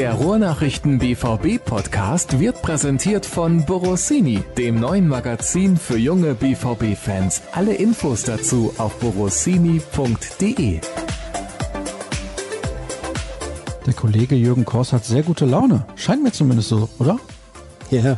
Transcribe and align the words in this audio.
Der 0.00 0.14
Ruhrnachrichten 0.14 0.98
BVB 0.98 1.62
Podcast 1.62 2.40
wird 2.40 2.62
präsentiert 2.62 3.26
von 3.26 3.66
Borossini, 3.66 4.42
dem 4.56 4.80
neuen 4.80 5.06
Magazin 5.06 5.76
für 5.76 5.98
junge 5.98 6.32
BVB 6.32 6.96
Fans. 6.96 7.42
Alle 7.52 7.74
Infos 7.74 8.22
dazu 8.22 8.72
auf 8.78 8.98
borossini.de. 8.98 10.80
Der 13.84 13.92
Kollege 13.92 14.36
Jürgen 14.36 14.64
Kors 14.64 14.94
hat 14.94 15.04
sehr 15.04 15.22
gute 15.22 15.44
Laune. 15.44 15.84
Scheint 15.96 16.22
mir 16.22 16.32
zumindest 16.32 16.70
so, 16.70 16.88
oder? 16.98 17.20
Ja, 17.90 18.16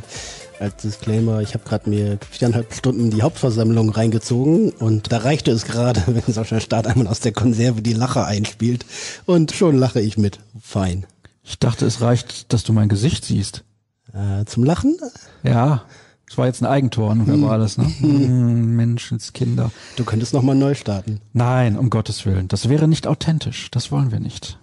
als 0.61 0.77
Disclaimer, 0.77 1.41
ich 1.41 1.55
habe 1.55 1.65
gerade 1.65 1.91
mir 1.91 2.17
viereinhalb 2.31 2.73
Stunden 2.73 3.11
die 3.11 3.23
Hauptversammlung 3.23 3.91
reingezogen 3.91 4.71
und 4.71 5.11
da 5.11 5.19
reichte 5.19 5.51
es 5.51 5.65
gerade, 5.65 6.01
wenn 6.07 6.33
Sascha 6.33 6.61
Staat 6.61 6.87
einmal 6.87 7.09
aus 7.09 7.19
der 7.19 7.33
Konserve 7.33 7.83
die 7.83 7.93
Lache 7.93 8.25
einspielt 8.25 8.87
und 9.27 9.51
schon 9.51 9.77
lache 9.77 10.01
ich 10.01 10.17
mit. 10.17 10.39
Fein. 10.61 11.07
Ich 11.43 11.59
dachte, 11.59 11.87
es 11.87 12.01
reicht, 12.01 12.53
dass 12.53 12.63
du 12.65 12.73
mein 12.73 12.89
Gesicht 12.89 13.25
siehst. 13.25 13.65
Äh, 14.13 14.45
zum 14.45 14.65
Lachen? 14.65 14.97
Ja, 15.43 15.85
das 16.29 16.39
war 16.39 16.47
jetzt 16.47 16.63
ein 16.63 16.67
Eigentor, 16.67 17.15
wer 17.27 17.43
war 17.43 17.59
das, 17.59 17.79
ne? 17.79 17.85
Hm, 17.99 18.77
Menschenskinder. 18.77 19.71
Du 19.97 20.05
könntest 20.05 20.33
nochmal 20.33 20.55
neu 20.55 20.75
starten. 20.75 21.21
Nein, 21.33 21.77
um 21.77 21.91
Gottes 21.91 22.25
Willen. 22.25 22.49
Das 22.49 22.69
wäre 22.69 22.89
nicht 22.89 23.07
authentisch. 23.07 23.71
Das 23.71 23.91
wollen 23.91 24.13
wir 24.13 24.21
nicht. 24.21 24.59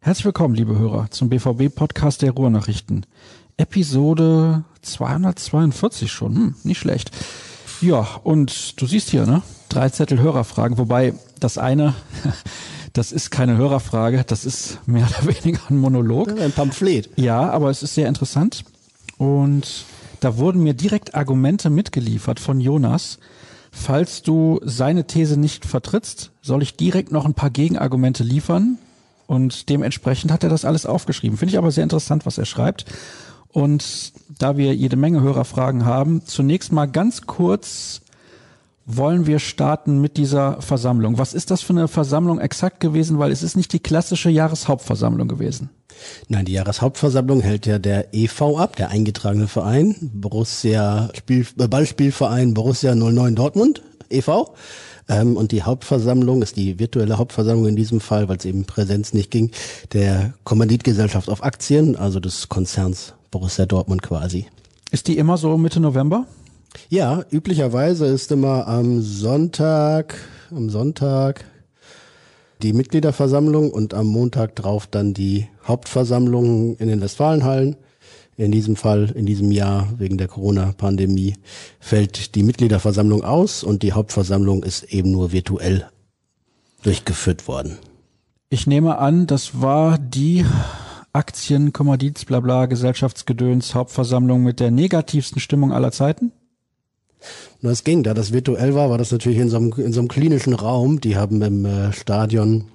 Herzlich 0.00 0.24
willkommen, 0.26 0.54
liebe 0.54 0.78
Hörer, 0.78 1.10
zum 1.10 1.28
BVB-Podcast 1.28 2.22
der 2.22 2.32
Ruhrnachrichten. 2.32 3.06
Episode 3.56 4.64
242 4.82 6.10
schon. 6.10 6.34
Hm, 6.34 6.54
nicht 6.64 6.78
schlecht. 6.78 7.10
Ja, 7.80 8.06
und 8.24 8.80
du 8.80 8.86
siehst 8.86 9.10
hier, 9.10 9.24
ne? 9.24 9.42
Drei 9.68 9.90
Zettel 9.90 10.18
Hörerfragen, 10.18 10.78
wobei 10.78 11.14
das 11.40 11.58
eine, 11.58 11.94
das 12.92 13.12
ist 13.12 13.30
keine 13.30 13.56
Hörerfrage, 13.56 14.24
das 14.26 14.44
ist 14.44 14.78
mehr 14.86 15.06
oder 15.06 15.34
weniger 15.34 15.60
ein 15.68 15.78
Monolog. 15.78 16.28
Ein 16.40 16.52
Pamphlet. 16.52 17.10
Ja, 17.16 17.50
aber 17.50 17.70
es 17.70 17.82
ist 17.82 17.94
sehr 17.94 18.08
interessant. 18.08 18.64
Und 19.18 19.84
da 20.20 20.36
wurden 20.38 20.62
mir 20.62 20.74
direkt 20.74 21.14
Argumente 21.14 21.70
mitgeliefert 21.70 22.40
von 22.40 22.60
Jonas. 22.60 23.18
Falls 23.70 24.22
du 24.22 24.60
seine 24.64 25.06
These 25.06 25.38
nicht 25.38 25.66
vertrittst, 25.66 26.30
soll 26.40 26.62
ich 26.62 26.76
direkt 26.76 27.12
noch 27.12 27.24
ein 27.24 27.34
paar 27.34 27.50
Gegenargumente 27.50 28.24
liefern. 28.24 28.78
Und 29.26 29.68
dementsprechend 29.68 30.32
hat 30.32 30.42
er 30.42 30.50
das 30.50 30.64
alles 30.64 30.86
aufgeschrieben. 30.86 31.36
Finde 31.36 31.52
ich 31.52 31.58
aber 31.58 31.70
sehr 31.70 31.84
interessant, 31.84 32.24
was 32.24 32.38
er 32.38 32.46
schreibt. 32.46 32.86
Und 33.48 34.12
da 34.38 34.56
wir 34.56 34.74
jede 34.74 34.96
Menge 34.96 35.20
Hörerfragen 35.20 35.84
haben, 35.84 36.22
zunächst 36.24 36.72
mal 36.72 36.86
ganz 36.86 37.22
kurz 37.26 38.00
wollen 38.88 39.26
wir 39.26 39.38
starten 39.38 40.00
mit 40.00 40.16
dieser 40.16 40.60
Versammlung. 40.62 41.18
Was 41.18 41.34
ist 41.34 41.50
das 41.50 41.60
für 41.60 41.74
eine 41.74 41.88
Versammlung 41.88 42.40
exakt 42.40 42.80
gewesen? 42.80 43.18
Weil 43.18 43.30
es 43.30 43.42
ist 43.42 43.54
nicht 43.54 43.72
die 43.74 43.80
klassische 43.80 44.30
Jahreshauptversammlung 44.30 45.28
gewesen. 45.28 45.68
Nein, 46.28 46.46
die 46.46 46.52
Jahreshauptversammlung 46.52 47.40
hält 47.42 47.66
ja 47.66 47.78
der 47.78 48.14
EV 48.14 48.56
ab, 48.56 48.76
der 48.76 48.88
eingetragene 48.88 49.46
Verein, 49.46 49.94
Borussia 50.00 51.10
Spiel, 51.14 51.46
äh, 51.58 51.68
Ballspielverein 51.68 52.54
Borussia 52.54 52.94
09 52.94 53.34
Dortmund 53.34 53.82
e.V. 54.08 54.54
Ähm, 55.08 55.36
und 55.36 55.52
die 55.52 55.64
Hauptversammlung 55.64 56.40
ist 56.40 56.56
die 56.56 56.78
virtuelle 56.78 57.18
Hauptversammlung 57.18 57.68
in 57.68 57.76
diesem 57.76 58.00
Fall, 58.00 58.28
weil 58.28 58.38
es 58.38 58.44
eben 58.46 58.64
Präsenz 58.64 59.12
nicht 59.12 59.30
ging, 59.30 59.50
der 59.92 60.32
Kommanditgesellschaft 60.44 61.28
auf 61.28 61.42
Aktien, 61.42 61.96
also 61.96 62.20
des 62.20 62.48
Konzerns 62.48 63.14
Borussia 63.30 63.66
Dortmund 63.66 64.02
quasi. 64.02 64.46
Ist 64.90 65.08
die 65.08 65.18
immer 65.18 65.36
so 65.36 65.58
Mitte 65.58 65.80
November? 65.80 66.26
Ja, 66.88 67.24
üblicherweise 67.30 68.06
ist 68.06 68.32
immer 68.32 68.66
am 68.66 69.02
Sonntag, 69.02 70.14
am 70.50 70.70
Sonntag 70.70 71.44
die 72.62 72.72
Mitgliederversammlung 72.72 73.70
und 73.70 73.94
am 73.94 74.06
Montag 74.06 74.56
drauf 74.56 74.86
dann 74.86 75.14
die 75.14 75.48
Hauptversammlung 75.66 76.76
in 76.76 76.88
den 76.88 77.00
Westfalenhallen. 77.00 77.76
In 78.36 78.52
diesem 78.52 78.76
Fall, 78.76 79.10
in 79.14 79.26
diesem 79.26 79.50
Jahr, 79.50 79.88
wegen 79.98 80.16
der 80.16 80.28
Corona-Pandemie, 80.28 81.34
fällt 81.80 82.34
die 82.36 82.42
Mitgliederversammlung 82.42 83.24
aus 83.24 83.64
und 83.64 83.82
die 83.82 83.92
Hauptversammlung 83.92 84.62
ist 84.62 84.84
eben 84.84 85.10
nur 85.10 85.32
virtuell 85.32 85.88
durchgeführt 86.82 87.48
worden. 87.48 87.78
Ich 88.48 88.66
nehme 88.66 88.98
an, 88.98 89.26
das 89.26 89.60
war 89.60 89.98
die 89.98 90.46
Aktien, 91.12 91.72
Kommandits, 91.72 92.24
Blabla, 92.24 92.66
Gesellschaftsgedöns, 92.66 93.74
Hauptversammlung 93.74 94.42
mit 94.42 94.60
der 94.60 94.70
negativsten 94.70 95.40
Stimmung 95.40 95.72
aller 95.72 95.90
Zeiten? 95.90 96.32
Na, 97.60 97.70
es 97.70 97.84
ging, 97.84 98.02
da 98.02 98.14
das 98.14 98.32
virtuell 98.32 98.74
war, 98.74 98.90
war 98.90 98.98
das 98.98 99.12
natürlich 99.12 99.38
in 99.38 99.48
so 99.48 99.56
einem, 99.56 99.72
in 99.76 99.92
so 99.92 100.00
einem 100.00 100.08
klinischen 100.08 100.54
Raum. 100.54 101.00
Die 101.00 101.16
haben 101.16 101.42
im 101.42 101.64
äh, 101.64 101.92
Stadion 101.92 102.66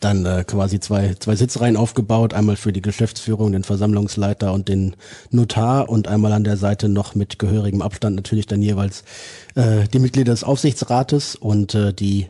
dann 0.00 0.24
äh, 0.24 0.44
quasi 0.44 0.80
zwei, 0.80 1.14
zwei 1.14 1.36
Sitzreihen 1.36 1.76
aufgebaut, 1.76 2.34
einmal 2.34 2.56
für 2.56 2.72
die 2.72 2.82
Geschäftsführung, 2.82 3.52
den 3.52 3.64
Versammlungsleiter 3.64 4.52
und 4.52 4.68
den 4.68 4.96
Notar 5.30 5.88
und 5.88 6.08
einmal 6.08 6.32
an 6.32 6.44
der 6.44 6.56
Seite 6.56 6.88
noch 6.88 7.14
mit 7.14 7.38
gehörigem 7.38 7.82
Abstand 7.82 8.16
natürlich 8.16 8.46
dann 8.46 8.62
jeweils 8.62 9.04
äh, 9.54 9.86
die 9.92 9.98
Mitglieder 9.98 10.32
des 10.32 10.44
Aufsichtsrates 10.44 11.36
und 11.36 11.74
äh, 11.74 11.92
die 11.92 12.28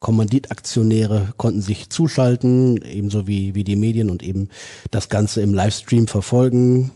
Kommanditaktionäre 0.00 1.32
konnten 1.38 1.62
sich 1.62 1.88
zuschalten, 1.88 2.76
ebenso 2.82 3.26
wie, 3.26 3.54
wie 3.54 3.64
die 3.64 3.76
Medien 3.76 4.10
und 4.10 4.22
eben 4.22 4.50
das 4.90 5.08
Ganze 5.08 5.40
im 5.40 5.54
Livestream 5.54 6.08
verfolgen. 6.08 6.90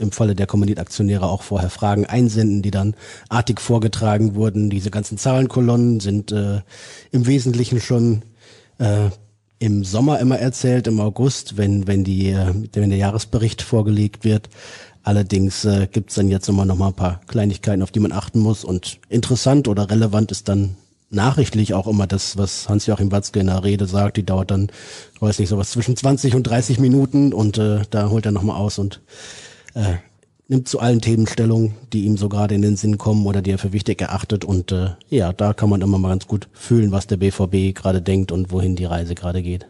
Im 0.00 0.12
Falle 0.12 0.34
der 0.34 0.46
Kommanditaktionäre 0.46 1.26
auch 1.26 1.42
vorher 1.42 1.70
Fragen 1.70 2.06
einsenden, 2.06 2.62
die 2.62 2.70
dann 2.70 2.94
artig 3.28 3.60
vorgetragen 3.60 4.34
wurden. 4.34 4.70
Diese 4.70 4.90
ganzen 4.90 5.18
Zahlenkolonnen 5.18 6.00
sind 6.00 6.32
äh, 6.32 6.60
im 7.12 7.26
Wesentlichen 7.26 7.80
schon 7.80 8.22
äh, 8.78 9.10
im 9.58 9.84
Sommer 9.84 10.18
immer 10.20 10.38
erzählt, 10.38 10.86
im 10.86 11.00
August, 11.00 11.56
wenn, 11.58 11.86
wenn, 11.86 12.02
die, 12.02 12.30
äh, 12.30 12.54
wenn 12.72 12.90
der 12.90 12.98
Jahresbericht 12.98 13.62
vorgelegt 13.62 14.24
wird. 14.24 14.48
Allerdings 15.02 15.64
äh, 15.64 15.86
gibt 15.86 16.16
dann 16.16 16.28
jetzt 16.28 16.48
immer 16.48 16.64
noch 16.64 16.76
mal 16.76 16.88
ein 16.88 16.94
paar 16.94 17.20
Kleinigkeiten, 17.26 17.82
auf 17.82 17.90
die 17.90 18.00
man 18.00 18.12
achten 18.12 18.40
muss. 18.40 18.64
Und 18.64 18.98
interessant 19.08 19.68
oder 19.68 19.90
relevant 19.90 20.30
ist 20.32 20.48
dann 20.48 20.76
nachrichtlich 21.10 21.74
auch 21.74 21.86
immer 21.86 22.06
das, 22.06 22.36
was 22.36 22.68
Hans-Joachim 22.68 23.12
Watzke 23.12 23.40
in 23.40 23.48
der 23.48 23.64
Rede 23.64 23.86
sagt, 23.86 24.16
die 24.16 24.24
dauert 24.24 24.50
dann, 24.50 24.70
weiß 25.18 25.38
nicht, 25.40 25.48
sowas 25.48 25.70
zwischen 25.70 25.96
20 25.96 26.34
und 26.34 26.44
30 26.44 26.78
Minuten 26.78 27.32
und 27.32 27.58
äh, 27.58 27.80
da 27.90 28.08
holt 28.10 28.26
er 28.26 28.32
nochmal 28.32 28.56
aus 28.56 28.78
und 28.78 29.00
äh, 29.74 29.96
nimmt 30.48 30.68
zu 30.68 30.80
allen 30.80 31.00
Themen 31.00 31.26
Stellung, 31.26 31.74
die 31.92 32.04
ihm 32.04 32.16
so 32.16 32.28
gerade 32.28 32.54
in 32.54 32.62
den 32.62 32.76
Sinn 32.76 32.98
kommen 32.98 33.24
oder 33.26 33.40
die 33.40 33.52
er 33.52 33.58
für 33.58 33.72
wichtig 33.72 34.00
erachtet 34.00 34.44
und 34.44 34.72
äh, 34.72 34.90
ja, 35.08 35.32
da 35.32 35.52
kann 35.52 35.70
man 35.70 35.80
immer 35.80 35.98
mal 35.98 36.08
ganz 36.08 36.26
gut 36.26 36.48
fühlen, 36.52 36.90
was 36.90 37.06
der 37.06 37.18
BVB 37.18 37.74
gerade 37.74 38.02
denkt 38.02 38.32
und 38.32 38.50
wohin 38.50 38.74
die 38.74 38.84
Reise 38.84 39.14
gerade 39.14 39.42
geht. 39.42 39.66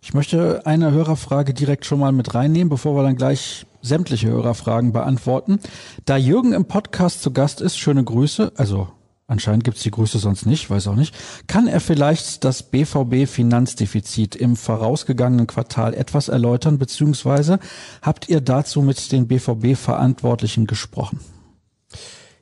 Ich 0.00 0.14
möchte 0.14 0.64
eine 0.64 0.92
Hörerfrage 0.92 1.52
direkt 1.52 1.84
schon 1.84 1.98
mal 1.98 2.12
mit 2.12 2.32
reinnehmen, 2.34 2.68
bevor 2.68 2.94
wir 2.94 3.02
dann 3.02 3.16
gleich 3.16 3.66
sämtliche 3.82 4.28
Hörerfragen 4.28 4.92
beantworten. 4.92 5.58
Da 6.04 6.16
Jürgen 6.16 6.52
im 6.52 6.66
Podcast 6.66 7.20
zu 7.20 7.32
Gast 7.32 7.60
ist, 7.60 7.76
schöne 7.76 8.04
Grüße, 8.04 8.52
also 8.56 8.88
anscheinend 9.28 9.62
gibt's 9.62 9.82
die 9.82 9.90
Größe 9.90 10.18
sonst 10.18 10.46
nicht, 10.46 10.68
weiß 10.68 10.88
auch 10.88 10.96
nicht, 10.96 11.14
kann 11.46 11.68
er 11.68 11.80
vielleicht 11.80 12.44
das 12.44 12.64
BVB-Finanzdefizit 12.64 14.34
im 14.34 14.56
vorausgegangenen 14.56 15.46
Quartal 15.46 15.94
etwas 15.94 16.28
erläutern, 16.28 16.78
beziehungsweise 16.78 17.60
habt 18.02 18.28
ihr 18.28 18.40
dazu 18.40 18.82
mit 18.82 19.12
den 19.12 19.28
BVB-Verantwortlichen 19.28 20.66
gesprochen? 20.66 21.20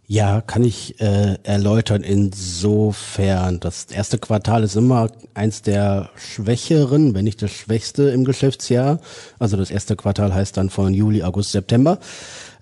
Ja, 0.09 0.41
kann 0.41 0.63
ich 0.63 1.01
äh, 1.01 1.37
erläutern 1.43 2.05
insofern. 2.05 3.59
Das 3.59 3.87
erste 3.87 4.19
Quartal 4.19 4.63
ist 4.63 4.77
immer 4.77 5.11
eins 5.35 5.63
der 5.63 6.11
schwächeren, 6.15 7.13
wenn 7.15 7.25
nicht 7.25 7.43
das 7.43 7.51
schwächste 7.51 8.11
im 8.11 8.25
Geschäftsjahr. 8.25 9.01
Also 9.41 9.57
das 9.57 9.73
erste 9.73 9.97
Quartal 9.97 10.33
heißt 10.33 10.57
dann 10.57 10.71
von 10.71 10.95
Juli, 10.95 11.25
August, 11.25 11.51
September. 11.51 11.99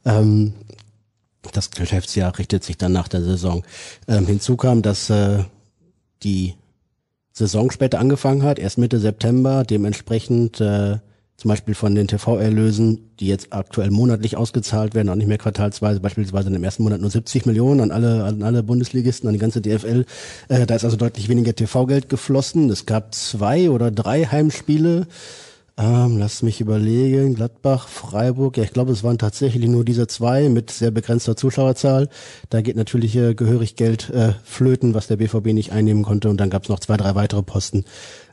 Ähm, 0.06 0.54
das 1.53 1.71
Geschäftsjahr 1.71 2.38
richtet 2.38 2.65
sich 2.65 2.77
dann 2.77 2.93
nach 2.93 3.09
der 3.09 3.22
Saison. 3.22 3.65
Ähm, 4.09 4.27
hinzu 4.27 4.57
kam, 4.57 4.83
dass 4.83 5.10
äh, 5.10 5.45
die 6.22 6.54
Saison 7.33 7.71
später 7.71 7.98
angefangen 7.98 8.42
hat, 8.42 8.59
erst 8.59 8.78
Mitte 8.78 9.01
September, 9.01 9.65
dementsprechend 9.65 10.60
äh, 10.60 10.98
zum 11.36 11.48
Beispiel 11.48 11.74
von 11.74 11.95
den 11.95 12.07
TV-Erlösen, 12.07 13.10
die 13.18 13.27
jetzt 13.27 13.53
aktuell 13.53 13.91
monatlich 13.91 14.36
ausgezahlt 14.36 14.95
werden, 14.95 15.09
auch 15.09 15.16
nicht 15.16 15.27
mehr 15.27 15.39
quartalsweise, 15.39 15.98
beispielsweise 15.98 16.48
im 16.48 16.63
ersten 16.63 16.84
Monat 16.84 17.01
nur 17.01 17.10
70 17.10 17.45
Millionen 17.45 17.80
an 17.80 17.91
alle, 17.91 18.24
an 18.24 18.42
alle 18.45 18.63
Bundesligisten, 18.63 19.28
an 19.28 19.33
die 19.33 19.41
ganze 19.41 19.60
DFL. 19.60 20.04
Äh, 20.48 20.66
da 20.66 20.77
ist 20.77 20.84
also 20.84 20.97
deutlich 20.97 21.28
weniger 21.28 21.54
TV-Geld 21.54 22.09
geflossen. 22.09 22.71
Es 22.71 22.86
gab 22.86 23.15
zwei 23.15 23.68
oder 23.71 23.91
drei 23.91 24.24
Heimspiele 24.27 25.09
ähm, 25.76 26.18
lass 26.18 26.42
mich 26.42 26.60
überlegen. 26.60 27.34
Gladbach, 27.34 27.88
Freiburg. 27.88 28.56
Ja, 28.56 28.62
ich 28.62 28.72
glaube, 28.72 28.92
es 28.92 29.03
waren 29.03 29.18
tatsächlich 29.18 29.68
nur 29.68 29.84
diese 29.84 30.06
zwei 30.06 30.48
mit 30.48 30.71
sehr 30.71 30.92
begrenzter 30.92 31.36
Zuschauerzahl. 31.36 32.09
Da 32.48 32.60
geht 32.60 32.76
natürlich 32.76 33.16
äh, 33.16 33.34
gehörig 33.34 33.74
Geld 33.74 34.09
äh, 34.10 34.34
flöten, 34.44 34.94
was 34.94 35.09
der 35.09 35.16
BVB 35.16 35.47
nicht 35.47 35.72
einnehmen 35.72 36.04
konnte. 36.04 36.30
Und 36.30 36.36
dann 36.36 36.50
gab 36.50 36.62
es 36.62 36.68
noch 36.68 36.78
zwei, 36.78 36.97
drei 36.97 37.16
weitere 37.16 37.42
Posten, 37.42 37.84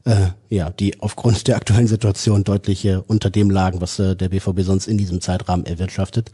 äh, 0.06 0.28
ja, 0.50 0.70
die 0.70 1.02
aufgrund 1.02 1.48
der 1.48 1.56
aktuellen 1.56 1.88
Situation 1.88 2.44
deutlich 2.44 2.86
äh, 2.86 2.98
unter 3.08 3.32
dem 3.32 3.50
lagen, 3.50 3.82
was 3.82 3.98
äh, 3.98 4.16
der 4.16 4.30
BVB 4.30 4.62
sonst 4.62 4.88
in 4.88 5.00
diesem 5.00 5.20
Zeitrahmen 5.20 5.66
erwirtschaftet 5.66 6.32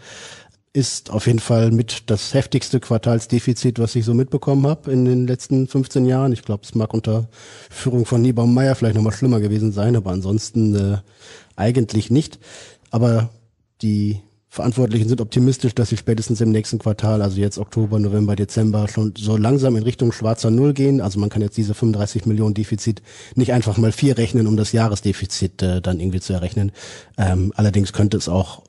ist 0.77 1.09
auf 1.09 1.25
jeden 1.25 1.39
Fall 1.39 1.71
mit 1.71 2.03
das 2.12 2.35
heftigste 2.35 2.79
Quartalsdefizit, 2.79 3.79
was 3.79 3.95
ich 3.95 4.06
so 4.06 4.13
mitbekommen 4.13 4.68
habe 4.68 4.91
in 4.91 5.06
den 5.06 5.25
letzten 5.25 5.68
15 5.68 6.06
Jahren. 6.06 6.31
Ich 6.33 6.44
glaube, 6.44 6.63
es 6.63 6.75
mag 6.75 6.94
unter 6.94 7.27
Führung 7.71 8.06
von 8.06 8.21
Niebaum 8.21 8.53
Meyer 8.53 8.75
vielleicht 8.75 8.95
nochmal 8.95 9.12
schlimmer 9.12 9.39
gewesen 9.39 9.71
sein, 9.71 9.95
aber 9.95 10.12
ansonsten 10.12 10.75
äh, 10.75 10.97
eigentlich 11.56 12.12
nicht. 12.12 12.38
Aber 12.91 13.31
die 13.81 14.21
Verantwortlichen 14.50 15.09
sind 15.09 15.19
optimistisch, 15.19 15.74
dass 15.75 15.89
sie 15.89 15.97
spätestens 15.97 16.41
im 16.41 16.51
nächsten 16.51 16.79
Quartal, 16.79 17.21
also 17.21 17.39
jetzt 17.39 17.57
Oktober, 17.57 18.00
November, 18.00 18.35
Dezember, 18.35 18.88
schon 18.88 19.13
so 19.18 19.35
langsam 19.35 19.75
in 19.75 19.83
Richtung 19.83 20.12
schwarzer 20.12 20.51
Null 20.51 20.74
gehen. 20.74 21.01
Also 21.01 21.19
man 21.19 21.29
kann 21.29 21.41
jetzt 21.41 21.57
diese 21.57 21.74
35 21.74 22.25
Millionen 22.27 22.53
Defizit 22.53 23.01
nicht 23.35 23.51
einfach 23.51 23.77
mal 23.77 23.91
vier 23.91 24.18
rechnen, 24.18 24.45
um 24.45 24.57
das 24.57 24.71
Jahresdefizit 24.74 25.62
äh, 25.63 25.81
dann 25.81 26.00
irgendwie 26.00 26.21
zu 26.21 26.33
errechnen. 26.33 26.71
Ähm, 27.18 27.51
allerdings 27.56 27.94
könnte 27.94 28.18
es 28.18 28.29
auch 28.29 28.63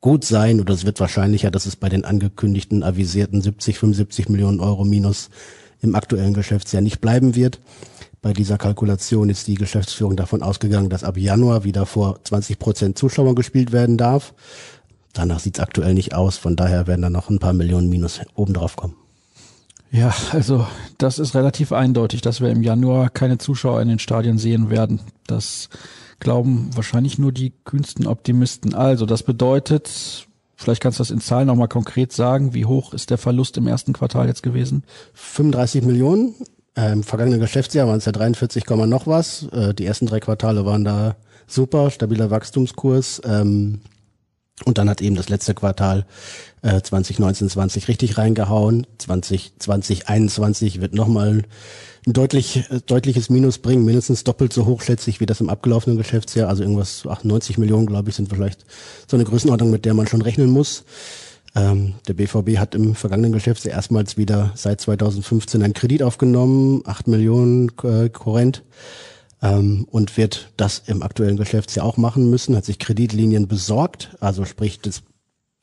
gut 0.00 0.24
sein 0.24 0.60
oder 0.60 0.74
es 0.74 0.84
wird 0.84 1.00
wahrscheinlicher, 1.00 1.50
dass 1.50 1.66
es 1.66 1.76
bei 1.76 1.88
den 1.88 2.04
angekündigten 2.04 2.82
avisierten 2.82 3.40
70, 3.42 3.78
75 3.78 4.28
Millionen 4.28 4.60
Euro 4.60 4.84
Minus 4.84 5.30
im 5.82 5.94
aktuellen 5.94 6.34
Geschäftsjahr 6.34 6.82
nicht 6.82 7.00
bleiben 7.00 7.34
wird. 7.34 7.60
Bei 8.22 8.32
dieser 8.32 8.58
Kalkulation 8.58 9.30
ist 9.30 9.46
die 9.46 9.54
Geschäftsführung 9.54 10.16
davon 10.16 10.42
ausgegangen, 10.42 10.90
dass 10.90 11.04
ab 11.04 11.16
Januar 11.16 11.64
wieder 11.64 11.86
vor 11.86 12.22
20 12.22 12.58
Prozent 12.58 12.98
Zuschauern 12.98 13.34
gespielt 13.34 13.72
werden 13.72 13.96
darf. 13.96 14.34
Danach 15.14 15.40
sieht 15.40 15.56
es 15.56 15.62
aktuell 15.62 15.94
nicht 15.94 16.14
aus, 16.14 16.36
von 16.36 16.54
daher 16.54 16.86
werden 16.86 17.02
da 17.02 17.10
noch 17.10 17.30
ein 17.30 17.38
paar 17.38 17.54
Millionen 17.54 17.88
Minus 17.88 18.20
obendrauf 18.34 18.76
kommen. 18.76 18.94
Ja, 19.90 20.14
also 20.30 20.66
das 20.98 21.18
ist 21.18 21.34
relativ 21.34 21.72
eindeutig, 21.72 22.20
dass 22.20 22.40
wir 22.40 22.50
im 22.50 22.62
Januar 22.62 23.10
keine 23.10 23.38
Zuschauer 23.38 23.82
in 23.82 23.88
den 23.88 23.98
Stadien 23.98 24.38
sehen 24.38 24.70
werden. 24.70 25.00
Das 25.26 25.68
glauben 26.20 26.70
wahrscheinlich 26.74 27.18
nur 27.18 27.32
die 27.32 27.52
kühnsten 27.64 28.06
Optimisten. 28.06 28.74
Also 28.74 29.06
das 29.06 29.22
bedeutet, 29.22 30.26
vielleicht 30.56 30.82
kannst 30.82 30.98
du 30.98 31.02
das 31.02 31.10
in 31.10 31.20
Zahlen 31.20 31.46
nochmal 31.46 31.68
konkret 31.68 32.12
sagen, 32.12 32.54
wie 32.54 32.66
hoch 32.66 32.94
ist 32.94 33.10
der 33.10 33.18
Verlust 33.18 33.56
im 33.56 33.66
ersten 33.66 33.92
Quartal 33.92 34.28
jetzt 34.28 34.42
gewesen? 34.42 34.84
35 35.14 35.82
Millionen. 35.82 36.34
Äh, 36.76 36.92
Im 36.92 37.02
vergangenen 37.02 37.40
Geschäftsjahr 37.40 37.88
waren 37.88 37.98
es 37.98 38.04
ja 38.04 38.12
43, 38.12 38.64
noch 38.68 39.06
was. 39.06 39.48
Äh, 39.48 39.74
die 39.74 39.86
ersten 39.86 40.06
drei 40.06 40.20
Quartale 40.20 40.64
waren 40.64 40.84
da 40.84 41.16
super, 41.46 41.90
stabiler 41.90 42.30
Wachstumskurs. 42.30 43.22
Ähm, 43.24 43.80
und 44.64 44.78
dann 44.78 44.90
hat 44.90 45.00
eben 45.00 45.16
das 45.16 45.28
letzte 45.28 45.54
Quartal 45.54 46.06
äh, 46.62 46.80
2019, 46.80 47.48
20 47.48 47.88
richtig 47.88 48.18
reingehauen. 48.18 48.86
2020, 48.98 50.08
21 50.08 50.80
wird 50.80 50.94
nochmal 50.94 51.42
ein 52.06 52.12
deutlich, 52.12 52.70
äh, 52.70 52.80
deutliches 52.84 53.30
Minus 53.30 53.58
bringen, 53.58 53.84
mindestens 53.84 54.24
doppelt 54.24 54.52
so 54.52 54.66
hoch 54.66 54.82
schätze 54.82 55.10
ich 55.10 55.20
wie 55.20 55.26
das 55.26 55.40
im 55.40 55.50
abgelaufenen 55.50 55.98
Geschäftsjahr. 55.98 56.48
Also 56.48 56.62
irgendwas 56.62 57.06
98 57.06 57.58
Millionen, 57.58 57.86
glaube 57.86 58.10
ich, 58.10 58.16
sind 58.16 58.28
vielleicht 58.28 58.64
so 59.08 59.16
eine 59.16 59.24
Größenordnung, 59.24 59.70
mit 59.70 59.84
der 59.84 59.94
man 59.94 60.06
schon 60.06 60.22
rechnen 60.22 60.50
muss. 60.50 60.84
Ähm, 61.54 61.94
der 62.06 62.14
BVB 62.14 62.58
hat 62.58 62.74
im 62.74 62.94
vergangenen 62.94 63.32
Geschäftsjahr 63.32 63.74
erstmals 63.74 64.16
wieder 64.16 64.52
seit 64.54 64.80
2015 64.80 65.62
einen 65.62 65.74
Kredit 65.74 66.02
aufgenommen, 66.02 66.82
8 66.86 67.08
Millionen 67.08 67.72
äh, 67.82 68.08
Korrent 68.08 68.62
ähm, 69.42 69.86
und 69.90 70.16
wird 70.16 70.52
das 70.56 70.82
im 70.86 71.02
aktuellen 71.02 71.36
Geschäftsjahr 71.36 71.84
auch 71.84 71.96
machen 71.96 72.30
müssen, 72.30 72.56
hat 72.56 72.64
sich 72.64 72.78
Kreditlinien 72.78 73.48
besorgt, 73.48 74.16
also 74.20 74.44
sprich 74.44 74.80
das, 74.80 75.02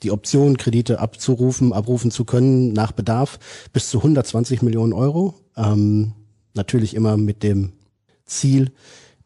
die 0.04 0.12
Option, 0.12 0.57
Kredite 0.57 1.00
abzurufen, 1.00 1.74
abrufen 1.74 2.12
zu 2.12 2.25
können 2.25 2.74
nach 2.74 2.92
Bedarf 2.92 3.39
bis 3.72 3.89
zu 3.89 4.00
120 4.00 4.62
Millionen 4.62 4.94
Euro. 4.94 5.36
Ähm, 5.56 6.13
natürlich 6.54 6.96
immer 6.96 7.18
mit 7.18 7.44
dem 7.44 7.74
Ziel, 8.26 8.72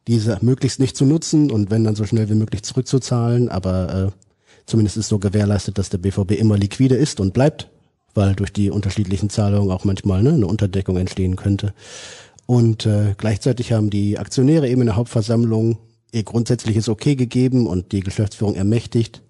diese 0.07 0.39
möglichst 0.41 0.79
nicht 0.79 0.95
zu 0.95 1.05
nutzen 1.05 1.51
und 1.51 1.71
wenn 1.71 1.83
dann 1.83 1.95
so 1.95 2.05
schnell 2.05 2.29
wie 2.29 2.35
möglich 2.35 2.63
zurückzuzahlen, 2.63 3.49
aber 3.49 3.93
äh, 3.93 4.11
zumindest 4.65 4.97
ist 4.97 5.09
so 5.09 5.19
gewährleistet, 5.19 5.77
dass 5.77 5.89
der 5.89 5.99
BVB 5.99 6.31
immer 6.31 6.57
liquide 6.57 6.95
ist 6.95 7.19
und 7.19 7.33
bleibt, 7.33 7.69
weil 8.13 8.35
durch 8.35 8.51
die 8.51 8.71
unterschiedlichen 8.71 9.29
Zahlungen 9.29 9.71
auch 9.71 9.85
manchmal 9.85 10.23
ne, 10.23 10.33
eine 10.33 10.47
Unterdeckung 10.47 10.97
entstehen 10.97 11.35
könnte. 11.35 11.73
Und 12.45 12.85
äh, 12.85 13.13
gleichzeitig 13.17 13.71
haben 13.71 13.89
die 13.89 14.17
Aktionäre 14.17 14.67
eben 14.67 14.81
in 14.81 14.87
der 14.87 14.95
Hauptversammlung 14.95 15.77
ihr 16.11 16.23
grundsätzliches 16.23 16.89
Okay 16.89 17.15
gegeben 17.15 17.67
und 17.67 17.91
die 17.91 18.01
Geschäftsführung 18.01 18.55
ermächtigt, 18.55 19.21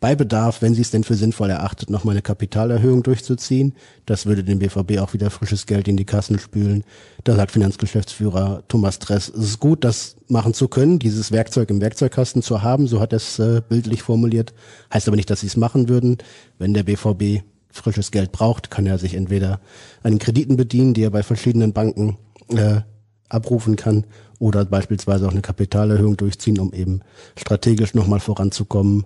bei 0.00 0.14
Bedarf, 0.14 0.60
wenn 0.62 0.74
sie 0.74 0.82
es 0.82 0.90
denn 0.90 1.04
für 1.04 1.14
sinnvoll 1.14 1.50
erachtet, 1.50 1.90
nochmal 1.90 2.14
eine 2.14 2.22
Kapitalerhöhung 2.22 3.02
durchzuziehen. 3.02 3.74
Das 4.04 4.26
würde 4.26 4.44
dem 4.44 4.58
BVB 4.58 4.98
auch 4.98 5.14
wieder 5.14 5.30
frisches 5.30 5.66
Geld 5.66 5.88
in 5.88 5.96
die 5.96 6.04
Kassen 6.04 6.38
spülen. 6.38 6.84
Da 7.24 7.34
sagt 7.34 7.52
Finanzgeschäftsführer 7.52 8.62
Thomas 8.68 8.98
Dress, 8.98 9.28
es 9.28 9.44
ist 9.44 9.60
gut, 9.60 9.84
das 9.84 10.16
machen 10.28 10.54
zu 10.54 10.68
können, 10.68 10.98
dieses 10.98 11.32
Werkzeug 11.32 11.70
im 11.70 11.80
Werkzeugkasten 11.80 12.42
zu 12.42 12.62
haben, 12.62 12.86
so 12.86 13.00
hat 13.00 13.12
er 13.12 13.16
es 13.16 13.38
äh, 13.38 13.62
bildlich 13.66 14.02
formuliert. 14.02 14.52
Heißt 14.92 15.08
aber 15.08 15.16
nicht, 15.16 15.30
dass 15.30 15.40
sie 15.40 15.46
es 15.46 15.56
machen 15.56 15.88
würden. 15.88 16.18
Wenn 16.58 16.74
der 16.74 16.82
BVB 16.82 17.42
frisches 17.70 18.10
Geld 18.10 18.32
braucht, 18.32 18.70
kann 18.70 18.86
er 18.86 18.98
sich 18.98 19.14
entweder 19.14 19.60
an 20.02 20.18
Krediten 20.18 20.56
bedienen, 20.56 20.94
die 20.94 21.02
er 21.02 21.10
bei 21.10 21.22
verschiedenen 21.22 21.72
Banken 21.72 22.18
äh, 22.48 22.80
abrufen 23.28 23.76
kann 23.76 24.04
oder 24.38 24.64
beispielsweise 24.64 25.26
auch 25.26 25.32
eine 25.32 25.42
Kapitalerhöhung 25.42 26.16
durchziehen, 26.16 26.58
um 26.58 26.72
eben 26.72 27.00
strategisch 27.36 27.94
nochmal 27.94 28.20
voranzukommen. 28.20 29.04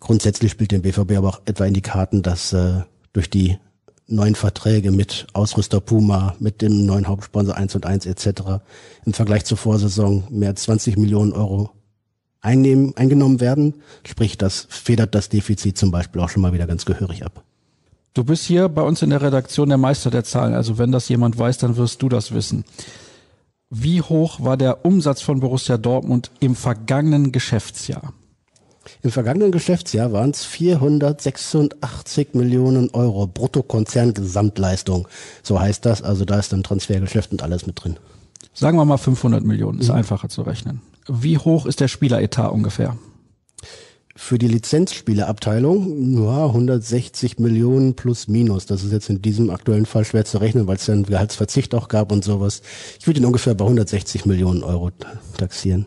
Grundsätzlich 0.00 0.50
spielt 0.50 0.72
den 0.72 0.82
BVB 0.82 1.12
aber 1.16 1.28
auch 1.28 1.40
etwa 1.44 1.66
in 1.66 1.74
die 1.74 1.82
Karten, 1.82 2.22
dass 2.22 2.52
äh, 2.52 2.80
durch 3.12 3.30
die 3.30 3.58
neuen 4.06 4.34
Verträge 4.34 4.90
mit 4.90 5.26
Ausrüster 5.32 5.80
Puma, 5.80 6.34
mit 6.40 6.62
dem 6.62 6.84
neuen 6.84 7.06
Hauptsponsor 7.06 7.56
1 7.56 7.76
und 7.76 7.86
1 7.86 8.06
etc. 8.06 8.62
im 9.04 9.12
Vergleich 9.12 9.44
zur 9.44 9.56
Vorsaison 9.56 10.24
mehr 10.30 10.48
als 10.50 10.62
20 10.64 10.96
Millionen 10.96 11.32
Euro 11.32 11.70
einnehmen, 12.40 12.96
eingenommen 12.96 13.40
werden. 13.40 13.74
Sprich, 14.04 14.38
das 14.38 14.66
federt 14.68 15.14
das 15.14 15.28
Defizit 15.28 15.78
zum 15.78 15.90
Beispiel 15.90 16.20
auch 16.20 16.28
schon 16.28 16.42
mal 16.42 16.52
wieder 16.52 16.66
ganz 16.66 16.84
gehörig 16.84 17.24
ab. 17.24 17.44
Du 18.14 18.24
bist 18.24 18.44
hier 18.44 18.68
bei 18.68 18.82
uns 18.82 19.02
in 19.02 19.10
der 19.10 19.22
Redaktion 19.22 19.68
der 19.68 19.78
Meister 19.78 20.10
der 20.10 20.24
Zahlen. 20.24 20.54
Also 20.54 20.78
wenn 20.78 20.90
das 20.90 21.08
jemand 21.08 21.38
weiß, 21.38 21.58
dann 21.58 21.76
wirst 21.76 22.02
du 22.02 22.08
das 22.08 22.32
wissen. 22.32 22.64
Wie 23.68 24.02
hoch 24.02 24.40
war 24.40 24.56
der 24.56 24.84
Umsatz 24.84 25.20
von 25.20 25.38
Borussia 25.38 25.76
Dortmund 25.76 26.32
im 26.40 26.56
vergangenen 26.56 27.30
Geschäftsjahr? 27.30 28.12
Im 29.02 29.10
vergangenen 29.10 29.52
Geschäftsjahr 29.52 30.12
waren 30.12 30.30
es 30.30 30.44
486 30.44 32.34
Millionen 32.34 32.90
Euro 32.90 33.26
Bruttokonzerngesamtleistung. 33.26 35.06
So 35.42 35.60
heißt 35.60 35.84
das. 35.86 36.02
Also 36.02 36.24
da 36.24 36.38
ist 36.38 36.52
dann 36.52 36.62
Transfergeschäft 36.62 37.32
und 37.32 37.42
alles 37.42 37.66
mit 37.66 37.82
drin. 37.82 37.96
Sagen 38.54 38.78
wir 38.78 38.84
mal 38.84 38.98
500 38.98 39.44
Millionen. 39.44 39.80
Ist 39.80 39.88
mhm. 39.88 39.96
einfacher 39.96 40.28
zu 40.28 40.42
rechnen. 40.42 40.80
Wie 41.08 41.38
hoch 41.38 41.66
ist 41.66 41.80
der 41.80 41.88
Spieleretat 41.88 42.52
ungefähr? 42.52 42.96
Für 44.16 44.38
die 44.38 44.48
Lizenzspieleabteilung 44.48 46.24
ja, 46.24 46.46
160 46.46 47.38
Millionen 47.38 47.94
plus 47.94 48.28
minus. 48.28 48.66
Das 48.66 48.84
ist 48.84 48.92
jetzt 48.92 49.08
in 49.08 49.22
diesem 49.22 49.50
aktuellen 49.50 49.86
Fall 49.86 50.04
schwer 50.04 50.24
zu 50.24 50.38
rechnen, 50.38 50.66
weil 50.66 50.76
es 50.76 50.86
ja 50.86 50.94
einen 50.94 51.06
Gehaltsverzicht 51.06 51.74
auch 51.74 51.88
gab 51.88 52.12
und 52.12 52.22
sowas. 52.22 52.60
Ich 52.98 53.06
würde 53.06 53.20
ihn 53.20 53.26
ungefähr 53.26 53.54
bei 53.54 53.64
160 53.64 54.26
Millionen 54.26 54.62
Euro 54.62 54.90
taxieren. 55.38 55.86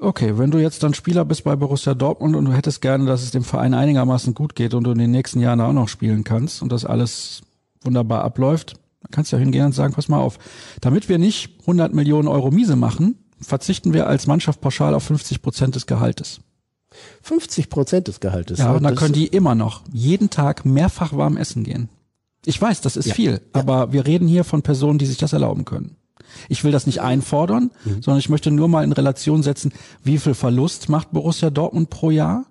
Okay, 0.00 0.38
wenn 0.38 0.50
du 0.50 0.58
jetzt 0.58 0.82
dann 0.82 0.94
Spieler 0.94 1.26
bist 1.26 1.44
bei 1.44 1.54
Borussia 1.56 1.94
Dortmund 1.94 2.34
und 2.34 2.46
du 2.46 2.52
hättest 2.52 2.80
gerne, 2.80 3.04
dass 3.04 3.22
es 3.22 3.32
dem 3.32 3.44
Verein 3.44 3.74
einigermaßen 3.74 4.32
gut 4.32 4.54
geht 4.54 4.72
und 4.72 4.84
du 4.84 4.92
in 4.92 4.98
den 4.98 5.10
nächsten 5.10 5.40
Jahren 5.40 5.60
auch 5.60 5.74
noch 5.74 5.88
spielen 5.88 6.24
kannst 6.24 6.62
und 6.62 6.72
das 6.72 6.86
alles 6.86 7.42
wunderbar 7.82 8.24
abläuft, 8.24 8.74
dann 9.02 9.10
kannst 9.10 9.30
du 9.30 9.36
ja 9.36 9.40
hingehen 9.40 9.66
und 9.66 9.72
sagen, 9.72 9.92
pass 9.92 10.08
mal 10.08 10.18
auf, 10.18 10.38
damit 10.80 11.10
wir 11.10 11.18
nicht 11.18 11.60
100 11.60 11.92
Millionen 11.92 12.28
Euro 12.28 12.50
Miese 12.50 12.76
machen, 12.76 13.16
verzichten 13.42 13.92
wir 13.92 14.06
als 14.06 14.26
Mannschaft 14.26 14.62
pauschal 14.62 14.94
auf 14.94 15.02
50 15.04 15.42
Prozent 15.42 15.74
des 15.74 15.86
Gehaltes. 15.86 16.40
50 17.22 17.68
Prozent 17.68 18.08
des 18.08 18.20
Gehaltes. 18.20 18.58
Ja, 18.58 18.72
und 18.72 18.82
dann 18.82 18.94
können 18.94 19.14
die 19.14 19.26
immer 19.26 19.54
noch 19.54 19.82
jeden 19.92 20.30
Tag 20.30 20.64
mehrfach 20.64 21.12
warm 21.12 21.36
essen 21.36 21.62
gehen. 21.62 21.90
Ich 22.46 22.60
weiß, 22.60 22.80
das 22.80 22.96
ist 22.96 23.06
ja, 23.06 23.14
viel, 23.14 23.32
ja. 23.32 23.40
aber 23.52 23.92
wir 23.92 24.06
reden 24.06 24.26
hier 24.26 24.44
von 24.44 24.62
Personen, 24.62 24.98
die 24.98 25.06
sich 25.06 25.18
das 25.18 25.34
erlauben 25.34 25.66
können. 25.66 25.96
Ich 26.48 26.64
will 26.64 26.72
das 26.72 26.86
nicht 26.86 27.00
einfordern, 27.00 27.70
mhm. 27.84 28.02
sondern 28.02 28.18
ich 28.18 28.28
möchte 28.28 28.50
nur 28.50 28.68
mal 28.68 28.84
in 28.84 28.92
Relation 28.92 29.42
setzen, 29.42 29.72
wie 30.02 30.18
viel 30.18 30.34
Verlust 30.34 30.88
macht 30.88 31.12
Borussia 31.12 31.50
Dortmund 31.50 31.90
pro 31.90 32.10
Jahr? 32.10 32.46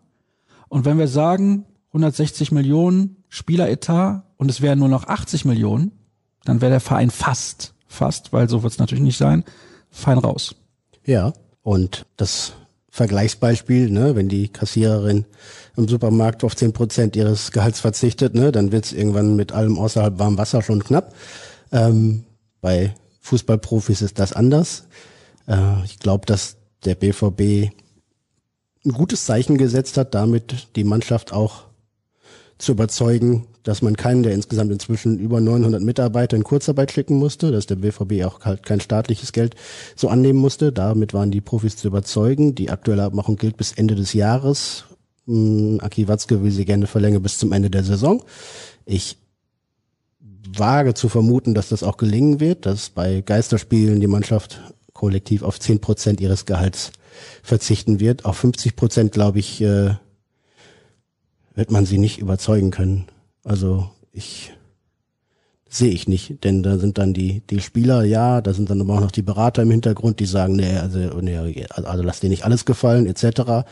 Und 0.67 0.85
wenn 0.85 0.97
wir 0.97 1.07
sagen, 1.07 1.65
160 1.89 2.51
Millionen 2.51 3.23
Spieleretat 3.29 4.23
und 4.37 4.49
es 4.49 4.61
wären 4.61 4.79
nur 4.79 4.89
noch 4.89 5.07
80 5.07 5.45
Millionen, 5.45 5.91
dann 6.45 6.61
wäre 6.61 6.71
der 6.71 6.79
Verein 6.79 7.09
fast, 7.09 7.73
fast, 7.87 8.31
weil 8.33 8.49
so 8.49 8.63
wird 8.63 8.73
es 8.73 8.79
natürlich 8.79 9.03
nicht 9.03 9.17
sein, 9.17 9.43
fein 9.89 10.17
raus. 10.17 10.55
Ja, 11.05 11.33
und 11.61 12.05
das 12.17 12.53
Vergleichsbeispiel, 12.89 13.89
ne, 13.89 14.15
wenn 14.15 14.29
die 14.29 14.49
Kassiererin 14.49 15.25
im 15.75 15.87
Supermarkt 15.87 16.43
auf 16.43 16.55
zehn 16.55 16.73
Prozent 16.73 17.15
ihres 17.15 17.51
Gehalts 17.51 17.79
verzichtet, 17.79 18.33
ne, 18.33 18.51
dann 18.51 18.71
wird's 18.71 18.91
irgendwann 18.91 19.35
mit 19.35 19.51
allem 19.51 19.77
außerhalb 19.77 20.19
warmem 20.19 20.37
Wasser 20.37 20.61
schon 20.61 20.83
knapp. 20.83 21.13
Ähm, 21.71 22.25
bei 22.61 22.93
Fußballprofis 23.29 24.01
ist 24.01 24.19
das 24.19 24.33
anders. 24.33 24.85
Äh, 25.47 25.83
ich 25.85 25.99
glaube, 25.99 26.25
dass 26.25 26.57
der 26.85 26.95
BVB 26.95 27.71
ein 28.85 28.91
gutes 28.91 29.25
Zeichen 29.25 29.57
gesetzt 29.57 29.97
hat, 29.97 30.15
damit 30.15 30.69
die 30.75 30.83
Mannschaft 30.83 31.31
auch 31.31 31.65
zu 32.57 32.71
überzeugen, 32.71 33.47
dass 33.63 33.81
man 33.81 33.95
keinen 33.95 34.23
der 34.23 34.33
insgesamt 34.33 34.71
inzwischen 34.71 35.19
über 35.19 35.41
900 35.41 35.81
Mitarbeiter 35.81 36.35
in 36.35 36.43
Kurzarbeit 36.43 36.91
schicken 36.91 37.15
musste, 37.17 37.51
dass 37.51 37.67
der 37.67 37.75
BVB 37.75 38.25
auch 38.25 38.41
halt 38.41 38.65
kein 38.65 38.79
staatliches 38.79 39.31
Geld 39.31 39.55
so 39.95 40.09
annehmen 40.09 40.39
musste. 40.39 40.71
Damit 40.71 41.13
waren 41.13 41.29
die 41.29 41.41
Profis 41.41 41.77
zu 41.77 41.87
überzeugen. 41.87 42.55
Die 42.55 42.69
aktuelle 42.69 43.03
Abmachung 43.03 43.35
gilt 43.35 43.57
bis 43.57 43.73
Ende 43.73 43.95
des 43.95 44.13
Jahres. 44.13 44.85
Hm, 45.25 45.79
Aki 45.81 46.07
Watzke 46.07 46.41
will 46.41 46.51
sie 46.51 46.65
gerne 46.65 46.87
verlängern 46.87 47.21
bis 47.21 47.37
zum 47.37 47.51
Ende 47.51 47.69
der 47.69 47.83
Saison. 47.83 48.23
Ich 48.85 49.17
wage 50.57 50.93
zu 50.93 51.09
vermuten, 51.09 51.53
dass 51.53 51.69
das 51.69 51.83
auch 51.83 51.97
gelingen 51.97 52.39
wird, 52.39 52.65
dass 52.65 52.89
bei 52.89 53.21
Geisterspielen 53.21 53.99
die 53.99 54.07
Mannschaft 54.07 54.61
kollektiv 54.93 55.43
auf 55.43 55.59
10 55.59 55.79
Prozent 55.79 56.21
ihres 56.21 56.45
Gehalts 56.45 56.91
verzichten 57.43 57.99
wird. 57.99 58.25
Auf 58.25 58.37
50 58.37 58.75
Prozent, 58.75 59.11
glaube 59.11 59.39
ich, 59.39 59.61
äh, 59.61 59.95
wird 61.55 61.71
man 61.71 61.85
sie 61.85 61.97
nicht 61.97 62.19
überzeugen 62.19 62.71
können. 62.71 63.07
Also 63.43 63.89
ich 64.11 64.53
sehe 65.69 65.91
ich 65.91 66.07
nicht, 66.07 66.43
denn 66.43 66.63
da 66.63 66.77
sind 66.77 66.97
dann 66.97 67.13
die 67.13 67.41
die 67.49 67.61
Spieler, 67.61 68.03
ja, 68.03 68.41
da 68.41 68.53
sind 68.53 68.69
dann 68.69 68.81
aber 68.81 68.95
auch 68.95 69.01
noch 69.01 69.11
die 69.11 69.21
Berater 69.21 69.61
im 69.61 69.71
Hintergrund, 69.71 70.19
die 70.19 70.25
sagen, 70.25 70.55
nee, 70.55 70.77
also 70.77 70.99
nee, 71.21 71.65
also 71.69 72.01
lass 72.01 72.19
dir 72.19 72.29
nicht 72.29 72.43
alles 72.43 72.65
gefallen, 72.65 73.05
etc. 73.05 73.67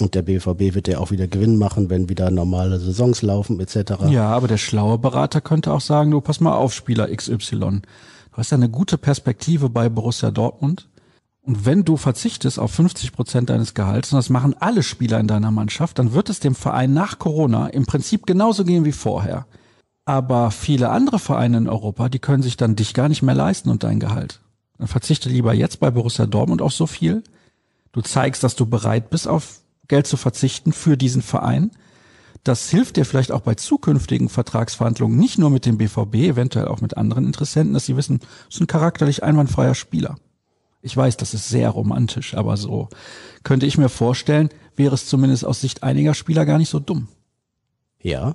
Und 0.00 0.14
der 0.14 0.22
BVB 0.22 0.74
wird 0.74 0.88
ja 0.88 0.98
auch 0.98 1.10
wieder 1.10 1.26
Gewinn 1.26 1.56
machen, 1.56 1.90
wenn 1.90 2.08
wieder 2.08 2.30
normale 2.30 2.78
Saisons 2.78 3.22
laufen, 3.22 3.60
etc. 3.60 3.92
Ja, 4.08 4.30
aber 4.30 4.48
der 4.48 4.56
schlaue 4.56 4.98
Berater 4.98 5.40
könnte 5.40 5.72
auch 5.72 5.80
sagen, 5.80 6.10
du 6.10 6.20
pass 6.20 6.40
mal 6.40 6.54
auf, 6.54 6.72
Spieler 6.72 7.14
XY. 7.14 7.58
Du 7.58 8.36
hast 8.36 8.50
ja 8.50 8.56
eine 8.56 8.68
gute 8.68 8.98
Perspektive 8.98 9.68
bei 9.68 9.88
Borussia 9.88 10.30
Dortmund. 10.30 10.88
Und 11.42 11.64
wenn 11.64 11.84
du 11.84 11.96
verzichtest 11.96 12.58
auf 12.58 12.70
50 12.72 13.12
Prozent 13.12 13.50
deines 13.50 13.74
Gehalts, 13.74 14.12
und 14.12 14.18
das 14.18 14.30
machen 14.30 14.54
alle 14.60 14.82
Spieler 14.82 15.18
in 15.18 15.26
deiner 15.26 15.50
Mannschaft, 15.50 15.98
dann 15.98 16.12
wird 16.12 16.28
es 16.28 16.40
dem 16.40 16.54
Verein 16.54 16.92
nach 16.92 17.18
Corona 17.18 17.68
im 17.68 17.86
Prinzip 17.86 18.26
genauso 18.26 18.64
gehen 18.64 18.84
wie 18.84 18.92
vorher. 18.92 19.46
Aber 20.04 20.50
viele 20.50 20.90
andere 20.90 21.18
Vereine 21.18 21.58
in 21.58 21.68
Europa, 21.68 22.08
die 22.08 22.18
können 22.18 22.42
sich 22.42 22.56
dann 22.56 22.76
dich 22.76 22.94
gar 22.94 23.08
nicht 23.08 23.22
mehr 23.22 23.34
leisten 23.34 23.70
und 23.70 23.84
dein 23.84 24.00
Gehalt. 24.00 24.40
Dann 24.78 24.88
verzichte 24.88 25.28
lieber 25.28 25.54
jetzt 25.54 25.80
bei 25.80 25.90
Borussia 25.90 26.26
Dortmund 26.26 26.62
auf 26.62 26.72
so 26.72 26.86
viel. 26.86 27.22
Du 27.92 28.00
zeigst, 28.00 28.42
dass 28.42 28.56
du 28.56 28.66
bereit 28.66 29.10
bist, 29.10 29.26
auf 29.26 29.59
Geld 29.90 30.06
zu 30.06 30.16
verzichten 30.16 30.72
für 30.72 30.96
diesen 30.96 31.20
Verein. 31.20 31.70
Das 32.42 32.70
hilft 32.70 32.96
dir 32.96 33.04
vielleicht 33.04 33.32
auch 33.32 33.42
bei 33.42 33.54
zukünftigen 33.54 34.30
Vertragsverhandlungen, 34.30 35.18
nicht 35.18 35.38
nur 35.38 35.50
mit 35.50 35.66
dem 35.66 35.76
BVB, 35.76 36.14
eventuell 36.14 36.68
auch 36.68 36.80
mit 36.80 36.96
anderen 36.96 37.26
Interessenten, 37.26 37.74
dass 37.74 37.84
sie 37.84 37.96
wissen, 37.96 38.20
es 38.48 38.54
ist 38.54 38.60
ein 38.62 38.66
charakterlich 38.66 39.22
einwandfreier 39.22 39.74
Spieler. 39.74 40.16
Ich 40.80 40.96
weiß, 40.96 41.18
das 41.18 41.34
ist 41.34 41.50
sehr 41.50 41.68
romantisch, 41.68 42.34
aber 42.34 42.56
so 42.56 42.88
könnte 43.42 43.66
ich 43.66 43.76
mir 43.76 43.90
vorstellen, 43.90 44.48
wäre 44.76 44.94
es 44.94 45.06
zumindest 45.06 45.44
aus 45.44 45.60
Sicht 45.60 45.82
einiger 45.82 46.14
Spieler 46.14 46.46
gar 46.46 46.56
nicht 46.56 46.70
so 46.70 46.78
dumm. 46.78 47.08
Ja. 48.00 48.34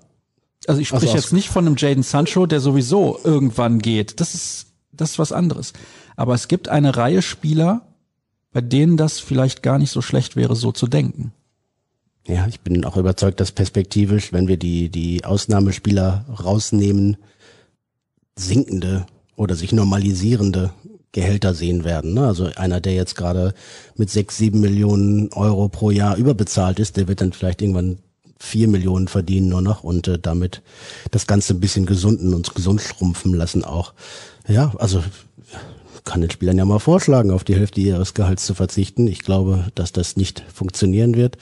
Also 0.67 0.81
ich 0.81 0.89
spreche 0.89 1.07
also 1.07 1.17
jetzt 1.17 1.33
nicht 1.33 1.49
von 1.49 1.65
einem 1.65 1.75
Jaden 1.75 2.03
Sancho, 2.03 2.45
der 2.45 2.59
sowieso 2.59 3.19
irgendwann 3.23 3.79
geht. 3.79 4.19
Das 4.19 4.35
ist, 4.35 4.67
das 4.91 5.11
ist 5.11 5.19
was 5.19 5.31
anderes. 5.31 5.73
Aber 6.15 6.35
es 6.35 6.47
gibt 6.47 6.69
eine 6.69 6.95
Reihe 6.95 7.23
Spieler, 7.23 7.87
bei 8.51 8.61
denen 8.61 8.97
das 8.97 9.19
vielleicht 9.19 9.63
gar 9.63 9.79
nicht 9.79 9.91
so 9.91 10.01
schlecht 10.01 10.35
wäre, 10.35 10.55
so 10.55 10.71
zu 10.71 10.87
denken. 10.87 11.33
Ja, 12.27 12.47
ich 12.47 12.61
bin 12.61 12.83
auch 12.85 12.97
überzeugt, 12.97 13.39
dass 13.39 13.51
perspektivisch, 13.51 14.33
wenn 14.33 14.47
wir 14.47 14.57
die, 14.57 14.89
die 14.89 15.23
Ausnahmespieler 15.23 16.25
rausnehmen, 16.43 17.17
sinkende 18.35 19.05
oder 19.35 19.55
sich 19.55 19.71
normalisierende 19.71 20.71
Gehälter 21.11 21.53
sehen 21.53 21.83
werden. 21.83 22.13
Ne? 22.13 22.25
Also 22.25 22.49
einer, 22.55 22.81
der 22.81 22.93
jetzt 22.93 23.15
gerade 23.15 23.53
mit 23.95 24.09
sechs, 24.09 24.37
sieben 24.37 24.59
Millionen 24.59 25.31
Euro 25.33 25.69
pro 25.69 25.91
Jahr 25.91 26.17
überbezahlt 26.17 26.79
ist, 26.79 26.97
der 26.97 27.07
wird 27.07 27.21
dann 27.21 27.31
vielleicht 27.31 27.61
irgendwann 27.61 27.99
vier 28.39 28.67
Millionen 28.67 29.07
verdienen 29.07 29.47
nur 29.47 29.61
noch 29.61 29.83
und 29.83 30.07
äh, 30.07 30.19
damit 30.19 30.61
das 31.11 31.27
Ganze 31.27 31.53
ein 31.53 31.59
bisschen 31.59 31.85
gesunden 31.85 32.33
und 32.33 32.53
gesund 32.53 32.81
schrumpfen 32.81 33.33
lassen 33.33 33.63
auch. 33.63 33.93
Ja, 34.47 34.73
also 34.77 35.03
kann 36.03 36.21
den 36.21 36.29
Spielern 36.29 36.57
ja 36.57 36.65
mal 36.65 36.79
vorschlagen, 36.79 37.31
auf 37.31 37.43
die 37.43 37.55
Hälfte 37.55 37.81
ihres 37.81 38.13
Gehalts 38.13 38.45
zu 38.45 38.53
verzichten. 38.53 39.07
Ich 39.07 39.19
glaube, 39.19 39.67
dass 39.75 39.91
das 39.91 40.15
nicht 40.15 40.43
funktionieren 40.53 41.15
wird. 41.15 41.37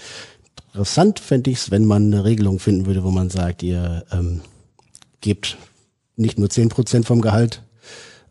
Interessant 0.74 1.20
fände 1.20 1.51
ich 1.51 1.58
es, 1.58 1.72
wenn 1.72 1.86
man 1.86 2.12
eine 2.12 2.25
Regelung 2.25 2.58
finden 2.58 2.88
würde, 2.88 3.03
wo 3.03 3.12
man 3.12 3.30
sagt, 3.30 3.62
ihr 3.62 4.06
ähm, 4.12 4.42
gebt 5.22 5.58
nicht 6.15 6.39
nur 6.39 6.50
zehn 6.50 6.70
Prozent 6.70 7.06
vom 7.06 7.22
Gehalt 7.22 7.62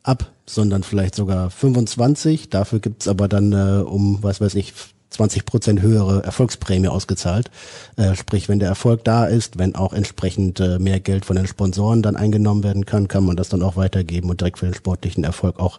ab, 0.02 0.32
sondern 0.44 0.82
vielleicht 0.82 1.14
sogar 1.14 1.50
25. 1.50 2.50
Dafür 2.50 2.80
gibt's 2.80 3.06
aber 3.06 3.28
dann 3.28 3.52
äh, 3.52 3.82
um, 3.84 4.18
was 4.22 4.40
weiß 4.40 4.56
ich, 4.56 4.74
20 5.10 5.44
Prozent 5.44 5.82
höhere 5.82 6.24
Erfolgsprämie 6.24 6.88
ausgezahlt. 6.88 7.48
Äh, 7.94 8.16
sprich, 8.16 8.48
wenn 8.48 8.58
der 8.58 8.70
Erfolg 8.70 9.04
da 9.04 9.26
ist, 9.26 9.56
wenn 9.60 9.76
auch 9.76 9.92
entsprechend 9.92 10.58
äh, 10.58 10.80
mehr 10.80 10.98
Geld 10.98 11.24
von 11.24 11.36
den 11.36 11.46
Sponsoren 11.46 12.02
dann 12.02 12.16
eingenommen 12.16 12.64
werden 12.64 12.86
kann, 12.86 13.06
kann 13.06 13.24
man 13.24 13.36
das 13.36 13.50
dann 13.50 13.62
auch 13.62 13.76
weitergeben 13.76 14.30
und 14.30 14.40
direkt 14.40 14.58
für 14.58 14.66
den 14.66 14.74
sportlichen 14.74 15.22
Erfolg 15.22 15.60
auch 15.60 15.78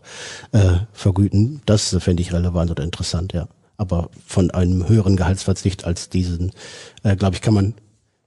äh, 0.53 0.75
vergüten. 0.93 1.61
Das 1.65 1.91
äh, 1.91 1.99
fände 1.99 2.21
ich 2.21 2.31
relevant 2.31 2.71
oder 2.71 2.85
interessant, 2.85 3.33
ja. 3.33 3.49
Aber 3.83 4.09
von 4.25 4.49
einem 4.49 4.87
höheren 4.87 5.17
Gehaltsverzicht 5.17 5.83
als 5.83 6.07
diesen, 6.07 6.53
äh, 7.03 7.17
glaube 7.17 7.35
ich, 7.35 7.41
kann 7.41 7.53
man 7.53 7.73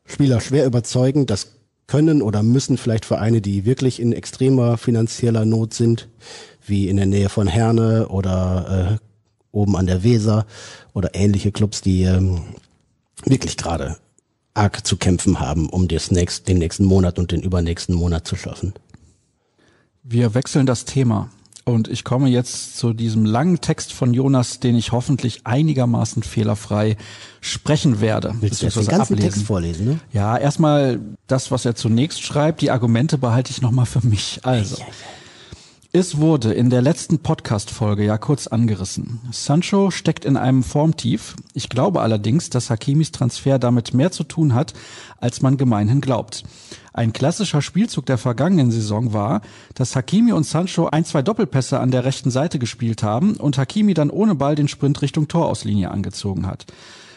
Spieler 0.04 0.42
schwer 0.42 0.66
überzeugen. 0.66 1.24
Das 1.24 1.52
können 1.86 2.20
oder 2.20 2.42
müssen 2.42 2.76
vielleicht 2.76 3.06
Vereine, 3.06 3.40
die 3.40 3.64
wirklich 3.64 3.98
in 3.98 4.12
extremer 4.12 4.76
finanzieller 4.76 5.46
Not 5.46 5.72
sind, 5.72 6.08
wie 6.66 6.90
in 6.90 6.98
der 6.98 7.06
Nähe 7.06 7.30
von 7.30 7.46
Herne 7.46 8.08
oder 8.08 8.98
äh, 9.00 9.06
oben 9.50 9.76
an 9.76 9.86
der 9.86 10.02
Weser 10.02 10.44
oder 10.92 11.14
ähnliche 11.14 11.52
Clubs, 11.52 11.80
die 11.80 12.02
ähm, 12.02 12.42
wirklich 13.24 13.56
gerade 13.56 13.96
arg 14.52 14.86
zu 14.86 14.98
kämpfen 14.98 15.40
haben, 15.40 15.70
um 15.70 15.88
das 15.88 16.10
nächst, 16.10 16.48
den 16.48 16.58
nächsten 16.58 16.84
Monat 16.84 17.18
und 17.18 17.32
den 17.32 17.40
übernächsten 17.40 17.94
Monat 17.94 18.26
zu 18.26 18.36
schaffen. 18.36 18.74
Wir 20.02 20.34
wechseln 20.34 20.66
das 20.66 20.84
Thema. 20.84 21.30
Und 21.68 21.88
ich 21.88 22.04
komme 22.04 22.28
jetzt 22.28 22.76
zu 22.76 22.92
diesem 22.92 23.24
langen 23.24 23.60
Text 23.60 23.92
von 23.92 24.14
Jonas, 24.14 24.60
den 24.60 24.76
ich 24.76 24.92
hoffentlich 24.92 25.40
einigermaßen 25.42 26.22
fehlerfrei 26.22 26.96
sprechen 27.40 28.00
werde. 28.00 28.36
Willst 28.40 28.62
du 28.62 28.66
jetzt 28.66 28.76
den 28.76 28.86
ganzen 28.86 29.14
ablesen. 29.14 29.32
Text 29.32 29.42
vorlesen, 29.42 29.86
ne? 29.86 30.00
Ja, 30.12 30.38
erstmal 30.38 31.00
das, 31.26 31.50
was 31.50 31.64
er 31.64 31.74
zunächst 31.74 32.22
schreibt. 32.22 32.60
Die 32.60 32.70
Argumente 32.70 33.18
behalte 33.18 33.50
ich 33.50 33.62
nochmal 33.62 33.86
für 33.86 34.06
mich. 34.06 34.38
Also. 34.44 34.76
Ja, 34.76 34.84
ja. 34.84 34.92
Es 35.98 36.18
wurde 36.18 36.52
in 36.52 36.68
der 36.68 36.82
letzten 36.82 37.20
Podcast-Folge 37.20 38.04
ja 38.04 38.18
kurz 38.18 38.48
angerissen. 38.48 39.18
Sancho 39.32 39.90
steckt 39.90 40.26
in 40.26 40.36
einem 40.36 40.62
Formtief. 40.62 41.36
Ich 41.54 41.70
glaube 41.70 42.02
allerdings, 42.02 42.50
dass 42.50 42.68
Hakimis 42.68 43.12
Transfer 43.12 43.58
damit 43.58 43.94
mehr 43.94 44.12
zu 44.12 44.22
tun 44.22 44.52
hat, 44.52 44.74
als 45.20 45.40
man 45.40 45.56
gemeinhin 45.56 46.02
glaubt. 46.02 46.44
Ein 46.92 47.14
klassischer 47.14 47.62
Spielzug 47.62 48.04
der 48.04 48.18
vergangenen 48.18 48.70
Saison 48.70 49.14
war, 49.14 49.40
dass 49.72 49.96
Hakimi 49.96 50.32
und 50.32 50.44
Sancho 50.44 50.86
ein, 50.86 51.06
zwei 51.06 51.22
Doppelpässe 51.22 51.80
an 51.80 51.90
der 51.90 52.04
rechten 52.04 52.30
Seite 52.30 52.58
gespielt 52.58 53.02
haben 53.02 53.36
und 53.36 53.56
Hakimi 53.56 53.94
dann 53.94 54.10
ohne 54.10 54.34
Ball 54.34 54.54
den 54.54 54.68
Sprint 54.68 55.00
Richtung 55.00 55.28
Torauslinie 55.28 55.90
angezogen 55.90 56.46
hat. 56.46 56.66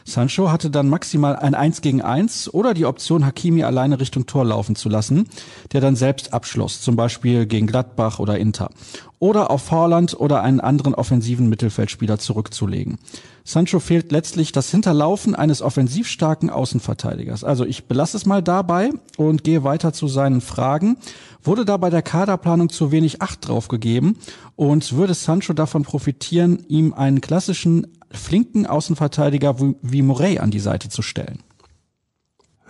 Sancho 0.10 0.52
hatte 0.52 0.72
dann 0.72 0.90
maximal 0.90 1.36
ein 1.36 1.54
1 1.54 1.82
gegen 1.82 2.02
1 2.02 2.54
oder 2.54 2.74
die 2.74 2.86
Option, 2.86 3.26
Hakimi 3.26 3.64
alleine 3.64 4.00
Richtung 4.00 4.26
Tor 4.26 4.44
laufen 4.44 4.76
zu 4.76 4.90
lassen, 4.90 5.28
der 5.72 5.82
dann 5.82 5.96
selbst 5.96 6.34
abschloss, 6.34 6.82
zum 6.82 6.96
Beispiel 6.96 7.46
gegen 7.46 7.68
Gladbach 7.68 8.20
oder 8.20 8.40
Inter. 8.40 8.72
Oder 9.20 9.52
auf 9.52 9.64
Vorland 9.64 10.20
oder 10.20 10.42
einen 10.42 10.62
anderen 10.62 10.96
offensiven 10.96 11.48
Mittelfeldspieler 11.50 12.20
zurückzulegen. 12.20 12.98
Sancho 13.44 13.80
fehlt 13.80 14.12
letztlich 14.12 14.52
das 14.52 14.72
Hinterlaufen 14.72 15.36
eines 15.36 15.62
offensivstarken 15.62 16.50
Außenverteidigers. 16.50 17.44
Also 17.44 17.66
ich 17.66 17.86
belasse 17.86 18.18
es 18.18 18.26
mal 18.26 18.42
dabei 18.42 18.92
und 19.18 19.44
gehe 19.44 19.64
weiter 19.64 19.94
zu 19.94 20.08
seinen 20.08 20.42
Fragen. 20.42 20.98
Wurde 21.44 21.66
da 21.66 21.78
bei 21.78 21.90
der 21.90 22.02
Kaderplanung 22.02 22.70
zu 22.70 22.92
wenig 22.92 23.22
Acht 23.22 23.48
drauf 23.48 23.68
gegeben 23.68 24.18
und 24.56 24.94
würde 24.94 25.14
Sancho 25.14 25.54
davon 25.54 25.84
profitieren, 25.84 26.64
ihm 26.68 26.94
einen 26.94 27.22
klassischen 27.22 27.88
flinken 28.12 28.66
Außenverteidiger 28.66 29.56
wie 29.82 30.02
Morey 30.02 30.40
an 30.40 30.52
die 30.52 30.60
Seite 30.60 30.90
zu 30.90 31.02
stellen? 31.02 31.40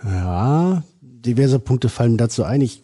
Ja, 0.04 0.82
diverse 1.00 1.58
Punkte 1.58 1.88
fallen 1.88 2.16
dazu 2.16 2.44
ein. 2.44 2.60
Ich 2.60 2.82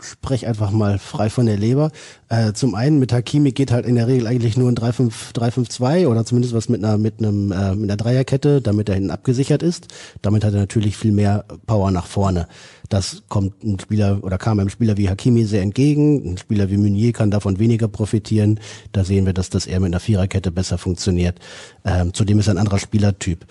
spreche 0.00 0.48
einfach 0.48 0.70
mal 0.70 0.98
frei 0.98 1.30
von 1.30 1.46
der 1.46 1.56
Leber. 1.56 1.90
Äh, 2.28 2.52
zum 2.52 2.74
einen 2.74 2.98
mit 2.98 3.12
Hakimi 3.12 3.52
geht 3.52 3.70
halt 3.70 3.86
in 3.86 3.94
der 3.94 4.08
Regel 4.08 4.26
eigentlich 4.26 4.56
nur 4.56 4.68
ein 4.68 4.76
3-5-2 4.76 6.08
oder 6.08 6.24
zumindest 6.24 6.54
was 6.54 6.68
mit 6.68 6.84
einer 6.84 6.98
mit 6.98 7.18
einem 7.18 7.52
äh, 7.52 7.74
mit 7.74 7.90
einer 7.90 7.96
Dreierkette, 7.96 8.60
damit 8.60 8.88
er 8.88 8.96
hinten 8.96 9.10
abgesichert 9.10 9.62
ist. 9.62 9.88
Damit 10.20 10.44
hat 10.44 10.52
er 10.54 10.60
natürlich 10.60 10.96
viel 10.96 11.12
mehr 11.12 11.44
Power 11.66 11.90
nach 11.90 12.06
vorne. 12.06 12.48
Das 12.88 13.22
kommt 13.28 13.64
ein 13.64 13.80
Spieler 13.80 14.22
oder 14.22 14.36
kam 14.36 14.58
einem 14.60 14.68
Spieler 14.68 14.96
wie 14.96 15.08
Hakimi 15.08 15.44
sehr 15.44 15.62
entgegen. 15.62 16.32
Ein 16.32 16.38
Spieler 16.38 16.70
wie 16.70 16.76
Meunier 16.76 17.12
kann 17.12 17.30
davon 17.30 17.58
weniger 17.58 17.88
profitieren. 17.88 18.60
Da 18.92 19.04
sehen 19.04 19.26
wir, 19.26 19.32
dass 19.32 19.48
das 19.48 19.66
eher 19.66 19.80
mit 19.80 19.88
einer 19.88 20.00
Viererkette 20.00 20.50
besser 20.50 20.76
funktioniert. 20.76 21.38
Ähm, 21.84 22.12
zudem 22.12 22.38
ist 22.40 22.48
er 22.48 22.54
ein 22.54 22.58
anderer 22.58 22.78
Spielertyp. 22.78 23.46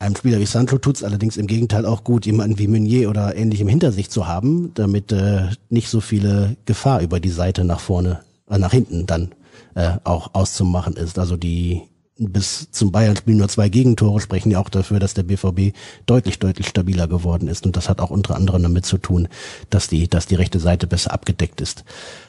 Einem 0.00 0.14
Spieler 0.14 0.38
wie 0.38 0.46
Sancho 0.46 0.78
tut's 0.78 1.02
allerdings 1.02 1.36
im 1.36 1.48
Gegenteil 1.48 1.84
auch 1.84 2.04
gut, 2.04 2.24
jemanden 2.24 2.58
wie 2.58 2.68
Meunier 2.68 3.10
oder 3.10 3.34
ähnlichem 3.34 3.66
hinter 3.66 3.90
sich 3.90 4.10
zu 4.10 4.28
haben, 4.28 4.72
damit 4.74 5.10
äh, 5.10 5.48
nicht 5.70 5.88
so 5.88 6.00
viele 6.00 6.56
Gefahr 6.66 7.00
über 7.00 7.18
die 7.18 7.30
Seite 7.30 7.64
nach 7.64 7.80
vorne, 7.80 8.20
äh, 8.48 8.58
nach 8.58 8.70
hinten 8.70 9.06
dann 9.06 9.32
äh, 9.74 9.90
auch 10.04 10.34
auszumachen 10.34 10.94
ist. 10.94 11.18
Also 11.18 11.36
die 11.36 11.82
bis 12.18 12.70
zum 12.70 12.92
Bayern-Spiel 12.92 13.34
nur 13.34 13.48
zwei 13.48 13.68
Gegentore 13.68 14.20
sprechen 14.20 14.50
ja 14.50 14.60
auch 14.60 14.68
dafür, 14.68 15.00
dass 15.00 15.14
der 15.14 15.22
BVB 15.24 15.76
deutlich, 16.06 16.38
deutlich 16.38 16.68
stabiler 16.68 17.08
geworden 17.08 17.48
ist. 17.48 17.66
Und 17.66 17.76
das 17.76 17.88
hat 17.88 18.00
auch 18.00 18.10
unter 18.10 18.36
anderem 18.36 18.62
damit 18.62 18.86
zu 18.86 18.98
tun, 18.98 19.28
dass 19.70 19.88
die, 19.88 20.08
dass 20.08 20.26
die 20.26 20.34
rechte 20.36 20.60
Seite 20.60 20.86
besser 20.86 21.12
abgedeckt 21.12 21.60
ist. 21.60 21.84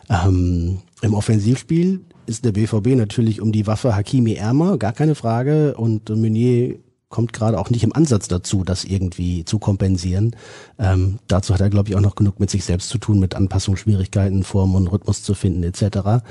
Ähm, 0.09 0.79
Im 1.01 1.13
Offensivspiel 1.13 2.01
ist 2.25 2.45
der 2.45 2.51
BVB 2.51 2.95
natürlich 2.95 3.41
um 3.41 3.51
die 3.51 3.67
Waffe 3.67 3.95
Hakimi 3.95 4.33
ärmer, 4.33 4.77
gar 4.77 4.93
keine 4.93 5.15
Frage. 5.15 5.75
Und 5.75 6.09
Meunier 6.09 6.77
kommt 7.09 7.33
gerade 7.33 7.59
auch 7.59 7.69
nicht 7.69 7.83
im 7.83 7.93
Ansatz 7.93 8.27
dazu, 8.27 8.63
das 8.63 8.85
irgendwie 8.85 9.43
zu 9.43 9.59
kompensieren. 9.59 10.35
Ähm, 10.77 11.19
dazu 11.27 11.53
hat 11.53 11.61
er, 11.61 11.69
glaube 11.69 11.89
ich, 11.89 11.95
auch 11.95 12.01
noch 12.01 12.15
genug 12.15 12.39
mit 12.39 12.49
sich 12.49 12.63
selbst 12.63 12.89
zu 12.89 12.99
tun, 12.99 13.19
mit 13.19 13.35
Anpassungsschwierigkeiten, 13.35 14.43
Form 14.43 14.75
und 14.75 14.87
Rhythmus 14.87 15.23
zu 15.23 15.33
finden 15.33 15.63
etc. 15.63 16.23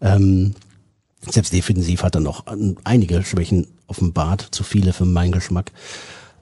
Ähm, 0.00 0.54
Selbst 1.28 1.52
defensiv 1.52 2.02
hat 2.02 2.14
er 2.14 2.20
noch 2.20 2.44
einige 2.84 3.22
Schwächen 3.22 3.66
offenbart, 3.86 4.46
zu 4.50 4.62
viele 4.62 4.92
für 4.92 5.06
meinen 5.06 5.32
Geschmack. 5.32 5.72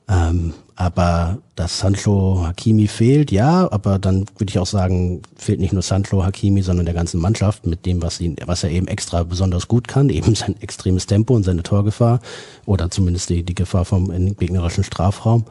Ähm, 0.08 0.54
aber 0.76 1.38
dass 1.54 1.78
Sancho 1.78 2.44
Hakimi 2.44 2.88
fehlt, 2.88 3.30
ja, 3.30 3.70
aber 3.70 3.98
dann 3.98 4.26
würde 4.38 4.50
ich 4.50 4.58
auch 4.58 4.66
sagen, 4.66 5.22
fehlt 5.36 5.60
nicht 5.60 5.72
nur 5.72 5.82
Sancho 5.82 6.24
Hakimi, 6.24 6.62
sondern 6.62 6.86
der 6.86 6.94
ganzen 6.94 7.20
Mannschaft 7.20 7.64
mit 7.66 7.86
dem, 7.86 8.02
was 8.02 8.20
ihn, 8.20 8.36
was 8.44 8.64
er 8.64 8.70
eben 8.70 8.88
extra 8.88 9.22
besonders 9.22 9.68
gut 9.68 9.86
kann, 9.86 10.08
eben 10.08 10.34
sein 10.34 10.60
extremes 10.60 11.06
Tempo 11.06 11.34
und 11.34 11.44
seine 11.44 11.62
Torgefahr 11.62 12.20
oder 12.66 12.90
zumindest 12.90 13.30
die, 13.30 13.44
die 13.44 13.54
Gefahr 13.54 13.84
vom 13.84 14.36
gegnerischen 14.36 14.84
Strafraum. 14.84 15.44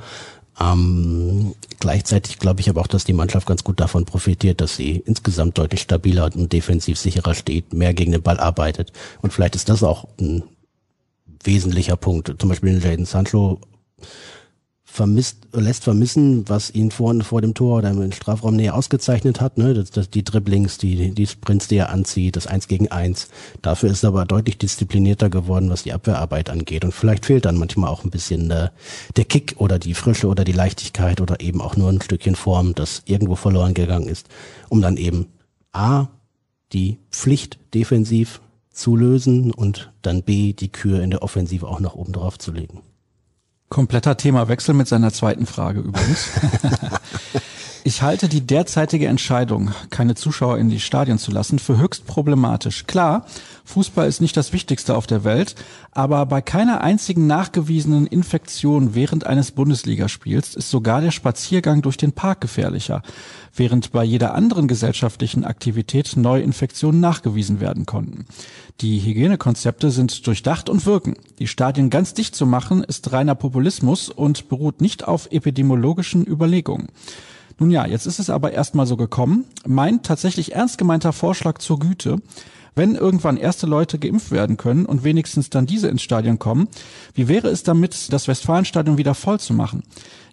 Ähm, 0.59 1.55
gleichzeitig 1.79 2.37
glaube 2.37 2.61
ich 2.61 2.69
aber 2.69 2.81
auch, 2.81 2.87
dass 2.87 3.05
die 3.05 3.13
Mannschaft 3.13 3.47
ganz 3.47 3.63
gut 3.63 3.79
davon 3.79 4.05
profitiert, 4.05 4.61
dass 4.61 4.75
sie 4.75 5.01
insgesamt 5.05 5.57
deutlich 5.57 5.81
stabiler 5.81 6.29
und 6.35 6.53
defensiv 6.53 6.99
sicherer 6.99 7.33
steht, 7.33 7.73
mehr 7.73 7.93
gegen 7.93 8.11
den 8.11 8.21
Ball 8.21 8.39
arbeitet. 8.39 8.91
Und 9.21 9.33
vielleicht 9.33 9.55
ist 9.55 9.69
das 9.69 9.83
auch 9.83 10.07
ein 10.19 10.43
wesentlicher 11.43 11.95
Punkt. 11.95 12.33
Zum 12.39 12.49
Beispiel 12.49 12.75
in 12.75 12.81
Jaden 12.81 13.05
Sancho 13.05 13.59
vermisst, 14.93 15.47
lässt 15.53 15.83
vermissen, 15.83 16.47
was 16.47 16.69
ihn 16.69 16.91
vorne 16.91 17.23
vor 17.23 17.41
dem 17.41 17.55
Tor 17.55 17.79
oder 17.79 17.89
im 17.89 18.11
Strafraum 18.11 18.55
näher 18.55 18.75
ausgezeichnet 18.75 19.41
hat, 19.41 19.57
ne? 19.57 19.73
Das, 19.73 19.89
das, 19.89 20.11
die 20.11 20.23
Dribblings, 20.23 20.77
die, 20.77 21.15
die 21.15 21.25
Sprints, 21.25 21.67
die 21.67 21.77
er 21.77 21.89
anzieht, 21.89 22.35
das 22.35 22.45
Eins 22.45 22.67
gegen 22.67 22.91
Eins. 22.91 23.27
Dafür 23.63 23.89
ist 23.89 24.03
er 24.03 24.09
aber 24.09 24.25
deutlich 24.25 24.59
disziplinierter 24.59 25.31
geworden, 25.31 25.71
was 25.71 25.81
die 25.81 25.93
Abwehrarbeit 25.93 26.51
angeht. 26.51 26.85
Und 26.85 26.93
vielleicht 26.93 27.25
fehlt 27.25 27.45
dann 27.45 27.57
manchmal 27.57 27.89
auch 27.89 28.03
ein 28.03 28.11
bisschen 28.11 28.51
äh, 28.51 28.69
der 29.15 29.25
Kick 29.25 29.55
oder 29.57 29.79
die 29.79 29.95
Frische 29.95 30.27
oder 30.27 30.43
die 30.43 30.51
Leichtigkeit 30.51 31.21
oder 31.21 31.39
eben 31.39 31.59
auch 31.59 31.75
nur 31.75 31.89
ein 31.89 31.99
Stückchen 31.99 32.35
Form, 32.35 32.75
das 32.75 33.01
irgendwo 33.05 33.35
verloren 33.35 33.73
gegangen 33.73 34.07
ist, 34.07 34.27
um 34.69 34.79
dann 34.79 34.97
eben 34.97 35.25
A, 35.71 36.05
die 36.71 36.99
Pflicht 37.09 37.57
defensiv 37.73 38.41
zu 38.71 38.95
lösen 38.95 39.51
und 39.51 39.91
dann 40.03 40.21
B, 40.21 40.53
die 40.53 40.71
Kür 40.71 41.01
in 41.01 41.09
der 41.09 41.23
Offensive 41.23 41.67
auch 41.67 41.79
noch 41.79 41.95
oben 41.95 42.13
drauf 42.13 42.37
zu 42.37 42.51
legen. 42.51 42.83
Kompletter 43.73 44.15
Themawechsel 44.15 44.75
mit 44.75 44.87
seiner 44.87 45.11
zweiten 45.11 45.47
Frage 45.47 45.79
übrigens. 45.79 46.29
Ich 47.85 48.01
halte 48.01 48.29
die 48.29 48.47
derzeitige 48.47 49.07
Entscheidung, 49.07 49.73
keine 49.89 50.15
Zuschauer 50.15 50.57
in 50.57 50.69
die 50.69 50.79
Stadien 50.79 51.17
zu 51.17 51.31
lassen, 51.31 51.59
für 51.59 51.77
höchst 51.77 52.07
problematisch. 52.07 52.87
Klar, 52.87 53.25
Fußball 53.65 54.07
ist 54.07 54.21
nicht 54.21 54.37
das 54.37 54.53
Wichtigste 54.53 54.95
auf 54.95 55.05
der 55.05 55.25
Welt, 55.25 55.55
aber 55.91 56.25
bei 56.25 56.41
keiner 56.41 56.79
einzigen 56.79 57.27
nachgewiesenen 57.27 58.07
Infektion 58.07 58.95
während 58.95 59.25
eines 59.27 59.51
Bundesligaspiels 59.51 60.55
ist 60.55 60.69
sogar 60.69 61.01
der 61.01 61.11
Spaziergang 61.11 61.81
durch 61.81 61.97
den 61.97 62.13
Park 62.13 62.39
gefährlicher, 62.39 63.03
während 63.53 63.91
bei 63.91 64.05
jeder 64.05 64.33
anderen 64.33 64.69
gesellschaftlichen 64.69 65.43
Aktivität 65.43 66.15
Neuinfektionen 66.15 67.01
nachgewiesen 67.01 67.59
werden 67.59 67.85
konnten. 67.85 68.25
Die 68.81 68.99
Hygienekonzepte 68.99 69.91
sind 69.91 70.25
durchdacht 70.25 70.69
und 70.69 70.85
wirken. 70.85 71.15
Die 71.39 71.47
Stadien 71.47 71.89
ganz 71.89 72.13
dicht 72.13 72.35
zu 72.35 72.45
machen, 72.45 72.83
ist 72.83 73.11
reiner 73.13 73.35
Populismus 73.35 74.09
und 74.09 74.49
beruht 74.49 74.81
nicht 74.81 75.07
auf 75.07 75.31
epidemiologischen 75.31 76.25
Überlegungen. 76.25 76.87
Nun 77.59 77.69
ja, 77.69 77.85
jetzt 77.85 78.07
ist 78.07 78.19
es 78.19 78.29
aber 78.29 78.51
erstmal 78.51 78.87
so 78.87 78.97
gekommen. 78.97 79.45
Mein 79.65 80.01
tatsächlich 80.01 80.53
ernst 80.53 80.77
gemeinter 80.77 81.13
Vorschlag 81.13 81.59
zur 81.59 81.79
Güte, 81.79 82.17
wenn 82.75 82.95
irgendwann 82.95 83.37
erste 83.37 83.67
Leute 83.67 83.99
geimpft 83.99 84.31
werden 84.31 84.57
können 84.57 84.85
und 84.85 85.03
wenigstens 85.03 85.49
dann 85.51 85.67
diese 85.67 85.87
ins 85.87 86.01
Stadion 86.01 86.39
kommen, 86.39 86.67
wie 87.13 87.27
wäre 87.27 87.49
es 87.49 87.63
damit, 87.63 88.11
das 88.11 88.27
Westfalenstadion 88.27 88.97
wieder 88.97 89.13
voll 89.13 89.39
zu 89.39 89.53
machen? 89.53 89.83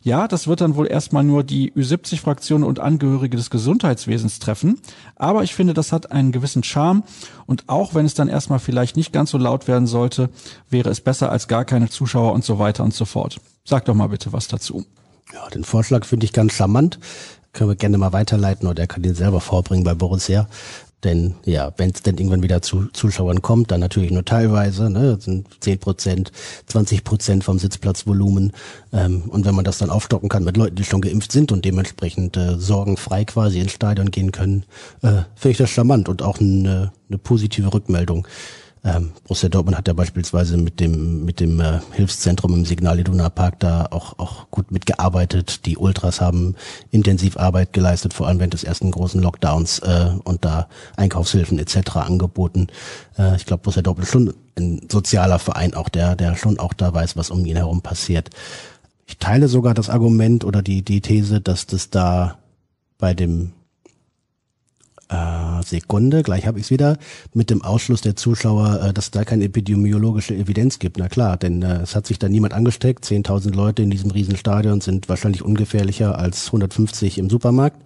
Ja, 0.02 0.28
das 0.28 0.48
wird 0.48 0.62
dann 0.62 0.76
wohl 0.76 0.86
erstmal 0.90 1.24
nur 1.24 1.44
die 1.44 1.72
Ü70-Fraktion 1.72 2.64
und 2.64 2.80
Angehörige 2.80 3.36
des 3.36 3.50
Gesundheitswesens 3.50 4.38
treffen, 4.38 4.80
aber 5.14 5.42
ich 5.42 5.54
finde, 5.54 5.74
das 5.74 5.92
hat 5.92 6.10
einen 6.10 6.32
gewissen 6.32 6.62
Charme 6.62 7.02
und 7.44 7.68
auch 7.68 7.94
wenn 7.94 8.06
es 8.06 8.14
dann 8.14 8.28
erstmal 8.28 8.60
vielleicht 8.60 8.96
nicht 8.96 9.12
ganz 9.12 9.30
so 9.30 9.36
laut 9.36 9.68
werden 9.68 9.86
sollte, 9.86 10.30
wäre 10.70 10.88
es 10.88 11.02
besser 11.02 11.30
als 11.30 11.48
gar 11.48 11.66
keine 11.66 11.90
Zuschauer 11.90 12.32
und 12.32 12.44
so 12.44 12.58
weiter 12.58 12.82
und 12.82 12.94
so 12.94 13.04
fort. 13.04 13.40
Sag 13.64 13.84
doch 13.84 13.94
mal 13.94 14.08
bitte 14.08 14.32
was 14.32 14.48
dazu. 14.48 14.86
Ja, 15.34 15.48
den 15.50 15.64
Vorschlag 15.64 16.06
finde 16.06 16.24
ich 16.24 16.32
ganz 16.32 16.54
charmant. 16.54 16.98
Können 17.52 17.70
wir 17.70 17.76
gerne 17.76 17.98
mal 17.98 18.12
weiterleiten 18.12 18.68
oder 18.68 18.84
er 18.84 18.86
kann 18.86 19.02
den 19.02 19.14
selber 19.14 19.40
vorbringen 19.40 19.84
bei 19.84 19.94
Borussia. 19.94 20.48
Denn 21.04 21.34
ja, 21.44 21.72
wenn 21.76 21.90
es 21.90 22.02
denn 22.02 22.18
irgendwann 22.18 22.42
wieder 22.42 22.60
zu 22.60 22.88
Zuschauern 22.92 23.40
kommt, 23.40 23.70
dann 23.70 23.80
natürlich 23.80 24.10
nur 24.10 24.24
teilweise, 24.24 24.90
ne, 24.90 25.16
das 25.16 25.24
sind 25.24 25.46
10 25.60 25.78
Prozent, 25.78 26.32
20 26.66 27.04
Prozent 27.04 27.44
vom 27.44 27.58
Sitzplatzvolumen. 27.58 28.52
Ähm, 28.92 29.22
und 29.28 29.46
wenn 29.46 29.54
man 29.54 29.64
das 29.64 29.78
dann 29.78 29.90
aufstocken 29.90 30.28
kann 30.28 30.44
mit 30.44 30.56
Leuten, 30.56 30.76
die 30.76 30.84
schon 30.84 31.00
geimpft 31.00 31.32
sind 31.32 31.52
und 31.52 31.64
dementsprechend 31.64 32.36
äh, 32.36 32.58
sorgenfrei 32.58 33.24
quasi 33.24 33.60
ins 33.60 33.72
Stadion 33.72 34.10
gehen 34.10 34.32
können, 34.32 34.64
äh, 35.02 35.22
finde 35.34 35.52
ich 35.52 35.58
das 35.58 35.70
charmant 35.70 36.08
und 36.08 36.22
auch 36.22 36.38
eine, 36.38 36.92
eine 37.08 37.18
positive 37.18 37.72
Rückmeldung. 37.72 38.26
Ähm, 38.82 39.12
Borussia 39.24 39.50
Dortmund 39.50 39.76
hat 39.76 39.88
ja 39.88 39.94
beispielsweise 39.94 40.56
mit 40.56 40.80
dem 40.80 41.24
mit 41.26 41.40
dem 41.40 41.60
äh, 41.60 41.80
Hilfszentrum 41.92 42.54
im 42.54 42.64
Signal 42.64 42.98
Iduna 42.98 43.28
Park 43.28 43.60
da 43.60 43.86
auch 43.90 44.18
auch 44.18 44.50
gut 44.50 44.70
mitgearbeitet. 44.70 45.66
Die 45.66 45.76
Ultras 45.76 46.22
haben 46.22 46.54
intensiv 46.90 47.36
Arbeit 47.36 47.74
geleistet, 47.74 48.14
vor 48.14 48.26
allem 48.26 48.38
während 48.38 48.54
des 48.54 48.64
ersten 48.64 48.90
großen 48.90 49.20
Lockdowns 49.20 49.80
äh, 49.80 50.12
und 50.24 50.46
da 50.46 50.68
Einkaufshilfen 50.96 51.58
etc. 51.58 51.96
angeboten. 51.96 52.68
Äh, 53.18 53.36
ich 53.36 53.44
glaube, 53.44 53.62
Borussia 53.62 53.82
Dortmund 53.82 54.06
ist 54.06 54.12
schon 54.12 54.34
ein 54.58 54.86
sozialer 54.90 55.38
Verein, 55.38 55.74
auch 55.74 55.90
der 55.90 56.16
der 56.16 56.34
schon 56.36 56.58
auch 56.58 56.72
da 56.72 56.94
weiß, 56.94 57.16
was 57.16 57.30
um 57.30 57.44
ihn 57.44 57.56
herum 57.56 57.82
passiert. 57.82 58.30
Ich 59.06 59.18
teile 59.18 59.48
sogar 59.48 59.74
das 59.74 59.90
Argument 59.90 60.42
oder 60.44 60.62
die 60.62 60.82
die 60.82 61.02
These, 61.02 61.42
dass 61.42 61.66
das 61.66 61.90
da 61.90 62.38
bei 62.96 63.12
dem 63.12 63.52
äh, 65.10 65.62
Sekunde, 65.64 66.22
gleich 66.22 66.46
habe 66.46 66.58
ich 66.58 66.66
es 66.66 66.70
wieder, 66.70 66.96
mit 67.34 67.50
dem 67.50 67.62
Ausschluss 67.62 68.00
der 68.00 68.16
Zuschauer, 68.16 68.80
äh, 68.82 68.92
dass 68.92 69.10
da 69.10 69.24
keine 69.24 69.44
epidemiologische 69.44 70.34
Evidenz 70.34 70.78
gibt. 70.78 70.98
Na 70.98 71.08
klar, 71.08 71.36
denn 71.36 71.62
äh, 71.62 71.82
es 71.82 71.96
hat 71.96 72.06
sich 72.06 72.18
da 72.18 72.28
niemand 72.28 72.54
angesteckt. 72.54 73.04
10.000 73.04 73.54
Leute 73.54 73.82
in 73.82 73.90
diesem 73.90 74.10
Riesenstadion 74.10 74.80
sind 74.80 75.08
wahrscheinlich 75.08 75.42
ungefährlicher 75.42 76.18
als 76.18 76.46
150 76.46 77.18
im 77.18 77.28
Supermarkt. 77.28 77.80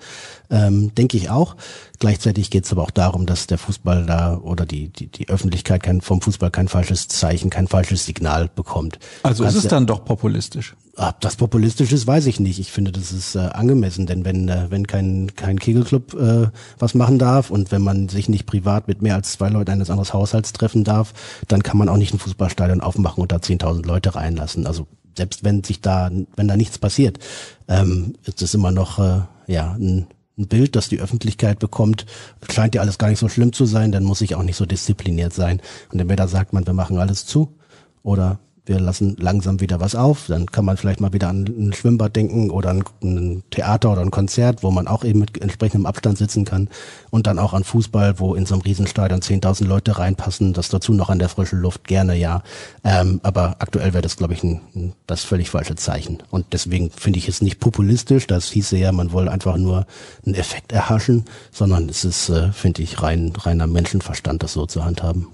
Ähm, 0.55 0.95
Denke 0.95 1.17
ich 1.17 1.31
auch. 1.31 1.57
Gleichzeitig 1.99 2.49
geht 2.49 2.65
es 2.65 2.71
aber 2.73 2.83
auch 2.83 2.93
darum, 2.93 3.27
dass 3.27 3.49
der 3.49 3.59
Fußball 3.59 4.07
da 4.07 4.37
oder 4.37 4.67
die, 4.67 4.89
die, 4.89 5.09
die 5.09 5.29
Öffentlichkeit 5.29 5.83
kein, 5.83 6.01
vom 6.01 6.21
Fußball 6.21 6.51
kein 6.53 6.69
falsches 6.69 7.09
Zeichen, 7.09 7.51
kein 7.51 7.67
falsches 7.67 8.07
Signal 8.07 8.49
bekommt. 8.55 9.01
Also 9.25 9.43
ist 9.43 9.57
es 9.57 9.67
dann 9.67 9.87
doch 9.87 10.05
populistisch? 10.05 10.77
Ob 10.97 11.21
das 11.21 11.35
populistisch 11.35 11.91
ist, 11.91 12.07
weiß 12.07 12.27
ich 12.27 12.39
nicht. 12.39 12.61
Ich 12.61 12.71
finde, 12.71 12.93
das 12.93 13.11
ist 13.11 13.35
äh, 13.35 13.41
angemessen, 13.41 14.07
denn 14.07 14.25
wenn, 14.25 14.49
äh, 14.49 14.67
wenn 14.69 14.87
kein, 14.87 15.35
kein 15.35 15.59
Kegelclub 15.59 16.15
äh, 16.15 16.47
was 16.79 16.95
machen 16.95 17.19
darf 17.19 17.51
und 17.51 17.73
wenn 17.73 17.83
man 17.83 18.09
sich 18.09 18.29
nicht 18.29 18.47
privat 18.47 18.87
mit 18.87 19.03
mehr 19.03 19.17
als 19.17 19.33
zwei 19.33 19.49
Leuten 19.49 19.73
eines 19.73 19.91
anderen 19.91 20.13
Haushalts 20.13 20.53
treffen 20.53 20.85
darf, 20.85 21.15
dann 21.49 21.65
kann 21.65 21.79
man 21.79 21.89
auch 21.89 21.97
nicht 21.97 22.15
ein 22.15 22.21
Fußballstadion 22.21 22.81
aufmachen 22.81 23.23
und 23.23 23.33
da 23.33 23.37
10.000 23.37 23.85
Leute 23.85 24.15
reinlassen. 24.15 24.69
Also 24.69 24.87
selbst 25.17 25.43
wenn 25.43 25.65
sich 25.65 25.81
da, 25.81 26.11
wenn 26.37 26.49
da 26.49 26.57
nichts 26.57 26.79
passiert, 26.79 27.19
ähm, 27.67 28.15
ist 28.25 28.43
es 28.43 28.55
immer 28.55 28.71
noch 28.71 29.01
äh, 29.01 29.23
ja 29.47 29.73
ein, 29.73 30.07
ein 30.37 30.49
Bild, 30.49 30.77
das 30.77 30.89
die 30.89 31.01
Öffentlichkeit 31.01 31.59
bekommt. 31.59 32.07
Scheint 32.51 32.75
ja 32.75 32.81
alles 32.81 32.99
gar 32.99 33.09
nicht 33.09 33.19
so 33.19 33.29
schlimm 33.29 33.53
zu 33.53 33.67
sein, 33.67 33.93
dann 33.93 34.05
muss 34.05 34.21
ich 34.21 34.35
auch 34.35 34.43
nicht 34.43 34.57
so 34.57 34.67
diszipliniert 34.67 35.33
sein. 35.33 35.61
Und 35.93 36.01
entweder 36.01 36.29
sagt 36.29 36.53
man, 36.53 36.67
wir 36.67 36.75
machen 36.75 36.99
alles 36.99 37.27
zu 37.27 37.55
oder 38.03 38.39
wir 38.67 38.81
lassen 38.81 39.17
langsam 39.19 39.61
wieder 39.61 39.81
was 39.81 39.95
auf. 39.95 40.27
Dann 40.29 40.47
kann 40.47 40.65
man 40.65 40.77
vielleicht 40.77 41.01
mal 41.01 41.13
wieder 41.13 41.29
an 41.29 41.45
ein 41.47 41.73
Schwimmbad 41.75 42.17
denken 42.17 42.51
oder 42.51 42.71
an 42.71 42.85
ein 43.03 43.43
Theater 43.51 43.93
oder 43.93 44.01
ein 44.01 44.11
Konzert, 44.11 44.63
wo 44.63 44.71
man 44.71 44.89
auch 44.89 45.05
eben 45.05 45.19
mit 45.21 45.41
entsprechendem 45.41 45.87
Abstand 45.87 46.17
sitzen 46.17 46.45
kann. 46.45 46.69
Und 47.11 47.27
dann 47.27 47.39
auch 47.39 47.53
an 47.53 47.65
Fußball, 47.65 48.19
wo 48.19 48.35
in 48.35 48.47
so 48.47 48.55
einem 48.55 48.63
Riesenstadion 48.63 49.21
10.000 49.21 49.67
Leute 49.67 49.99
reinpassen. 49.99 50.55
Das 50.55 50.71
dazu 50.71 50.95
noch 50.95 51.11
an 51.11 51.19
der 51.19 51.29
frischen 51.29 51.61
Luft 51.61 51.85
gerne, 51.85 52.15
ja. 52.15 52.43
Ähm, 52.85 53.21
aber 53.23 53.57
aktuell 53.59 53.93
wäre 53.93 54.03
das, 54.03 54.17
glaube 54.17 54.33
ich, 54.33 54.43
ein, 54.43 54.95
das 55.07 55.25
völlig 55.25 55.51
falsche 55.51 55.75
Zeichen. 55.75 56.23
Und 56.31 56.47
deswegen 56.53 56.91
finde 56.91 57.19
ich 57.19 57.29
es 57.29 57.43
nicht 57.43 57.61
populistisch. 57.61 58.27
Das 58.27 58.51
hieße 58.51 58.79
ja, 58.79 58.93
man 58.93 59.13
wolle 59.13 59.31
einfach 59.31 59.59
nur 59.59 59.87
einen 60.25 60.35
Effekt 60.35 60.73
erhaschen, 60.73 61.27
sondern 61.53 61.89
es 61.91 62.05
ist, 62.05 62.31
äh, 62.31 62.51
finde 62.53 62.83
ich, 62.83 63.03
rein, 63.03 63.33
reiner 63.37 63.67
Menschenverstand, 63.67 64.43
das 64.43 64.55
so 64.55 64.65
zu 64.65 64.85
handhaben. 64.85 65.34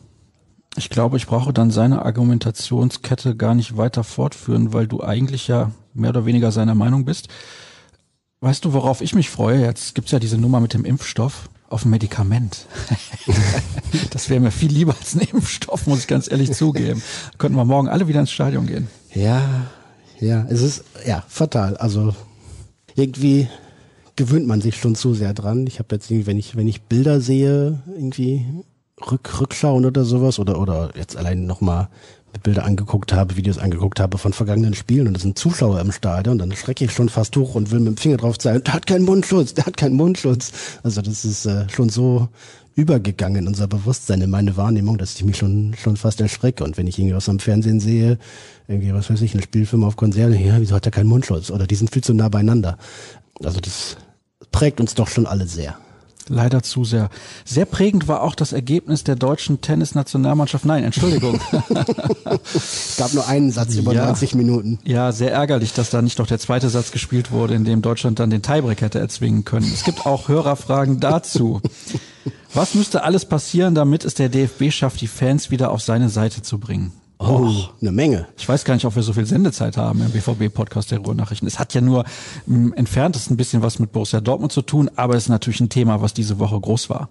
Ich 0.80 0.88
glaube, 0.88 1.18
ich 1.18 1.26
brauche 1.26 1.52
dann 1.52 1.70
seine 1.70 2.06
Argumentationskette 2.06 3.36
gar 3.36 3.54
nicht 3.54 3.76
weiter 3.76 4.02
fortführen, 4.02 4.72
weil 4.72 4.86
du 4.86 5.02
eigentlich 5.02 5.46
ja 5.46 5.72
mehr 5.92 6.08
oder 6.08 6.24
weniger 6.24 6.52
seiner 6.52 6.74
Meinung 6.74 7.04
bist. 7.04 7.28
Weißt 8.40 8.64
du, 8.64 8.72
worauf 8.72 9.02
ich 9.02 9.14
mich 9.14 9.28
freue? 9.28 9.60
Jetzt 9.60 9.94
gibt's 9.94 10.10
ja 10.10 10.18
diese 10.18 10.38
Nummer 10.38 10.58
mit 10.58 10.72
dem 10.72 10.86
Impfstoff 10.86 11.50
auf 11.68 11.84
ein 11.84 11.90
Medikament. 11.90 12.64
das 14.10 14.30
wäre 14.30 14.40
mir 14.40 14.50
viel 14.50 14.72
lieber 14.72 14.96
als 14.98 15.14
ein 15.14 15.20
Impfstoff, 15.20 15.86
muss 15.86 15.98
ich 15.98 16.06
ganz 16.06 16.30
ehrlich 16.30 16.52
zugeben. 16.52 17.02
könnten 17.36 17.58
wir 17.58 17.66
morgen 17.66 17.90
alle 17.90 18.08
wieder 18.08 18.20
ins 18.20 18.32
Stadion 18.32 18.66
gehen. 18.66 18.88
Ja, 19.12 19.66
ja, 20.18 20.46
es 20.48 20.62
ist 20.62 20.84
ja 21.06 21.22
fatal. 21.28 21.76
Also 21.76 22.14
irgendwie 22.94 23.48
gewöhnt 24.16 24.46
man 24.46 24.62
sich 24.62 24.76
schon 24.76 24.94
zu 24.94 25.12
sehr 25.12 25.34
dran. 25.34 25.66
Ich 25.66 25.78
habe 25.78 25.94
jetzt 25.94 26.10
wenn 26.10 26.38
ich 26.38 26.56
wenn 26.56 26.68
ich 26.68 26.80
Bilder 26.80 27.20
sehe, 27.20 27.82
irgendwie 27.94 28.46
Rück, 29.10 29.40
Rückschauen 29.40 29.84
oder 29.84 30.04
sowas 30.04 30.38
oder, 30.38 30.60
oder 30.60 30.90
jetzt 30.96 31.16
allein 31.16 31.46
nochmal 31.46 31.88
Bilder 32.42 32.64
angeguckt 32.64 33.12
habe, 33.12 33.36
Videos 33.36 33.58
angeguckt 33.58 34.00
habe 34.00 34.16
von 34.16 34.32
vergangenen 34.32 34.74
Spielen 34.74 35.08
und 35.08 35.16
es 35.16 35.22
sind 35.22 35.38
Zuschauer 35.38 35.80
im 35.80 35.92
Stadion, 35.92 36.38
dann 36.38 36.52
schrecke 36.52 36.84
ich 36.84 36.92
schon 36.92 37.08
fast 37.08 37.36
hoch 37.36 37.54
und 37.54 37.70
will 37.70 37.80
mit 37.80 37.88
dem 37.88 37.96
Finger 37.96 38.16
drauf 38.18 38.38
zeigen, 38.38 38.62
der 38.64 38.74
hat 38.74 38.86
keinen 38.86 39.04
Mundschutz, 39.04 39.54
der 39.54 39.66
hat 39.66 39.76
keinen 39.76 39.96
Mundschutz. 39.96 40.52
Also 40.82 41.02
das 41.02 41.24
ist 41.24 41.46
äh, 41.46 41.68
schon 41.68 41.88
so 41.88 42.28
übergegangen 42.76 43.42
in 43.42 43.48
unser 43.48 43.66
Bewusstsein, 43.66 44.22
in 44.22 44.30
meine 44.30 44.56
Wahrnehmung, 44.56 44.96
dass 44.96 45.16
ich 45.16 45.24
mich 45.24 45.36
schon, 45.36 45.74
schon 45.74 45.96
fast 45.96 46.20
erschrecke. 46.20 46.64
Und 46.64 46.78
wenn 46.78 46.86
ich 46.86 46.98
irgendwas 46.98 47.28
am 47.28 47.40
Fernsehen 47.40 47.80
sehe, 47.80 48.18
irgendwie, 48.68 48.94
was 48.94 49.10
weiß 49.10 49.20
ich, 49.22 49.34
ein 49.34 49.42
Spielfilm 49.42 49.84
auf 49.84 49.96
Konzerne, 49.96 50.42
ja, 50.42 50.60
wieso 50.60 50.76
hat 50.76 50.86
er 50.86 50.92
keinen 50.92 51.08
Mundschutz? 51.08 51.50
Oder 51.50 51.66
die 51.66 51.74
sind 51.74 51.90
viel 51.90 52.02
zu 52.02 52.14
nah 52.14 52.28
beieinander. 52.28 52.78
Also 53.42 53.60
das 53.60 53.96
prägt 54.52 54.80
uns 54.80 54.94
doch 54.94 55.08
schon 55.08 55.26
alle 55.26 55.46
sehr. 55.46 55.76
Leider 56.32 56.62
zu 56.62 56.84
sehr. 56.84 57.10
Sehr 57.44 57.64
prägend 57.64 58.06
war 58.06 58.22
auch 58.22 58.36
das 58.36 58.52
Ergebnis 58.52 59.02
der 59.02 59.16
deutschen 59.16 59.60
Tennisnationalmannschaft. 59.62 60.64
Nein, 60.64 60.84
Entschuldigung. 60.84 61.40
Gab 62.96 63.12
nur 63.14 63.26
einen 63.26 63.50
Satz 63.50 63.74
über 63.74 63.92
ja, 63.92 64.06
90 64.06 64.36
Minuten. 64.36 64.78
Ja, 64.84 65.10
sehr 65.10 65.32
ärgerlich, 65.32 65.72
dass 65.72 65.90
da 65.90 66.02
nicht 66.02 66.20
noch 66.20 66.28
der 66.28 66.38
zweite 66.38 66.70
Satz 66.70 66.92
gespielt 66.92 67.32
wurde, 67.32 67.54
in 67.54 67.64
dem 67.64 67.82
Deutschland 67.82 68.20
dann 68.20 68.30
den 68.30 68.42
Tiebreak 68.42 68.80
hätte 68.80 69.00
erzwingen 69.00 69.44
können. 69.44 69.68
Es 69.74 69.82
gibt 69.82 70.06
auch 70.06 70.28
Hörerfragen 70.28 71.00
dazu. 71.00 71.60
Was 72.54 72.76
müsste 72.76 73.02
alles 73.02 73.24
passieren, 73.24 73.74
damit 73.74 74.04
es 74.04 74.14
der 74.14 74.28
DFB 74.28 74.70
schafft, 74.70 75.00
die 75.00 75.08
Fans 75.08 75.50
wieder 75.50 75.72
auf 75.72 75.82
seine 75.82 76.10
Seite 76.10 76.42
zu 76.42 76.60
bringen? 76.60 76.92
Oh, 77.22 77.52
eine 77.83 77.92
Menge. 77.92 78.28
Ich 78.38 78.48
weiß 78.48 78.64
gar 78.64 78.72
nicht, 78.72 78.87
ob 78.87 78.96
wir 78.96 79.02
so 79.02 79.12
viel 79.12 79.26
Sendezeit 79.26 79.76
haben 79.76 80.00
im 80.00 80.11
BVB-Podcast 80.11 80.90
der 80.90 81.00
Ruhrnachrichten. 81.00 81.46
Es 81.46 81.59
hat 81.59 81.74
ja 81.74 81.83
nur 81.83 82.06
im 82.46 82.72
entferntesten 82.72 83.35
ein 83.35 83.37
bisschen 83.37 83.61
was 83.61 83.78
mit 83.78 83.92
Borussia 83.92 84.22
Dortmund 84.22 84.52
zu 84.52 84.62
tun, 84.62 84.90
aber 84.96 85.16
es 85.16 85.24
ist 85.24 85.28
natürlich 85.28 85.61
ein 85.61 85.68
Thema, 85.68 86.00
was 86.00 86.14
diese 86.14 86.38
Woche 86.38 86.59
groß 86.59 86.88
war. 86.88 87.11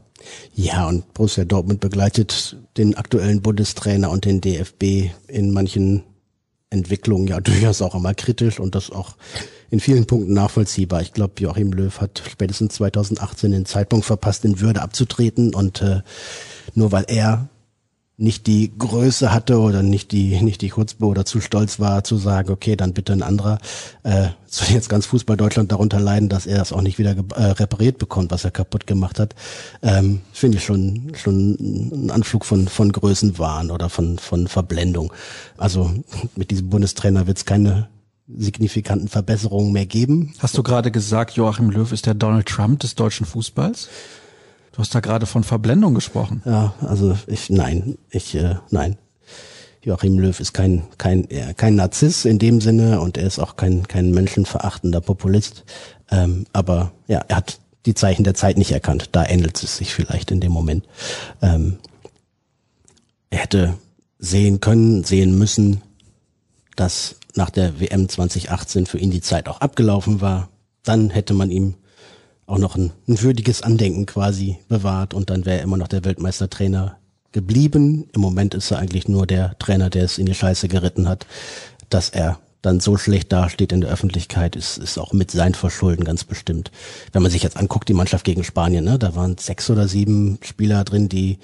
Ja, 0.56 0.88
und 0.88 1.14
Borussia 1.14 1.46
Dortmund 1.46 1.80
begleitet 1.80 2.58
den 2.76 2.98
aktuellen 2.98 3.44
Bundestrainer 3.44 4.10
und 4.10 4.26
den 4.26 4.42
DFB 4.42 5.12
in 5.28 5.54
manchen 5.54 6.02
Entwicklungen 6.72 7.28
ja 7.28 7.40
durchaus 7.40 7.84
auch 7.84 7.94
immer 7.94 8.16
kritisch 8.16 8.60
und 8.60 8.74
das 8.74 8.90
auch 8.90 9.16
in 9.70 9.80
vielen 9.80 10.08
Punkten 10.08 10.34
nachvollziehbar. 10.34 11.04
Ich 11.04 11.14
glaube, 11.14 11.34
Joachim 11.38 11.72
Löw 11.72 12.02
hat 12.02 12.24
spätestens 12.28 12.74
2018 12.74 13.52
den 13.52 13.66
Zeitpunkt 13.68 14.08
verpasst, 14.08 14.44
in 14.44 14.60
Würde 14.60 14.82
abzutreten 14.82 15.54
und 15.54 15.84
äh, 15.84 16.02
nur 16.74 16.92
weil 16.92 17.06
er 17.08 17.48
nicht 18.20 18.48
die 18.48 18.78
Größe 18.78 19.32
hatte 19.32 19.60
oder 19.60 19.82
nicht 19.82 20.12
die 20.12 20.42
nicht 20.42 20.62
die 20.62 20.72
Chutzpe 20.72 21.06
oder 21.06 21.24
zu 21.24 21.40
stolz 21.40 21.80
war 21.80 22.04
zu 22.04 22.18
sagen, 22.18 22.52
okay, 22.52 22.76
dann 22.76 22.94
bitte 22.94 23.14
ein 23.14 23.24
anderer. 23.24 23.60
Äh, 24.04 24.30
soll 24.46 24.68
jetzt 24.70 24.90
ganz 24.90 25.06
Fußball 25.06 25.38
Deutschland 25.38 25.72
darunter 25.72 26.02
leiden, 26.02 26.28
dass 26.28 26.46
er 26.46 26.58
das 26.58 26.74
auch 26.74 26.82
nicht 26.82 27.00
wieder 27.00 27.16
äh, 27.36 27.44
repariert 27.44 27.98
bekommt, 27.98 28.32
was 28.32 28.44
er 28.44 28.52
kaputt 28.52 28.88
gemacht 28.88 29.20
hat. 29.20 29.36
Ähm, 29.82 30.20
Finde 30.34 30.58
ich 30.58 30.66
schon 30.66 31.14
schon 31.16 31.52
ein 31.92 32.12
Anflug 32.12 32.44
von 32.44 32.68
von 32.68 32.92
Größenwahn 32.92 33.72
oder 33.72 33.88
von 33.88 34.20
von 34.20 34.48
Verblendung. 34.48 35.14
Also 35.58 35.92
mit 36.36 36.52
diesem 36.52 36.70
Bundestrainer 36.70 37.26
wird 37.26 37.38
es 37.38 37.46
keine 37.46 37.88
signifikanten 38.28 39.08
Verbesserungen 39.08 39.72
mehr 39.72 39.86
geben. 39.86 40.34
Hast 40.40 40.58
du 40.58 40.64
gerade 40.64 40.92
gesagt, 40.92 41.32
Joachim 41.32 41.70
Löw 41.70 41.92
ist 41.92 42.06
der 42.06 42.14
Donald 42.16 42.48
Trump 42.48 42.82
des 42.82 42.96
deutschen 42.96 43.26
Fußballs? 43.26 43.88
Du 44.80 44.84
hast 44.84 44.96
da 44.96 45.02
gerade 45.02 45.26
von 45.26 45.44
Verblendung 45.44 45.94
gesprochen. 45.94 46.42
Ja, 46.46 46.74
also 46.80 47.18
ich 47.28 47.50
nein, 47.50 47.98
ich 48.12 48.34
äh, 48.34 48.56
nein. 48.70 48.96
Joachim 49.84 50.18
Löw 50.18 50.40
ist 50.40 50.54
kein 50.54 50.84
kein 50.98 51.30
äh, 51.30 51.54
kein 51.54 51.76
Narziss 51.76 52.24
in 52.24 52.40
dem 52.40 52.62
Sinne 52.62 53.02
und 53.02 53.18
er 53.18 53.28
ist 53.28 53.40
auch 53.40 53.58
kein 53.58 53.90
kein 53.90 54.12
menschenverachtender 54.12 55.02
Populist. 55.02 55.66
Ähm, 56.10 56.46
aber 56.54 56.94
ja, 57.10 57.26
er 57.28 57.36
hat 57.36 57.60
die 57.86 57.94
Zeichen 57.94 58.24
der 58.24 58.36
Zeit 58.36 58.58
nicht 58.58 58.72
erkannt. 58.72 59.10
Da 59.12 59.26
ändert 59.26 59.62
es 59.62 59.76
sich 59.76 59.94
vielleicht 59.94 60.32
in 60.32 60.40
dem 60.40 60.54
Moment. 60.54 60.86
Ähm, 61.42 61.80
er 63.32 63.40
hätte 63.40 63.74
sehen 64.18 64.62
können, 64.62 65.04
sehen 65.04 65.38
müssen, 65.38 65.82
dass 66.78 67.18
nach 67.36 67.50
der 67.50 67.82
WM 67.82 68.08
2018 68.08 68.86
für 68.86 68.98
ihn 68.98 69.12
die 69.12 69.20
Zeit 69.20 69.50
auch 69.50 69.60
abgelaufen 69.60 70.22
war. 70.22 70.48
Dann 70.84 71.10
hätte 71.10 71.34
man 71.34 71.52
ihm 71.52 71.76
auch 72.50 72.58
noch 72.58 72.76
ein, 72.76 72.92
ein 73.08 73.22
würdiges 73.22 73.62
Andenken 73.62 74.06
quasi 74.06 74.58
bewahrt 74.68 75.14
und 75.14 75.30
dann 75.30 75.46
wäre 75.46 75.60
er 75.60 75.64
immer 75.64 75.78
noch 75.78 75.88
der 75.88 76.04
Weltmeistertrainer 76.04 76.98
geblieben. 77.32 78.10
Im 78.14 78.22
Moment 78.22 78.56
ist 78.56 78.72
er 78.72 78.80
eigentlich 78.80 79.08
nur 79.08 79.28
der 79.28 79.58
Trainer, 79.60 79.90
der 79.90 80.04
es 80.04 80.18
in 80.18 80.26
die 80.26 80.34
Scheiße 80.34 80.68
geritten 80.68 81.08
hat, 81.08 81.28
dass 81.90 82.10
er 82.10 82.40
dann 82.62 82.80
so 82.80 82.98
schlecht 82.98 83.32
dasteht 83.32 83.72
in 83.72 83.82
der 83.82 83.90
Öffentlichkeit, 83.90 84.56
ist, 84.56 84.78
ist 84.78 84.98
auch 84.98 85.14
mit 85.14 85.32
sein 85.32 85.54
Verschulden 85.54 86.04
ganz 86.04 86.24
bestimmt. 86.24 86.72
Wenn 87.14 87.22
man 87.22 87.32
sich 87.32 87.44
jetzt 87.44 87.56
anguckt, 87.56 87.88
die 87.88 87.94
Mannschaft 87.94 88.26
gegen 88.26 88.44
Spanien, 88.44 88.84
ne, 88.84 89.00
da 89.00 89.16
waren 89.16 89.38
sechs 89.38 89.70
oder 89.70 89.88
sieben 89.88 90.40
Spieler 90.42 90.84
drin, 90.84 91.08
die 91.08 91.38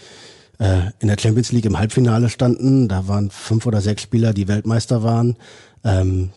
äh, 0.60 0.90
in 1.00 1.08
der 1.08 1.18
Champions 1.20 1.52
League 1.52 1.66
im 1.66 1.78
Halbfinale 1.78 2.30
standen. 2.30 2.88
Da 2.88 3.08
waren 3.08 3.30
fünf 3.30 3.66
oder 3.66 3.80
sechs 3.80 4.02
Spieler, 4.02 4.34
die 4.34 4.48
Weltmeister 4.48 5.04
waren. 5.04 5.38
Ähm, 5.84 6.32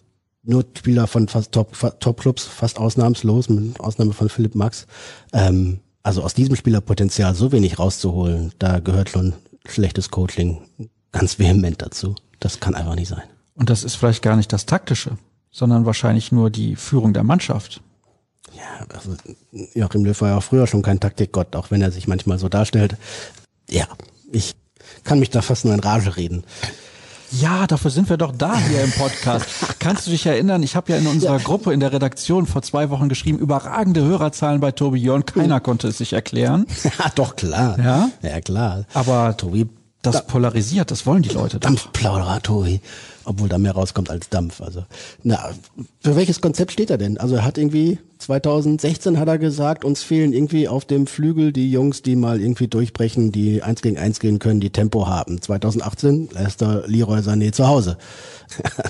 nur 0.48 0.64
Spieler 0.76 1.06
von 1.06 1.28
fast 1.28 1.52
Top, 1.52 1.76
Top-Clubs, 2.00 2.44
fast 2.44 2.78
ausnahmslos, 2.78 3.48
mit 3.48 3.78
Ausnahme 3.80 4.12
von 4.12 4.28
Philipp 4.28 4.54
Max. 4.54 4.86
Ähm, 5.32 5.80
also 6.02 6.22
aus 6.22 6.34
diesem 6.34 6.56
Spielerpotenzial 6.56 7.34
so 7.34 7.52
wenig 7.52 7.78
rauszuholen, 7.78 8.52
da 8.58 8.80
gehört 8.80 9.10
schon 9.10 9.34
schlechtes 9.66 10.10
Coaching 10.10 10.62
ganz 11.12 11.38
vehement 11.38 11.82
dazu. 11.82 12.14
Das 12.40 12.60
kann 12.60 12.74
einfach 12.74 12.94
nicht 12.94 13.08
sein. 13.08 13.24
Und 13.54 13.68
das 13.68 13.84
ist 13.84 13.96
vielleicht 13.96 14.22
gar 14.22 14.36
nicht 14.36 14.52
das 14.52 14.64
Taktische, 14.64 15.18
sondern 15.50 15.84
wahrscheinlich 15.84 16.32
nur 16.32 16.50
die 16.50 16.76
Führung 16.76 17.12
der 17.12 17.24
Mannschaft. 17.24 17.82
Ja, 18.56 18.86
also 18.94 19.16
Joachim 19.74 20.04
Löw 20.04 20.18
war 20.20 20.30
ja 20.30 20.38
auch 20.38 20.42
früher 20.42 20.66
schon 20.66 20.82
kein 20.82 21.00
Taktikgott, 21.00 21.54
auch 21.56 21.70
wenn 21.70 21.82
er 21.82 21.90
sich 21.90 22.08
manchmal 22.08 22.38
so 22.38 22.48
darstellt. 22.48 22.96
Ja, 23.68 23.86
ich 24.32 24.54
kann 25.04 25.18
mich 25.18 25.28
da 25.28 25.42
fast 25.42 25.64
nur 25.64 25.74
in 25.74 25.80
Rage 25.80 26.16
reden. 26.16 26.44
Ja, 27.32 27.66
dafür 27.66 27.90
sind 27.90 28.08
wir 28.08 28.16
doch 28.16 28.32
da 28.36 28.56
hier 28.58 28.82
im 28.82 28.90
Podcast. 28.92 29.46
Kannst 29.78 30.06
du 30.06 30.10
dich 30.10 30.24
erinnern? 30.26 30.62
Ich 30.62 30.76
habe 30.76 30.92
ja 30.92 30.98
in 30.98 31.06
unserer. 31.06 31.38
Gruppe 31.38 31.72
in 31.72 31.80
der 31.80 31.92
Redaktion 31.92 32.46
vor 32.46 32.62
zwei 32.62 32.90
Wochen 32.90 33.08
geschrieben, 33.08 33.38
überragende 33.38 34.02
Hörerzahlen 34.02 34.60
bei 34.60 34.72
Tobi 34.72 34.98
Jörn. 34.98 35.24
Keiner 35.24 35.60
konnte 35.60 35.88
es 35.88 35.98
sich 35.98 36.12
erklären. 36.12 36.66
Ja, 36.84 37.10
doch 37.14 37.36
klar. 37.36 37.78
Ja, 37.78 38.10
ja 38.22 38.40
klar. 38.40 38.84
Aber 38.94 39.36
Tobi, 39.36 39.68
das 40.02 40.16
da, 40.16 40.20
polarisiert. 40.22 40.90
Das 40.90 41.06
wollen 41.06 41.22
die 41.22 41.30
Leute. 41.30 41.58
Dampfplauderer, 41.58 42.42
Tobi 42.42 42.80
obwohl 43.28 43.48
da 43.48 43.58
mehr 43.58 43.72
rauskommt 43.72 44.10
als 44.10 44.30
Dampf. 44.30 44.60
Also, 44.60 44.84
na, 45.22 45.50
für 46.00 46.16
welches 46.16 46.40
Konzept 46.40 46.72
steht 46.72 46.90
er 46.90 46.96
denn? 46.96 47.18
Also 47.18 47.36
er 47.36 47.44
hat 47.44 47.58
irgendwie 47.58 47.98
2016 48.18 49.18
hat 49.18 49.28
er 49.28 49.38
gesagt, 49.38 49.84
uns 49.84 50.02
fehlen 50.02 50.32
irgendwie 50.32 50.68
auf 50.68 50.84
dem 50.84 51.06
Flügel 51.06 51.52
die 51.52 51.70
Jungs, 51.70 52.02
die 52.02 52.16
mal 52.16 52.40
irgendwie 52.40 52.66
durchbrechen, 52.66 53.32
die 53.32 53.62
eins 53.62 53.80
gegen 53.80 53.96
eins 53.96 54.20
gehen 54.20 54.38
können, 54.38 54.60
die 54.60 54.70
Tempo 54.70 55.06
haben. 55.06 55.40
2018 55.40 56.30
lässt 56.32 56.62
er 56.62 56.86
Leroy 56.86 57.20
Sané 57.20 57.52
zu 57.52 57.68
Hause. 57.68 57.96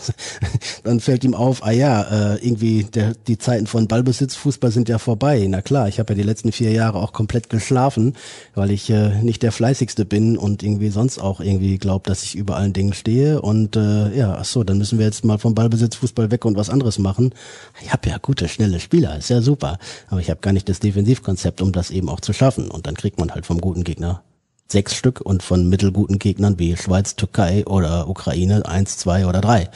dann 0.85 1.01
fällt 1.01 1.25
ihm 1.25 1.35
auf, 1.35 1.65
ah 1.65 1.71
ja, 1.71 2.35
äh, 2.35 2.47
irgendwie 2.47 2.85
der, 2.85 3.15
die 3.27 3.39
Zeiten 3.39 3.67
von 3.67 3.89
Ballbesitzfußball 3.89 4.71
sind 4.71 4.89
ja 4.89 4.99
vorbei. 4.99 5.47
Na 5.49 5.63
klar, 5.63 5.89
ich 5.89 5.99
habe 5.99 6.13
ja 6.13 6.17
die 6.17 6.23
letzten 6.23 6.53
vier 6.53 6.71
Jahre 6.71 6.99
auch 6.99 7.13
komplett 7.13 7.51
geschlafen, 7.51 8.15
weil 8.55 8.71
ich 8.71 8.89
äh, 8.91 9.23
nicht 9.23 9.43
der 9.43 9.53
fleißigste 9.53 10.05
bin 10.05 10.37
und 10.37 10.63
irgendwie 10.63 10.91
sonst 10.91 11.19
auch 11.19 11.41
irgendwie 11.41 11.79
glaube, 11.79 12.09
dass 12.09 12.23
ich 12.23 12.37
über 12.37 12.57
allen 12.57 12.73
Dingen 12.73 12.93
stehe. 12.93 13.43
Und 13.43 13.77
äh, 13.77 14.17
ja, 14.17 14.37
ach 14.39 14.45
so, 14.45 14.65
dann 14.65 14.79
müssen 14.79 14.99
wir 14.99 15.07
jetzt 15.07 15.25
mal 15.25 15.39
vom 15.39 15.55
Ballbesitzfußball 15.55 16.31
weg 16.31 16.45
und 16.45 16.57
was 16.57 16.71
anderes 16.71 16.99
machen. 16.99 17.35
Ich 17.83 17.93
habe 17.93 18.09
ja 18.09 18.19
gute, 18.19 18.49
schnelle 18.49 18.81
Spieler, 18.81 19.18
ist 19.25 19.31
ja 19.31 19.41
super. 19.41 19.79
Aber 20.09 20.21
ich 20.21 20.31
habe 20.31 20.41
gar 20.41 20.53
nicht 20.53 20.69
das 20.69 20.81
Defensivkonzept, 20.81 21.61
um 21.61 21.73
das 21.73 21.91
eben 21.91 22.09
auch 22.09 22.21
zu 22.21 22.33
schaffen. 22.33 22.71
Und 22.71 22.87
dann 22.87 22.95
kriegt 22.95 23.19
man 23.19 23.31
halt 23.31 23.47
vom 23.47 23.61
guten 23.61 23.85
Gegner 23.85 24.23
sechs 24.71 24.95
Stück 24.95 25.21
und 25.21 25.43
von 25.43 25.69
mittelguten 25.69 26.19
Gegnern 26.19 26.59
wie 26.59 26.77
Schweiz, 26.77 27.17
Türkei 27.17 27.67
oder 27.67 28.09
Ukraine 28.09 28.67
eins, 28.67 28.99
zwei 28.99 29.27
oder 29.27 29.41
drei. 29.41 29.71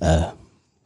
Äh, 0.00 0.22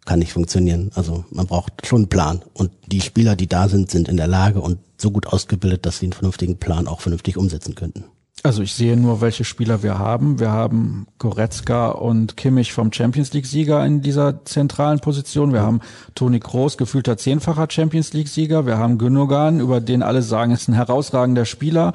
kann 0.05 0.21
nicht 0.21 0.33
funktionieren. 0.33 0.90
Also 0.95 1.25
man 1.31 1.47
braucht 1.47 1.87
schon 1.87 2.03
einen 2.03 2.09
Plan. 2.09 2.42
Und 2.55 2.71
die 2.87 3.01
Spieler, 3.01 3.37
die 3.37 3.49
da 3.49 3.69
sind, 3.69 3.90
sind 3.90 4.09
in 4.09 4.16
der 4.16 4.29
Lage 4.29 4.61
und 4.61 4.79
so 4.97 5.11
gut 5.11 5.27
ausgebildet, 5.27 5.85
dass 5.85 5.99
sie 5.99 6.07
einen 6.07 6.12
vernünftigen 6.12 6.59
Plan 6.59 6.87
auch 6.87 7.01
vernünftig 7.01 7.37
umsetzen 7.37 7.75
könnten. 7.75 8.05
Also 8.42 8.62
ich 8.62 8.75
sehe 8.75 8.96
nur, 8.96 9.20
welche 9.20 9.44
Spieler 9.44 9.83
wir 9.83 9.99
haben. 9.99 10.38
Wir 10.38 10.53
haben 10.53 11.07
Goretzka 11.18 11.88
und 11.88 12.37
Kimmich 12.37 12.72
vom 12.72 12.92
Champions 12.92 13.33
League 13.33 13.46
Sieger 13.46 13.85
in 13.85 14.03
dieser 14.03 14.44
zentralen 14.44 15.01
Position. 15.01 15.53
Wir 15.53 15.62
haben 15.62 15.81
Toni 16.14 16.38
Kroos, 16.38 16.77
gefühlter 16.77 17.16
zehnfacher 17.16 17.66
Champions 17.68 18.12
League 18.12 18.29
Sieger. 18.29 18.66
Wir 18.66 18.79
haben 18.79 18.99
Gündogan, 18.99 19.59
über 19.59 19.81
den 19.81 20.03
alle 20.03 20.22
sagen, 20.22 20.53
ist 20.53 20.68
ein 20.68 20.75
herausragender 20.75 21.44
Spieler. 21.44 21.94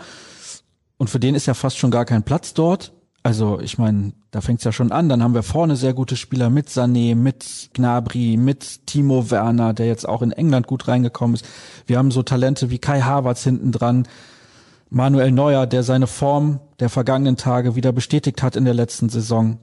Und 0.97 1.09
für 1.09 1.19
den 1.19 1.35
ist 1.35 1.45
ja 1.45 1.53
fast 1.53 1.77
schon 1.77 1.91
gar 1.91 2.05
kein 2.05 2.23
Platz 2.23 2.53
dort. 2.53 2.91
Also 3.23 3.59
ich 3.59 3.77
meine, 3.77 4.13
da 4.31 4.41
fängt's 4.41 4.63
ja 4.63 4.71
schon 4.71 4.91
an. 4.91 5.07
Dann 5.07 5.23
haben 5.23 5.35
wir 5.35 5.43
vorne 5.43 5.75
sehr 5.75 5.93
gute 5.93 6.15
Spieler 6.15 6.49
mit 6.49 6.69
Sané, 6.69 7.15
mit 7.15 7.69
Gnabry, 7.73 8.35
mit 8.35 8.87
Timo 8.87 9.29
Werner, 9.29 9.73
der 9.73 9.85
jetzt 9.85 10.07
auch 10.09 10.21
in 10.21 10.31
England 10.31 10.67
gut 10.67 10.87
reingekommen 10.87 11.35
ist. 11.35 11.45
Wir 11.85 11.97
haben 11.97 12.11
so 12.11 12.23
Talente 12.23 12.71
wie 12.71 12.79
Kai 12.79 13.01
Havertz 13.01 13.43
hinten 13.43 13.71
dran. 13.71 14.07
Manuel 14.93 15.31
Neuer, 15.31 15.67
der 15.67 15.83
seine 15.83 16.05
Form 16.05 16.59
der 16.81 16.89
vergangenen 16.89 17.37
Tage 17.37 17.77
wieder 17.77 17.93
bestätigt 17.93 18.43
hat 18.43 18.57
in 18.57 18.65
der 18.65 18.73
letzten 18.73 19.07
Saison. 19.07 19.57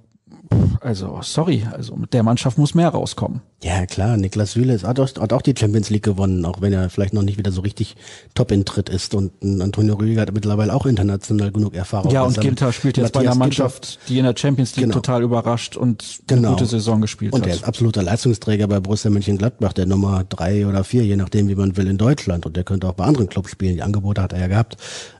Also 0.80 1.20
sorry, 1.22 1.66
also 1.72 1.96
mit 1.96 2.12
der 2.12 2.22
Mannschaft 2.22 2.58
muss 2.58 2.74
mehr 2.74 2.88
rauskommen. 2.88 3.40
Ja, 3.62 3.86
klar, 3.86 4.16
Niklas 4.16 4.52
Süle 4.52 4.80
hat, 4.82 5.00
auch, 5.00 5.08
hat 5.20 5.32
auch 5.32 5.42
die 5.42 5.54
Champions 5.58 5.90
League 5.90 6.04
gewonnen, 6.04 6.44
auch 6.44 6.60
wenn 6.60 6.72
er 6.72 6.88
vielleicht 6.90 7.12
noch 7.12 7.22
nicht 7.22 7.38
wieder 7.38 7.50
so 7.50 7.60
richtig 7.60 7.96
top 8.34 8.52
in 8.52 8.64
Tritt 8.64 8.88
ist. 8.88 9.14
Und 9.14 9.32
Antonio 9.42 9.94
Rüdiger 9.96 10.22
hat 10.22 10.32
mittlerweile 10.32 10.72
auch 10.72 10.86
international 10.86 11.50
genug 11.50 11.74
Erfahrung. 11.74 12.12
Ja, 12.12 12.22
und 12.22 12.28
gesammelt. 12.28 12.48
Ginter 12.56 12.72
spielt 12.72 12.96
jetzt 12.98 13.12
bei 13.12 13.18
Matthias 13.20 13.32
einer 13.34 13.38
Mannschaft, 13.44 13.98
die 14.08 14.18
in 14.18 14.24
der 14.24 14.34
Champions 14.36 14.76
League 14.76 14.84
Genau. 14.84 14.94
total 14.94 15.22
überrascht 15.22 15.76
und 15.76 16.04
eine 16.30 16.36
Genau. 16.40 16.50
gute 16.52 16.66
Saison 16.66 17.00
gespielt 17.00 17.32
Und 17.32 17.42
er 17.46 17.48
hat. 17.52 17.56
ist 17.56 17.64
absoluter 17.64 18.02
Leistungsträger 18.02 18.68
bei 18.68 18.78
Borussia 18.78 19.10
Mönchengladbach, 19.10 19.72
der 19.72 19.86
Nummer 19.86 20.24
drei 20.28 20.66
oder 20.66 20.84
vier, 20.84 21.04
je 21.04 21.16
nachdem, 21.16 21.48
wie 21.48 21.56
man 21.56 21.76
will, 21.76 21.88
in 21.88 21.98
Deutschland. 21.98 22.46
Und 22.46 22.56
der 22.56 22.62
könnte 22.64 22.88
auch 22.88 22.94
bei 22.94 23.04
anderen 23.04 23.28
Clubs 23.28 23.50
spielen. 23.50 23.74
Die 23.74 23.82
Angebote 23.82 24.22
hat 24.22 24.32
er 24.32 24.38
ja 24.40 24.46
gehabt. 24.46 24.76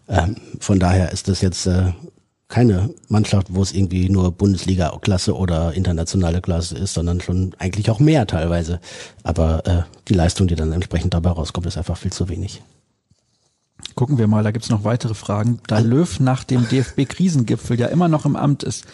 Ähm, 0.09 0.37
von 0.61 0.79
daher 0.79 1.11
ist 1.13 1.27
das 1.29 1.41
jetzt 1.41 1.67
äh, 1.67 1.93
keine 2.49 2.95
Mannschaft, 3.09 3.49
wo 3.51 3.63
es 3.63 3.73
irgendwie 3.73 4.09
nur 4.09 4.33
Bundesliga-Klasse 4.33 5.37
oder 5.37 5.75
internationale 5.75 6.41
Klasse 6.41 6.79
ist, 6.79 6.95
sondern 6.95 7.21
schon 7.21 7.55
eigentlich 7.59 7.91
auch 7.91 8.01
mehr 8.01 8.27
teilweise. 8.27 8.81
Aber 9.23 9.67
äh, 9.67 9.83
die 10.09 10.15
Leistung, 10.15 10.49
die 10.49 10.55
dann 10.55 10.73
entsprechend 10.73 11.13
dabei 11.13 11.31
rauskommt, 11.31 11.67
ist 11.67 11.77
einfach 11.77 11.99
viel 11.99 12.13
zu 12.13 12.29
wenig. 12.29 12.63
Gucken 13.95 14.19
wir 14.19 14.27
mal, 14.27 14.43
da 14.43 14.51
gibt's 14.51 14.71
noch 14.71 14.85
weitere 14.85 15.15
Fragen. 15.15 15.61
Da 15.67 15.79
Löw 15.79 16.21
nach 16.21 16.43
dem 16.43 16.67
DFB-Krisengipfel 16.71 17.79
ja 17.79 17.89
immer 17.89 18.09
noch 18.09 18.25
im 18.25 18.35
Amt 18.35 18.63
ist, 18.63 18.87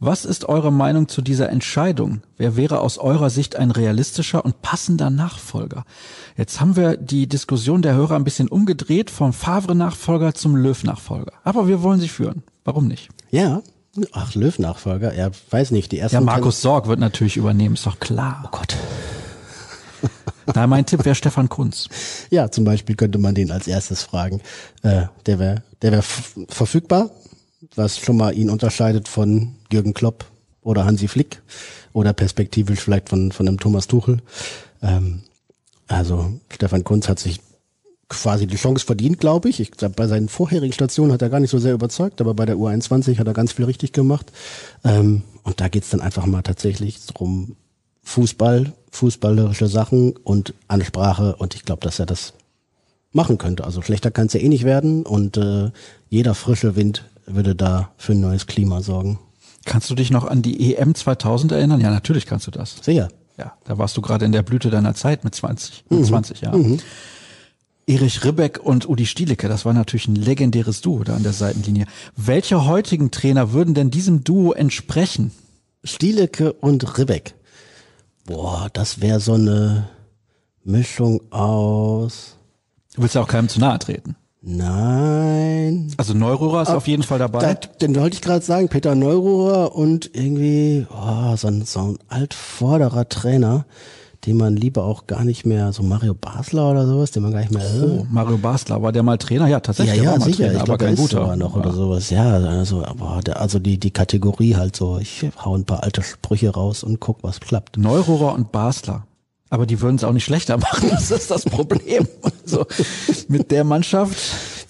was 0.00 0.24
ist 0.24 0.48
eure 0.48 0.72
Meinung 0.72 1.06
zu 1.06 1.22
dieser 1.22 1.48
Entscheidung? 1.48 2.22
Wer 2.36 2.56
wäre 2.56 2.80
aus 2.80 2.98
eurer 2.98 3.30
Sicht 3.30 3.54
ein 3.54 3.70
realistischer 3.70 4.44
und 4.44 4.60
passender 4.60 5.10
Nachfolger? 5.10 5.84
Jetzt 6.36 6.60
haben 6.60 6.74
wir 6.74 6.96
die 6.96 7.28
Diskussion 7.28 7.82
der 7.82 7.94
Hörer 7.94 8.16
ein 8.16 8.24
bisschen 8.24 8.48
umgedreht 8.48 9.10
vom 9.10 9.32
Favre-Nachfolger 9.32 10.34
zum 10.34 10.56
Löw-Nachfolger. 10.56 11.34
Aber 11.44 11.68
wir 11.68 11.82
wollen 11.84 12.00
sie 12.00 12.08
führen. 12.08 12.42
Warum 12.64 12.88
nicht? 12.88 13.08
Ja, 13.30 13.62
ach, 14.12 14.34
Löw-Nachfolger, 14.34 15.12
er 15.12 15.32
weiß 15.50 15.70
nicht, 15.70 15.92
die 15.92 15.98
ersten 15.98 16.16
Ja, 16.16 16.20
Markus 16.20 16.62
Sorg 16.62 16.86
wird 16.86 17.00
natürlich 17.00 17.36
übernehmen, 17.36 17.74
ist 17.74 17.86
doch 17.86 18.00
klar. 18.00 18.42
Oh 18.46 18.48
Gott. 18.50 18.76
Da 20.46 20.66
mein 20.66 20.84
Tipp 20.84 21.04
wäre 21.04 21.14
Stefan 21.14 21.48
Kunz. 21.48 21.88
Ja, 22.30 22.50
zum 22.50 22.64
Beispiel 22.64 22.96
könnte 22.96 23.18
man 23.18 23.32
den 23.32 23.52
als 23.52 23.68
erstes 23.68 24.02
fragen. 24.02 24.40
Äh, 24.82 25.04
der 25.24 25.38
wäre 25.38 25.62
der 25.82 25.92
wär 25.92 26.02
verfügbar, 26.02 27.10
was 27.76 27.98
schon 27.98 28.16
mal 28.16 28.36
ihn 28.36 28.50
unterscheidet 28.50 29.06
von 29.06 29.54
Jürgen 29.70 29.94
Klopp 29.94 30.24
oder 30.62 30.84
Hansi 30.84 31.06
Flick 31.06 31.42
oder 31.92 32.12
perspektivisch 32.12 32.80
vielleicht 32.80 33.08
von, 33.08 33.30
von 33.30 33.46
einem 33.46 33.60
Thomas 33.60 33.86
Tuchel. 33.86 34.18
Ähm, 34.82 35.22
also 35.86 36.40
Stefan 36.50 36.84
Kunz 36.84 37.08
hat 37.08 37.18
sich 37.18 37.40
quasi 38.12 38.46
die 38.46 38.56
Chance 38.56 38.84
verdient, 38.84 39.18
glaube 39.18 39.48
ich. 39.48 39.60
ich 39.60 39.70
glaub, 39.70 39.96
bei 39.96 40.06
seinen 40.06 40.28
vorherigen 40.28 40.72
Stationen 40.72 41.12
hat 41.12 41.22
er 41.22 41.30
gar 41.30 41.40
nicht 41.40 41.50
so 41.50 41.58
sehr 41.58 41.74
überzeugt, 41.74 42.20
aber 42.20 42.34
bei 42.34 42.46
der 42.46 42.56
U21 42.56 43.18
hat 43.18 43.26
er 43.26 43.32
ganz 43.32 43.52
viel 43.52 43.64
richtig 43.64 43.92
gemacht. 43.92 44.30
Ähm, 44.84 45.22
und 45.42 45.60
da 45.60 45.68
geht's 45.68 45.90
dann 45.90 46.00
einfach 46.00 46.26
mal 46.26 46.42
tatsächlich 46.42 47.04
drum 47.06 47.56
Fußball, 48.04 48.72
fußballerische 48.90 49.68
Sachen 49.68 50.16
und 50.16 50.54
Ansprache. 50.68 51.36
Und 51.36 51.54
ich 51.54 51.64
glaube, 51.64 51.80
dass 51.80 51.98
er 51.98 52.06
das 52.06 52.34
machen 53.12 53.38
könnte. 53.38 53.64
Also 53.64 53.82
schlechter 53.82 54.10
kann 54.10 54.26
es 54.26 54.32
ja 54.34 54.40
eh 54.40 54.48
nicht 54.48 54.64
werden. 54.64 55.04
Und 55.04 55.36
äh, 55.36 55.70
jeder 56.08 56.34
frische 56.34 56.76
Wind 56.76 57.04
würde 57.26 57.54
da 57.54 57.90
für 57.96 58.12
ein 58.12 58.20
neues 58.20 58.46
Klima 58.46 58.82
sorgen. 58.82 59.18
Kannst 59.64 59.88
du 59.90 59.94
dich 59.94 60.10
noch 60.10 60.24
an 60.24 60.42
die 60.42 60.74
EM 60.74 60.94
2000 60.94 61.52
erinnern? 61.52 61.80
Ja, 61.80 61.90
natürlich 61.90 62.26
kannst 62.26 62.46
du 62.46 62.50
das. 62.50 62.76
Sehr. 62.82 63.08
Ja, 63.38 63.52
da 63.64 63.78
warst 63.78 63.96
du 63.96 64.02
gerade 64.02 64.24
in 64.24 64.32
der 64.32 64.42
Blüte 64.42 64.70
deiner 64.70 64.94
Zeit 64.94 65.24
mit 65.24 65.34
20, 65.34 65.84
mit 65.88 66.04
20 66.04 66.40
Jahren. 66.42 66.80
Erich 67.86 68.24
Ribbeck 68.24 68.60
und 68.62 68.88
Udi 68.88 69.06
Stielecke, 69.06 69.48
das 69.48 69.64
war 69.64 69.72
natürlich 69.72 70.06
ein 70.08 70.14
legendäres 70.14 70.80
Duo 70.80 71.02
da 71.02 71.16
an 71.16 71.22
der 71.22 71.32
Seitenlinie. 71.32 71.86
Welche 72.16 72.64
heutigen 72.64 73.10
Trainer 73.10 73.52
würden 73.52 73.74
denn 73.74 73.90
diesem 73.90 74.24
Duo 74.24 74.52
entsprechen? 74.52 75.32
Stielecke 75.84 76.52
und 76.52 76.98
Ribbeck. 76.98 77.34
Boah, 78.24 78.68
das 78.72 79.00
wäre 79.00 79.18
so 79.18 79.34
eine 79.34 79.88
Mischung 80.64 81.20
aus. 81.32 82.36
Du 82.94 83.02
willst 83.02 83.16
ja 83.16 83.22
auch 83.22 83.28
keinem 83.28 83.48
zu 83.48 83.58
nahe 83.58 83.78
treten. 83.78 84.16
Nein. 84.42 85.92
Also 85.96 86.14
Neururer 86.14 86.62
ist 86.62 86.70
auf 86.70 86.88
jeden 86.88 87.04
Fall 87.04 87.20
dabei. 87.20 87.40
Da, 87.40 87.54
den 87.54 87.94
wollte 87.94 88.14
ich 88.16 88.22
gerade 88.22 88.44
sagen, 88.44 88.68
Peter 88.68 88.94
Neururer 88.94 89.74
und 89.74 90.10
irgendwie 90.14 90.86
oh, 90.90 91.36
so, 91.36 91.48
ein, 91.48 91.64
so 91.64 91.80
ein 91.80 91.98
altvorderer 92.08 93.08
Trainer, 93.08 93.66
den 94.24 94.36
man 94.36 94.54
lieber 94.56 94.84
auch 94.84 95.06
gar 95.08 95.24
nicht 95.24 95.44
mehr, 95.46 95.72
so 95.72 95.82
Mario 95.82 96.14
Basler 96.14 96.70
oder 96.70 96.86
sowas, 96.86 97.10
den 97.10 97.24
man 97.24 97.32
gar 97.32 97.40
nicht 97.40 97.50
mehr 97.52 97.62
Oh, 97.82 98.06
Mario 98.10 98.38
Basler, 98.38 98.80
war 98.80 98.92
der 98.92 99.02
mal 99.02 99.18
Trainer? 99.18 99.46
Ja, 99.46 99.50
Ja, 99.52 99.60
tatsächlich. 99.60 100.02
ja, 100.02 100.16
mal 100.16 100.20
sicher. 100.20 100.36
Trainer, 100.44 100.52
ich 100.52 100.56
aber 100.60 100.64
glaube, 100.64 100.84
kein 100.84 100.94
er 100.94 100.96
guter. 100.96 101.20
sogar 101.22 101.36
noch 101.36 101.56
oder 101.56 101.72
sowas. 101.72 102.10
Ja, 102.10 102.34
also, 102.34 102.84
aber 102.84 103.20
der, 103.24 103.40
also 103.40 103.58
die, 103.58 103.78
die 103.78 103.90
Kategorie 103.90 104.54
halt 104.54 104.76
so, 104.76 104.98
ich 104.98 105.24
hau 105.44 105.56
ein 105.56 105.64
paar 105.64 105.82
alte 105.82 106.02
Sprüche 106.02 106.50
raus 106.50 106.84
und 106.84 107.00
guck, 107.00 107.22
was 107.22 107.40
klappt. 107.40 107.78
Neururer 107.78 108.32
und 108.34 108.52
Basler. 108.52 109.06
Aber 109.50 109.66
die 109.66 109.80
würden 109.82 109.96
es 109.96 110.04
auch 110.04 110.12
nicht 110.12 110.24
schlechter 110.24 110.56
machen, 110.58 110.88
das 110.90 111.10
ist 111.10 111.30
das 111.30 111.44
Problem. 111.44 112.06
Also, 112.44 112.64
mit 113.28 113.50
der 113.50 113.64
Mannschaft, 113.64 114.16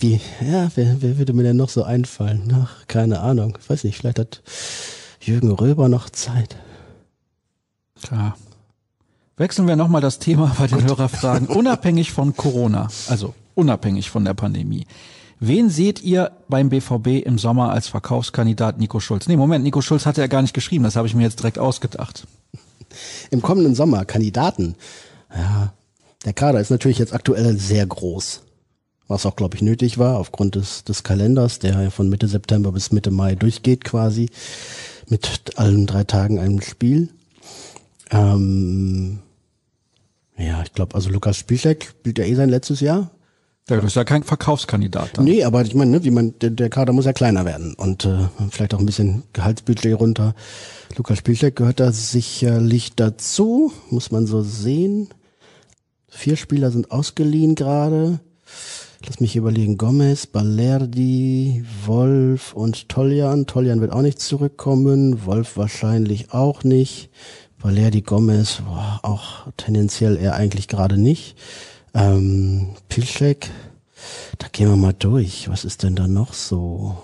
Wie, 0.00 0.20
ja, 0.40 0.68
wer, 0.74 0.96
wer 1.00 1.18
würde 1.18 1.34
mir 1.34 1.42
denn 1.44 1.56
noch 1.58 1.68
so 1.68 1.82
einfallen? 1.84 2.52
Ach, 2.64 2.86
keine 2.88 3.20
Ahnung. 3.20 3.58
Ich 3.60 3.68
weiß 3.70 3.84
nicht, 3.84 3.98
vielleicht 3.98 4.18
hat 4.18 4.42
Jürgen 5.20 5.52
Röber 5.52 5.88
noch 5.88 6.08
Zeit. 6.10 6.56
Klar. 8.02 8.36
Wechseln 9.36 9.66
wir 9.66 9.76
nochmal 9.76 10.00
das 10.00 10.18
Thema 10.18 10.54
bei 10.58 10.66
den 10.66 10.84
Hörerfragen. 10.84 11.46
Unabhängig 11.48 12.12
von 12.12 12.36
Corona, 12.36 12.88
also 13.08 13.34
unabhängig 13.54 14.10
von 14.10 14.24
der 14.24 14.34
Pandemie. 14.34 14.86
Wen 15.40 15.70
seht 15.70 16.02
ihr 16.02 16.32
beim 16.48 16.68
BVB 16.68 17.26
im 17.26 17.38
Sommer 17.38 17.72
als 17.72 17.88
Verkaufskandidat 17.88 18.78
Nico 18.78 19.00
Schulz? 19.00 19.26
Nee, 19.26 19.36
Moment, 19.36 19.64
Nico 19.64 19.80
Schulz 19.80 20.06
hat 20.06 20.16
ja 20.16 20.28
gar 20.28 20.42
nicht 20.42 20.54
geschrieben, 20.54 20.84
das 20.84 20.96
habe 20.96 21.08
ich 21.08 21.14
mir 21.14 21.22
jetzt 21.22 21.40
direkt 21.40 21.58
ausgedacht. 21.58 22.26
Im 23.30 23.42
kommenden 23.42 23.74
Sommer 23.74 24.04
Kandidaten. 24.04 24.76
Ja, 25.34 25.72
der 26.24 26.32
Kader 26.32 26.60
ist 26.60 26.70
natürlich 26.70 26.98
jetzt 26.98 27.14
aktuell 27.14 27.58
sehr 27.58 27.86
groß. 27.86 28.42
Was 29.08 29.26
auch, 29.26 29.34
glaube 29.34 29.56
ich, 29.56 29.62
nötig 29.62 29.98
war, 29.98 30.18
aufgrund 30.18 30.54
des, 30.54 30.84
des 30.84 31.02
Kalenders, 31.02 31.58
der 31.58 31.80
ja 31.80 31.90
von 31.90 32.08
Mitte 32.08 32.28
September 32.28 32.70
bis 32.70 32.92
Mitte 32.92 33.10
Mai 33.10 33.34
durchgeht 33.34 33.82
quasi. 33.84 34.30
Mit 35.08 35.58
allen 35.58 35.86
drei 35.86 36.04
Tagen 36.04 36.38
einem 36.38 36.60
Spiel. 36.60 37.08
Ähm, 38.12 39.18
ja, 40.37 40.62
ich 40.62 40.72
glaube, 40.72 40.94
also 40.94 41.11
Lukas 41.11 41.37
Spielek 41.38 41.94
spielt 41.98 42.18
ja 42.18 42.25
eh 42.25 42.35
sein 42.35 42.51
letztes 42.51 42.81
Jahr. 42.81 43.11
Der 43.68 43.83
ist 43.83 43.94
ja 43.94 44.05
kein 44.05 44.25
Verkaufskandidat. 44.25 45.18
Dann. 45.18 45.25
Nee, 45.25 45.44
aber 45.44 45.62
ich 45.62 45.75
meine, 45.75 45.92
ne, 45.92 46.05
wie 46.05 46.11
man, 46.11 46.37
der, 46.40 46.51
der 46.51 46.68
Kader 46.68 46.92
muss 46.92 47.05
ja 47.05 47.12
kleiner 47.12 47.44
werden 47.44 47.75
und 47.75 48.05
äh, 48.05 48.29
vielleicht 48.51 48.75
auch 48.75 48.81
ein 48.81 48.87
bisschen 48.87 49.22
Gehaltsbudget 49.33 49.98
runter. 49.98 50.35
Lukas 50.96 51.18
Spielcheck 51.18 51.55
gehört 51.55 51.79
da 51.79 51.92
sicherlich 51.92 52.94
dazu, 52.96 53.72
muss 53.88 54.11
man 54.11 54.27
so 54.27 54.42
sehen. 54.42 55.09
Vier 56.09 56.37
Spieler 56.37 56.70
sind 56.72 56.90
ausgeliehen 56.90 57.55
gerade. 57.55 58.18
Lass 59.07 59.20
mich 59.20 59.37
überlegen. 59.37 59.79
Gomez, 59.79 60.27
Balerdi, 60.27 61.64
Wolf 61.87 62.53
und 62.53 62.88
Toljan. 62.88 63.46
Toljan 63.46 63.81
wird 63.81 63.92
auch 63.92 64.03
nicht 64.03 64.20
zurückkommen. 64.20 65.25
Wolf 65.25 65.57
wahrscheinlich 65.57 66.33
auch 66.33 66.62
nicht. 66.62 67.11
Balerdi, 67.62 68.03
Gomez, 68.03 68.61
boah, 68.66 68.98
auch 69.05 69.46
tendenziell 69.57 70.16
eher 70.16 70.35
eigentlich 70.35 70.66
gerade 70.66 70.98
nicht. 70.98 71.37
Ähm, 71.94 72.70
Pilschek, 72.88 73.51
da 74.38 74.48
gehen 74.51 74.68
wir 74.68 74.77
mal 74.77 74.92
durch. 74.92 75.48
Was 75.48 75.64
ist 75.64 75.85
denn 75.85 75.94
da 75.94 76.09
noch 76.09 76.33
so? 76.33 76.96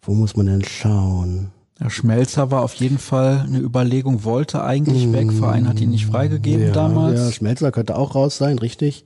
Wo 0.00 0.14
muss 0.14 0.36
man 0.36 0.46
denn 0.46 0.64
schauen? 0.64 1.50
Der 1.80 1.90
Schmelzer 1.90 2.52
war 2.52 2.62
auf 2.62 2.74
jeden 2.74 2.98
Fall 2.98 3.44
eine 3.46 3.58
Überlegung, 3.58 4.22
wollte 4.22 4.62
eigentlich 4.62 5.12
weg, 5.12 5.32
Verein 5.32 5.68
hat 5.68 5.80
ihn 5.80 5.90
nicht 5.90 6.06
freigegeben 6.06 6.68
ja, 6.68 6.72
damals. 6.72 7.18
Ja, 7.18 7.32
Schmelzer 7.32 7.72
könnte 7.72 7.96
auch 7.96 8.14
raus 8.14 8.38
sein, 8.38 8.60
richtig. 8.60 9.04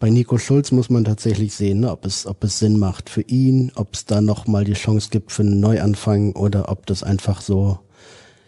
Bei 0.00 0.10
Nico 0.10 0.38
Schulz 0.38 0.72
muss 0.72 0.90
man 0.90 1.04
tatsächlich 1.04 1.54
sehen, 1.54 1.80
ne, 1.80 1.90
ob 1.92 2.04
es, 2.04 2.26
ob 2.26 2.42
es 2.42 2.58
Sinn 2.58 2.78
macht 2.78 3.08
für 3.08 3.22
ihn, 3.22 3.70
ob 3.76 3.94
es 3.94 4.04
da 4.06 4.20
noch 4.20 4.48
mal 4.48 4.64
die 4.64 4.74
Chance 4.74 5.08
gibt 5.10 5.30
für 5.30 5.42
einen 5.42 5.60
Neuanfang 5.60 6.32
oder 6.32 6.68
ob 6.68 6.84
das 6.86 7.02
einfach 7.04 7.40
so 7.40 7.78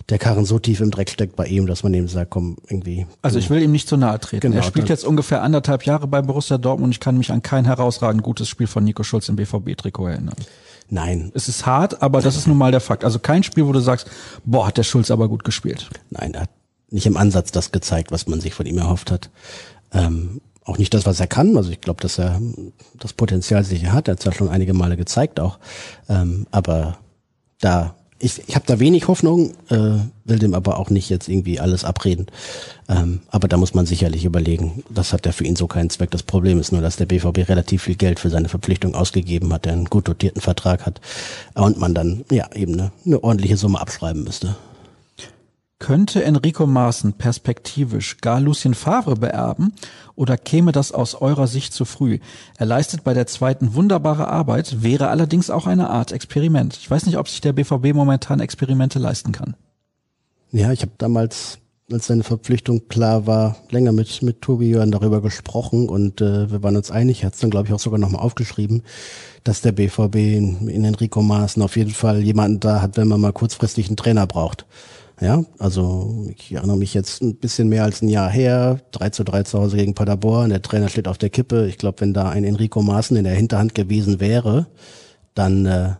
der 0.08 0.18
Karren 0.18 0.44
so 0.44 0.58
tief 0.58 0.80
im 0.80 0.90
Dreck 0.90 1.08
steckt 1.08 1.34
bei 1.36 1.46
ihm, 1.46 1.66
dass 1.66 1.82
man 1.82 1.94
ihm 1.94 2.08
sagt, 2.08 2.30
komm, 2.30 2.56
irgendwie. 2.68 3.06
Also 3.22 3.38
ich 3.38 3.48
will 3.48 3.62
ihm 3.62 3.72
nicht 3.72 3.88
zu 3.88 3.96
nahe 3.96 4.20
treten. 4.20 4.40
Genau, 4.42 4.56
er 4.56 4.62
spielt 4.62 4.88
jetzt 4.88 5.04
ungefähr 5.04 5.42
anderthalb 5.42 5.84
Jahre 5.84 6.06
bei 6.06 6.20
Borussia 6.20 6.58
Dortmund. 6.58 6.92
Ich 6.92 7.00
kann 7.00 7.16
mich 7.16 7.32
an 7.32 7.42
kein 7.42 7.64
herausragend 7.64 8.22
gutes 8.22 8.48
Spiel 8.48 8.66
von 8.66 8.84
Nico 8.84 9.02
Schulz 9.02 9.28
im 9.28 9.36
BVB-Trikot 9.36 10.08
erinnern. 10.08 10.36
Nein, 10.90 11.32
Es 11.34 11.48
ist 11.48 11.64
hart, 11.64 12.02
aber 12.02 12.20
das 12.20 12.36
ist 12.36 12.46
nun 12.46 12.58
mal 12.58 12.70
der 12.70 12.80
Fakt. 12.80 13.04
Also 13.04 13.18
kein 13.18 13.42
Spiel, 13.42 13.66
wo 13.66 13.72
du 13.72 13.80
sagst, 13.80 14.08
boah, 14.44 14.66
hat 14.66 14.76
der 14.76 14.82
Schulz 14.82 15.10
aber 15.10 15.28
gut 15.28 15.42
gespielt. 15.42 15.88
Nein, 16.10 16.34
er 16.34 16.42
hat 16.42 16.50
nicht 16.90 17.06
im 17.06 17.16
Ansatz 17.16 17.50
das 17.52 17.72
gezeigt, 17.72 18.12
was 18.12 18.26
man 18.26 18.40
sich 18.40 18.52
von 18.52 18.66
ihm 18.66 18.78
erhofft 18.78 19.10
hat. 19.10 19.30
Ähm, 19.92 20.42
auch 20.64 20.78
nicht 20.78 20.92
das, 20.94 21.06
was 21.06 21.20
er 21.20 21.26
kann. 21.26 21.56
Also 21.56 21.70
ich 21.70 21.80
glaube, 21.80 22.02
dass 22.02 22.18
er 22.18 22.40
das 22.98 23.14
Potenzial 23.14 23.64
sicher 23.64 23.92
hat. 23.92 24.08
Er 24.08 24.12
hat 24.12 24.18
es 24.20 24.24
ja 24.24 24.32
schon 24.32 24.48
einige 24.48 24.74
Male 24.74 24.96
gezeigt 24.96 25.40
auch. 25.40 25.58
Ähm, 26.08 26.46
aber 26.50 26.98
da, 27.60 27.94
ich, 28.24 28.42
ich 28.46 28.54
habe 28.54 28.64
da 28.66 28.80
wenig 28.80 29.06
Hoffnung, 29.06 29.52
äh, 29.68 29.98
will 30.24 30.38
dem 30.38 30.54
aber 30.54 30.78
auch 30.78 30.88
nicht 30.88 31.10
jetzt 31.10 31.28
irgendwie 31.28 31.60
alles 31.60 31.84
abreden. 31.84 32.26
Ähm, 32.88 33.20
aber 33.28 33.48
da 33.48 33.58
muss 33.58 33.74
man 33.74 33.84
sicherlich 33.84 34.24
überlegen, 34.24 34.82
das 34.88 35.12
hat 35.12 35.26
ja 35.26 35.32
für 35.32 35.44
ihn 35.44 35.56
so 35.56 35.66
keinen 35.66 35.90
Zweck. 35.90 36.10
Das 36.10 36.22
Problem 36.22 36.58
ist 36.58 36.72
nur, 36.72 36.80
dass 36.80 36.96
der 36.96 37.04
BVB 37.04 37.48
relativ 37.48 37.82
viel 37.82 37.96
Geld 37.96 38.18
für 38.18 38.30
seine 38.30 38.48
Verpflichtung 38.48 38.94
ausgegeben 38.94 39.52
hat, 39.52 39.66
der 39.66 39.74
einen 39.74 39.84
gut 39.84 40.08
dotierten 40.08 40.40
Vertrag 40.40 40.86
hat 40.86 41.02
und 41.54 41.78
man 41.78 41.94
dann 41.94 42.24
ja 42.30 42.48
eben 42.54 42.74
eine, 42.74 42.92
eine 43.04 43.22
ordentliche 43.22 43.58
Summe 43.58 43.78
abschreiben 43.78 44.24
müsste. 44.24 44.56
Könnte 45.84 46.24
Enrico 46.24 46.66
Maaßen 46.66 47.12
perspektivisch 47.12 48.16
gar 48.22 48.40
Lucien 48.40 48.72
Favre 48.72 49.16
beerben 49.16 49.74
oder 50.16 50.38
käme 50.38 50.72
das 50.72 50.92
aus 50.92 51.14
eurer 51.14 51.46
Sicht 51.46 51.74
zu 51.74 51.84
früh? 51.84 52.20
Er 52.56 52.64
leistet 52.64 53.04
bei 53.04 53.12
der 53.12 53.26
zweiten 53.26 53.74
wunderbare 53.74 54.26
Arbeit, 54.28 54.82
wäre 54.82 55.08
allerdings 55.08 55.50
auch 55.50 55.66
eine 55.66 55.90
Art 55.90 56.10
Experiment. 56.10 56.78
Ich 56.78 56.90
weiß 56.90 57.04
nicht, 57.04 57.18
ob 57.18 57.28
sich 57.28 57.42
der 57.42 57.52
BVB 57.52 57.92
momentan 57.92 58.40
Experimente 58.40 58.98
leisten 58.98 59.32
kann. 59.32 59.56
Ja, 60.52 60.72
ich 60.72 60.80
habe 60.80 60.92
damals, 60.96 61.58
als 61.92 62.06
seine 62.06 62.22
Verpflichtung 62.22 62.88
klar 62.88 63.26
war, 63.26 63.56
länger 63.68 63.92
mit, 63.92 64.22
mit 64.22 64.40
Tobi 64.40 64.70
Jörn 64.70 64.90
darüber 64.90 65.20
gesprochen 65.20 65.90
und 65.90 66.22
äh, 66.22 66.50
wir 66.50 66.62
waren 66.62 66.76
uns 66.76 66.90
einig, 66.90 67.20
er 67.20 67.26
hat 67.26 67.34
es 67.34 67.40
dann 67.40 67.50
glaube 67.50 67.68
ich 67.68 67.74
auch 67.74 67.78
sogar 67.78 67.98
nochmal 68.00 68.22
aufgeschrieben, 68.22 68.84
dass 69.42 69.60
der 69.60 69.72
BVB 69.72 70.16
in, 70.16 70.68
in 70.68 70.82
Enrico 70.86 71.20
Maaßen 71.20 71.62
auf 71.62 71.76
jeden 71.76 71.92
Fall 71.92 72.22
jemanden 72.22 72.60
da 72.60 72.80
hat, 72.80 72.96
wenn 72.96 73.08
man 73.08 73.20
mal 73.20 73.34
kurzfristig 73.34 73.88
einen 73.88 73.98
Trainer 73.98 74.26
braucht. 74.26 74.64
Ja, 75.20 75.44
also 75.58 76.26
ich 76.36 76.52
erinnere 76.52 76.76
mich 76.76 76.92
jetzt 76.92 77.22
ein 77.22 77.36
bisschen 77.36 77.68
mehr 77.68 77.84
als 77.84 78.02
ein 78.02 78.08
Jahr 78.08 78.30
her, 78.30 78.80
3 78.90 79.10
zu 79.10 79.24
3 79.24 79.44
zu 79.44 79.60
Hause 79.60 79.76
gegen 79.76 79.94
Paderborn, 79.94 80.50
der 80.50 80.60
Trainer 80.60 80.88
steht 80.88 81.06
auf 81.06 81.18
der 81.18 81.30
Kippe. 81.30 81.68
Ich 81.68 81.78
glaube, 81.78 82.00
wenn 82.00 82.12
da 82.12 82.30
ein 82.30 82.42
Enrico 82.42 82.82
Maaßen 82.82 83.16
in 83.16 83.24
der 83.24 83.34
Hinterhand 83.34 83.74
gewesen 83.74 84.18
wäre, 84.18 84.66
dann 85.34 85.66
äh, 85.66 85.90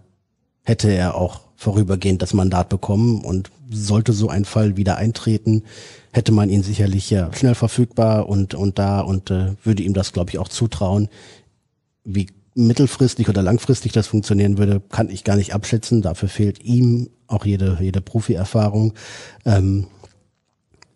hätte 0.65 0.91
er 0.91 1.15
auch 1.15 1.41
vorübergehend 1.57 2.23
das 2.23 2.35
Mandat 2.35 2.69
bekommen 2.69 3.25
und 3.25 3.51
sollte 3.71 4.13
so 4.13 4.29
ein 4.29 4.45
Fall 4.45 4.77
wieder 4.77 4.97
eintreten, 4.97 5.63
hätte 6.13 6.33
man 6.33 6.51
ihn 6.51 6.63
sicherlich 6.63 7.09
ja 7.11 7.33
schnell 7.33 7.55
verfügbar 7.55 8.29
und 8.29 8.55
und 8.55 8.79
da 8.79 9.01
und 9.01 9.31
äh, 9.31 9.53
würde 9.63 9.83
ihm 9.83 9.95
das 9.95 10.13
glaube 10.13 10.31
ich 10.31 10.39
auch 10.39 10.49
zutrauen. 10.49 11.09
Wie 12.05 12.27
mittelfristig 12.55 13.29
oder 13.29 13.43
langfristig 13.43 13.93
das 13.93 14.07
funktionieren 14.07 14.59
würde, 14.59 14.81
kann 14.91 15.11
ich 15.11 15.25
gar 15.25 15.37
nicht 15.37 15.55
abschätzen. 15.55 16.03
Dafür 16.03 16.29
fehlt 16.29 16.63
ihm 16.63 17.11
auch 17.27 17.45
jede, 17.45 17.79
jede 17.81 18.01
Profi-Erfahrung. 18.01 18.95
Ähm, 19.45 19.87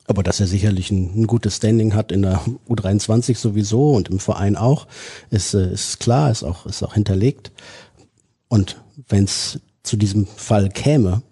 aber 0.07 0.23
dass 0.23 0.40
er 0.40 0.47
sicherlich 0.47 0.90
ein, 0.90 1.23
ein, 1.23 1.27
gutes 1.27 1.57
Standing 1.57 1.94
hat 1.94 2.12
in 2.12 2.23
der 2.23 2.40
U23 2.68 3.37
sowieso 3.37 3.92
und 3.92 4.09
im 4.09 4.21
Verein 4.21 4.57
auch, 4.57 4.87
ist, 5.31 5.55
äh, 5.55 5.71
ist 5.71 6.01
klar, 6.01 6.31
ist 6.31 6.44
auch, 6.44 6.64
ist 6.64 6.83
auch 6.83 6.94
hinterlegt. 6.94 7.53
Und 8.49 8.83
wenn 9.09 9.25
es 9.25 9.61
zu 9.83 9.97
diesem 9.97 10.27
Fall 10.27 10.71
käme, 10.71 11.23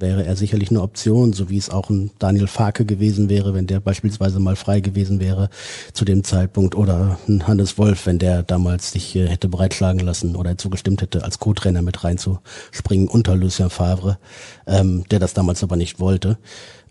wäre 0.00 0.24
er 0.24 0.36
sicherlich 0.36 0.70
eine 0.70 0.82
Option, 0.82 1.32
so 1.32 1.48
wie 1.48 1.58
es 1.58 1.70
auch 1.70 1.90
ein 1.90 2.10
Daniel 2.18 2.46
Farke 2.46 2.84
gewesen 2.84 3.28
wäre, 3.28 3.54
wenn 3.54 3.66
der 3.66 3.80
beispielsweise 3.80 4.40
mal 4.40 4.56
frei 4.56 4.80
gewesen 4.80 5.20
wäre 5.20 5.50
zu 5.92 6.04
dem 6.04 6.24
Zeitpunkt 6.24 6.74
oder 6.74 7.18
ein 7.28 7.46
Hannes 7.46 7.78
Wolf, 7.78 8.06
wenn 8.06 8.18
der 8.18 8.42
damals 8.42 8.92
sich 8.92 9.14
äh, 9.16 9.28
hätte 9.28 9.48
breitschlagen 9.48 10.00
lassen 10.00 10.36
oder 10.36 10.56
zugestimmt 10.58 11.02
hätte, 11.02 11.24
als 11.24 11.38
Co-Trainer 11.38 11.82
mit 11.82 12.02
reinzuspringen 12.02 13.08
unter 13.08 13.36
Lucien 13.36 13.70
Favre, 13.70 14.18
ähm, 14.66 15.04
der 15.10 15.18
das 15.18 15.34
damals 15.34 15.62
aber 15.62 15.76
nicht 15.76 16.00
wollte. 16.00 16.38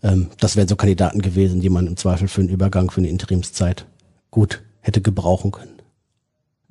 Ähm, 0.03 0.27
das 0.39 0.55
wären 0.55 0.67
so 0.67 0.75
Kandidaten 0.75 1.21
gewesen, 1.21 1.61
die 1.61 1.69
man 1.69 1.87
im 1.87 1.97
Zweifel 1.97 2.27
für 2.27 2.41
einen 2.41 2.49
Übergang, 2.49 2.91
für 2.91 3.01
eine 3.01 3.09
Interimszeit 3.09 3.85
gut 4.31 4.61
hätte 4.81 5.01
gebrauchen 5.01 5.51
können. 5.51 5.78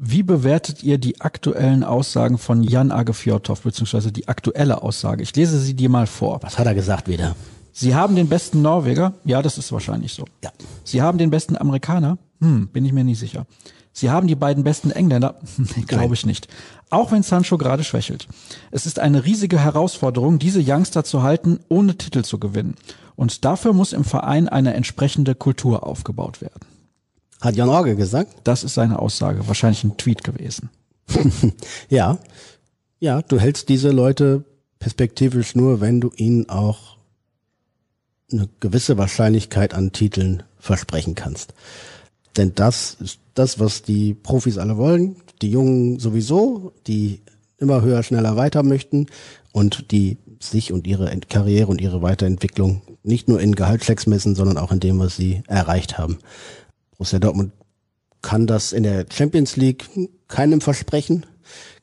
Wie 0.01 0.23
bewertet 0.23 0.85
ihr 0.85 0.97
die 0.97 1.21
aktuellen 1.21 1.83
Aussagen 1.83 2.39
von 2.39 2.63
Jan 2.63 2.93
Agefjordhoff, 2.93 3.63
beziehungsweise 3.63 4.13
die 4.13 4.29
aktuelle 4.29 4.83
Aussage? 4.83 5.25
Ich 5.25 5.35
lese 5.35 5.59
sie 5.59 5.75
dir 5.75 5.89
mal 5.89 6.07
vor. 6.07 6.41
Was 6.43 6.57
hat 6.57 6.67
er 6.67 6.75
gesagt 6.77 7.09
wieder? 7.09 7.35
Sie 7.73 7.97
haben 7.97 8.15
den 8.15 8.29
besten 8.29 8.63
Norweger? 8.63 9.15
Ja, 9.25 9.43
das 9.43 9.59
ist 9.59 9.73
wahrscheinlich 9.73 10.13
so. 10.13 10.25
Ja. 10.45 10.53
Sie 10.85 11.03
haben 11.03 11.19
den 11.19 11.31
besten 11.31 11.57
Amerikaner? 11.57 12.17
Hm, 12.41 12.69
bin 12.69 12.85
ich 12.85 12.93
mir 12.93 13.03
nicht 13.03 13.19
sicher. 13.19 13.45
Sie 13.93 14.09
haben 14.09 14.29
die 14.29 14.37
beiden 14.37 14.63
besten 14.63 14.93
Engländer? 14.93 15.41
Glaube 15.89 16.15
ich 16.15 16.25
nicht. 16.25 16.47
Auch 16.91 17.11
wenn 17.11 17.25
Sancho 17.25 17.59
gerade 17.59 17.83
schwächelt. 17.83 18.29
Es 18.71 18.87
ist 18.87 19.01
eine 19.01 19.25
riesige 19.25 19.59
Herausforderung, 19.59 20.39
diese 20.39 20.63
Youngster 20.65 21.03
zu 21.03 21.25
halten, 21.25 21.59
ohne 21.69 21.99
Titel 21.99 22.23
zu 22.23 22.39
gewinnen. 22.39 22.77
Und 23.17 23.45
dafür 23.45 23.73
muss 23.73 23.93
im 23.93 24.05
Verein 24.05 24.49
eine 24.49 24.75
entsprechende 24.75 25.35
Kultur 25.35 25.85
aufgebaut 25.85 26.41
werden. 26.41 26.78
Hat 27.41 27.57
Jan 27.57 27.69
Orge 27.69 27.97
gesagt? 27.97 28.35
Das 28.45 28.65
ist 28.65 28.75
seine 28.75 28.99
Aussage. 28.99 29.47
Wahrscheinlich 29.47 29.85
ein 29.85 29.97
Tweet 29.97 30.25
gewesen. 30.25 30.71
ja. 31.89 32.19
Ja, 33.01 33.23
du 33.23 33.39
hältst 33.39 33.69
diese 33.69 33.91
Leute 33.91 34.45
perspektivisch 34.79 35.55
nur, 35.55 35.81
wenn 35.81 36.01
du 36.01 36.11
ihnen 36.17 36.49
auch 36.49 36.97
eine 38.33 38.49
gewisse 38.61 38.99
Wahrscheinlichkeit 38.99 39.73
an 39.73 39.93
Titeln 39.93 40.43
versprechen 40.59 41.15
kannst. 41.15 41.55
Denn 42.37 42.55
das 42.55 42.97
ist 43.01 43.21
das, 43.35 43.59
was 43.59 43.83
die 43.83 44.15
Profis 44.15 44.59
alle 44.59 44.77
wollen. 44.77 45.17
Die 45.41 45.51
Jungen 45.51 45.99
sowieso, 45.99 46.73
die 46.87 47.21
immer 47.59 47.83
höher, 47.83 48.03
schneller 48.03 48.37
weiter 48.37 48.63
möchten 48.63 49.07
und 49.53 49.91
die 49.91 50.19
sich 50.41 50.73
und 50.73 50.87
ihre 50.87 51.11
Karriere 51.29 51.69
und 51.69 51.81
ihre 51.81 52.03
Weiterentwicklung 52.03 52.83
nicht 53.03 53.29
nur 53.29 53.41
in 53.41 53.55
Gehaltschecks 53.55 54.07
messen, 54.07 54.35
sondern 54.35 54.59
auch 54.59 54.71
in 54.71 54.81
dem, 54.81 54.99
was 54.99 55.17
sie 55.17 55.43
erreicht 55.47 55.99
haben. 55.99 56.19
Borussia 56.99 57.21
Dortmund 57.21 57.53
kann 58.23 58.49
das 58.49 58.73
in 58.73 58.83
der 58.83 59.07
Champions 59.09 59.55
League 59.55 59.89
keinem 60.27 60.61
versprechen, 60.61 61.25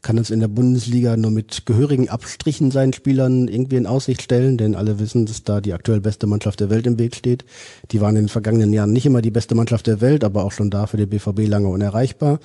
kann 0.01 0.17
es 0.17 0.29
in 0.29 0.41
der 0.41 0.49
Bundesliga 0.49 1.15
nur 1.15 1.31
mit 1.31 1.65
gehörigen 1.65 2.09
Abstrichen 2.09 2.69
seinen 2.69 2.91
Spielern 2.91 3.47
irgendwie 3.47 3.77
in 3.77 3.87
Aussicht 3.87 4.21
stellen, 4.21 4.57
denn 4.57 4.75
alle 4.75 4.99
wissen, 4.99 5.25
dass 5.25 5.43
da 5.43 5.61
die 5.61 5.71
aktuell 5.71 6.01
beste 6.01 6.27
Mannschaft 6.27 6.59
der 6.59 6.69
Welt 6.69 6.85
im 6.85 6.99
Weg 6.99 7.15
steht. 7.15 7.45
Die 7.91 8.01
waren 8.01 8.17
in 8.17 8.23
den 8.23 8.29
vergangenen 8.29 8.73
Jahren 8.73 8.91
nicht 8.91 9.05
immer 9.05 9.21
die 9.21 9.31
beste 9.31 9.55
Mannschaft 9.55 9.87
der 9.87 10.01
Welt, 10.01 10.25
aber 10.25 10.43
auch 10.43 10.51
schon 10.51 10.69
da 10.69 10.85
für 10.85 10.97
die 10.97 11.05
BVB 11.05 11.47
lange 11.47 11.69
unerreichbar. 11.69 12.39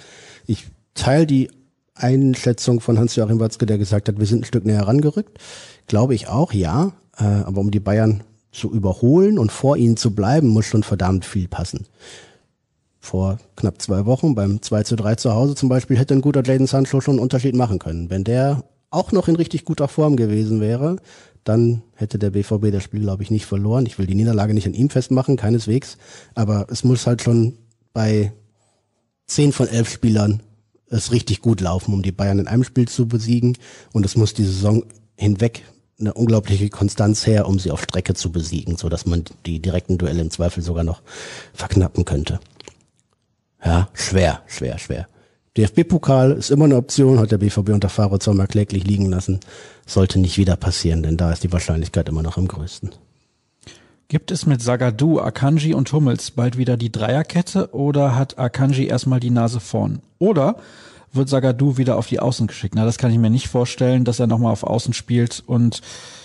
Ich 0.46 0.68
teile 0.94 1.26
die 1.26 1.50
Einschätzung 1.96 2.80
von 2.80 3.00
Hans-Joachim 3.00 3.40
Watzke, 3.40 3.66
der 3.66 3.78
gesagt 3.78 4.08
hat, 4.08 4.20
wir 4.20 4.26
sind 4.26 4.42
ein 4.42 4.46
Stück 4.46 4.64
näher 4.64 4.86
rangerückt. 4.86 5.38
Glaube 5.88 6.14
ich 6.14 6.28
auch, 6.28 6.52
ja. 6.52 6.92
Äh, 7.18 7.24
aber 7.24 7.60
um 7.60 7.72
die 7.72 7.80
Bayern 7.80 8.22
zu 8.52 8.72
überholen 8.72 9.40
und 9.40 9.50
vor 9.50 9.76
ihnen 9.76 9.96
zu 9.96 10.14
bleiben, 10.14 10.48
muss 10.48 10.66
schon 10.66 10.84
verdammt 10.84 11.24
viel 11.24 11.48
passen 11.48 11.86
vor 13.00 13.38
knapp 13.56 13.80
zwei 13.80 14.04
Wochen 14.06 14.34
beim 14.34 14.62
2 14.62 14.82
zu 14.84 14.94
3 14.94 15.16
zu 15.16 15.34
Hause 15.34 15.54
zum 15.54 15.68
Beispiel 15.68 15.98
hätte 15.98 16.14
ein 16.14 16.20
guter 16.20 16.44
Jaden 16.44 16.66
Sancho 16.66 17.00
schon 17.00 17.14
einen 17.14 17.22
Unterschied 17.22 17.54
machen 17.54 17.78
können. 17.78 18.10
Wenn 18.10 18.24
der 18.24 18.62
auch 18.90 19.12
noch 19.12 19.26
in 19.28 19.36
richtig 19.36 19.64
guter 19.64 19.88
Form 19.88 20.16
gewesen 20.16 20.60
wäre, 20.60 20.96
dann 21.44 21.82
hätte 21.94 22.18
der 22.18 22.30
BVB 22.30 22.70
das 22.70 22.82
Spiel, 22.84 23.00
glaube 23.00 23.22
ich, 23.22 23.30
nicht 23.30 23.46
verloren. 23.46 23.86
Ich 23.86 23.98
will 23.98 24.06
die 24.06 24.14
Niederlage 24.14 24.52
nicht 24.52 24.66
an 24.66 24.74
ihm 24.74 24.90
festmachen, 24.90 25.36
keineswegs. 25.36 25.96
Aber 26.34 26.66
es 26.70 26.84
muss 26.84 27.06
halt 27.06 27.22
schon 27.22 27.54
bei 27.92 28.32
zehn 29.26 29.52
von 29.52 29.68
elf 29.68 29.90
Spielern 29.90 30.42
es 30.88 31.12
richtig 31.12 31.40
gut 31.40 31.60
laufen, 31.60 31.94
um 31.94 32.02
die 32.02 32.12
Bayern 32.12 32.40
in 32.40 32.48
einem 32.48 32.64
Spiel 32.64 32.88
zu 32.88 33.08
besiegen. 33.08 33.56
Und 33.92 34.04
es 34.04 34.16
muss 34.16 34.34
die 34.34 34.44
Saison 34.44 34.84
hinweg 35.16 35.62
eine 35.98 36.14
unglaubliche 36.14 36.68
Konstanz 36.68 37.26
her, 37.26 37.46
um 37.46 37.58
sie 37.58 37.70
auf 37.70 37.82
Strecke 37.82 38.14
zu 38.14 38.32
besiegen, 38.32 38.76
so 38.76 38.88
dass 38.88 39.06
man 39.06 39.24
die 39.46 39.60
direkten 39.60 39.98
Duelle 39.98 40.22
im 40.22 40.30
Zweifel 40.30 40.62
sogar 40.62 40.82
noch 40.82 41.02
verknappen 41.52 42.04
könnte. 42.04 42.40
Ja, 43.64 43.88
schwer, 43.92 44.42
schwer, 44.46 44.78
schwer. 44.78 45.06
DFB-Pokal 45.56 46.32
ist 46.32 46.50
immer 46.50 46.66
eine 46.66 46.76
Option, 46.76 47.18
hat 47.18 47.32
der 47.32 47.38
BVB 47.38 47.70
unter 47.70 47.90
Sommer 48.20 48.46
kläglich 48.46 48.84
liegen 48.84 49.06
lassen. 49.06 49.40
Sollte 49.84 50.20
nicht 50.20 50.38
wieder 50.38 50.56
passieren, 50.56 51.02
denn 51.02 51.16
da 51.16 51.32
ist 51.32 51.42
die 51.42 51.52
Wahrscheinlichkeit 51.52 52.08
immer 52.08 52.22
noch 52.22 52.38
am 52.38 52.46
größten. 52.46 52.90
Gibt 54.08 54.30
es 54.30 54.46
mit 54.46 54.62
Sagadu, 54.62 55.20
Akanji 55.20 55.74
und 55.74 55.92
Hummels 55.92 56.30
bald 56.32 56.56
wieder 56.56 56.76
die 56.76 56.90
Dreierkette 56.90 57.72
oder 57.74 58.16
hat 58.16 58.38
Akanji 58.38 58.86
erstmal 58.86 59.20
die 59.20 59.30
Nase 59.30 59.60
vorn? 59.60 60.00
Oder 60.18 60.56
wird 61.12 61.28
Sagadu 61.28 61.76
wieder 61.76 61.96
auf 61.96 62.06
die 62.06 62.20
Außen 62.20 62.46
geschickt? 62.46 62.74
Na, 62.74 62.84
das 62.84 62.98
kann 62.98 63.12
ich 63.12 63.18
mir 63.18 63.30
nicht 63.30 63.48
vorstellen, 63.48 64.04
dass 64.04 64.20
er 64.20 64.26
nochmal 64.26 64.52
auf 64.52 64.64
Außen 64.64 64.94
spielt 64.94 65.42
und 65.46 65.80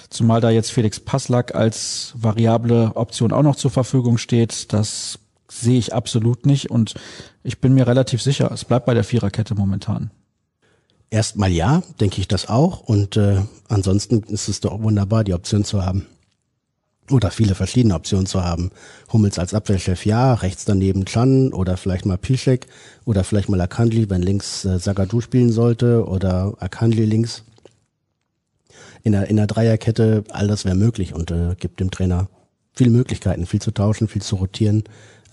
zumal 0.09 0.41
da 0.41 0.49
jetzt 0.49 0.71
Felix 0.71 0.99
Passlack 0.99 1.53
als 1.55 2.13
variable 2.15 2.91
Option 2.95 3.31
auch 3.31 3.43
noch 3.43 3.55
zur 3.55 3.71
Verfügung 3.71 4.17
steht, 4.17 4.73
das 4.73 5.19
sehe 5.61 5.77
ich 5.77 5.93
absolut 5.93 6.45
nicht 6.45 6.69
und 6.69 6.93
ich 7.43 7.59
bin 7.59 7.73
mir 7.73 7.87
relativ 7.87 8.21
sicher, 8.21 8.51
es 8.51 8.65
bleibt 8.65 8.85
bei 8.85 8.93
der 8.93 9.03
Viererkette 9.03 9.55
momentan. 9.55 10.11
Erstmal 11.09 11.51
ja, 11.51 11.83
denke 11.99 12.19
ich 12.19 12.27
das 12.27 12.49
auch 12.49 12.81
und 12.81 13.15
äh, 13.17 13.41
ansonsten 13.69 14.23
ist 14.23 14.49
es 14.49 14.59
doch 14.59 14.81
wunderbar, 14.81 15.23
die 15.23 15.33
Option 15.33 15.63
zu 15.63 15.85
haben. 15.85 16.07
Oder 17.11 17.29
viele 17.29 17.53
verschiedene 17.53 17.93
Optionen 17.93 18.25
zu 18.25 18.43
haben. 18.43 18.71
Hummels 19.13 19.37
als 19.37 19.53
Abwehrchef 19.53 20.07
ja, 20.07 20.33
rechts 20.33 20.65
daneben 20.65 21.05
Chan 21.05 21.53
oder 21.53 21.77
vielleicht 21.77 22.07
mal 22.07 22.17
Piszek 22.17 22.65
oder 23.05 23.23
vielleicht 23.23 23.47
mal 23.47 23.61
Akandli, 23.61 24.09
wenn 24.09 24.23
links 24.23 24.65
äh, 24.65 24.79
Sagadu 24.79 25.21
spielen 25.21 25.51
sollte 25.51 26.05
oder 26.07 26.55
Akandli 26.59 27.05
links. 27.05 27.43
In 29.03 29.11
der, 29.11 29.29
in 29.29 29.35
der 29.35 29.45
Dreierkette, 29.45 30.23
all 30.31 30.47
das 30.47 30.65
wäre 30.65 30.75
möglich 30.75 31.13
und 31.13 31.29
äh, 31.29 31.55
gibt 31.59 31.79
dem 31.79 31.91
Trainer 31.91 32.27
viele 32.73 32.89
Möglichkeiten, 32.89 33.45
viel 33.45 33.61
zu 33.61 33.69
tauschen, 33.69 34.07
viel 34.07 34.23
zu 34.23 34.35
rotieren. 34.35 34.84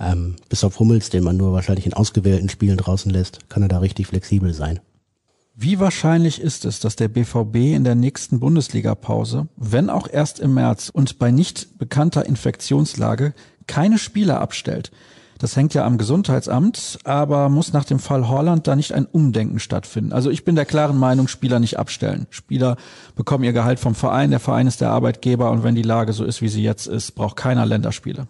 Ähm, 0.03 0.34
bis 0.48 0.64
auf 0.64 0.78
Hummels, 0.80 1.11
den 1.11 1.22
man 1.22 1.36
nur 1.36 1.53
wahrscheinlich 1.53 1.86
in 1.86 1.94
ausgewählten 1.94 2.48
Spielen 2.48 2.76
draußen 2.76 3.11
lässt, 3.11 3.48
kann 3.48 3.62
er 3.62 3.68
da 3.68 3.78
richtig 3.78 4.09
flexibel 4.09 4.53
sein. 4.53 4.80
Wie 5.55 5.78
wahrscheinlich 5.78 6.40
ist 6.40 6.64
es, 6.64 6.80
dass 6.80 6.96
der 6.96 7.09
BVB 7.09 7.57
in 7.74 7.84
der 7.84 7.94
nächsten 7.94 8.40
Bundesliga-Pause, 8.40 9.48
wenn 9.57 9.90
auch 9.90 10.09
erst 10.11 10.40
im 10.40 10.55
März 10.55 10.88
und 10.88 11.18
bei 11.18 11.30
nicht 11.30 11.78
bekannter 11.78 12.26
Infektionslage, 12.26 13.32
keine 13.66 13.98
Spieler 13.98 14.40
abstellt, 14.40 14.90
Das 15.42 15.57
hängt 15.57 15.74
ja 15.74 15.84
am 15.84 15.98
Gesundheitsamt, 15.98 17.00
aber 17.03 17.48
muss 17.48 17.72
nach 17.72 17.84
dem 17.84 17.98
Fall 17.98 18.28
Holland 18.28 18.68
da 18.68 18.76
nicht 18.76 18.92
ein 18.92 19.07
Umdenken 19.07 19.59
stattfinden? 19.59 20.12
Also 20.12 20.30
ich 20.30 20.44
bin 20.44 20.55
der 20.55 20.66
klaren 20.66 20.96
Meinung, 20.96 21.26
Spieler 21.26 21.59
nicht 21.59 21.80
abstellen. 21.80 22.28
Spieler 22.30 22.76
bekommen 23.16 23.42
ihr 23.42 23.53
Gehalt 23.53 23.80
vom 23.80 23.96
Verein, 23.96 24.30
der 24.30 24.38
Verein 24.38 24.68
ist 24.68 24.80
der 24.80 24.90
Arbeitgeber 24.90 25.50
und 25.50 25.64
wenn 25.64 25.74
die 25.74 25.82
Lage 25.82 26.12
so 26.12 26.24
ist, 26.24 26.42
wie 26.42 26.48
sie 26.48 26.62
jetzt 26.62 26.86
ist, 26.86 27.16
braucht 27.16 27.34
keiner 27.34 27.66
Länderspiele. 27.66 28.28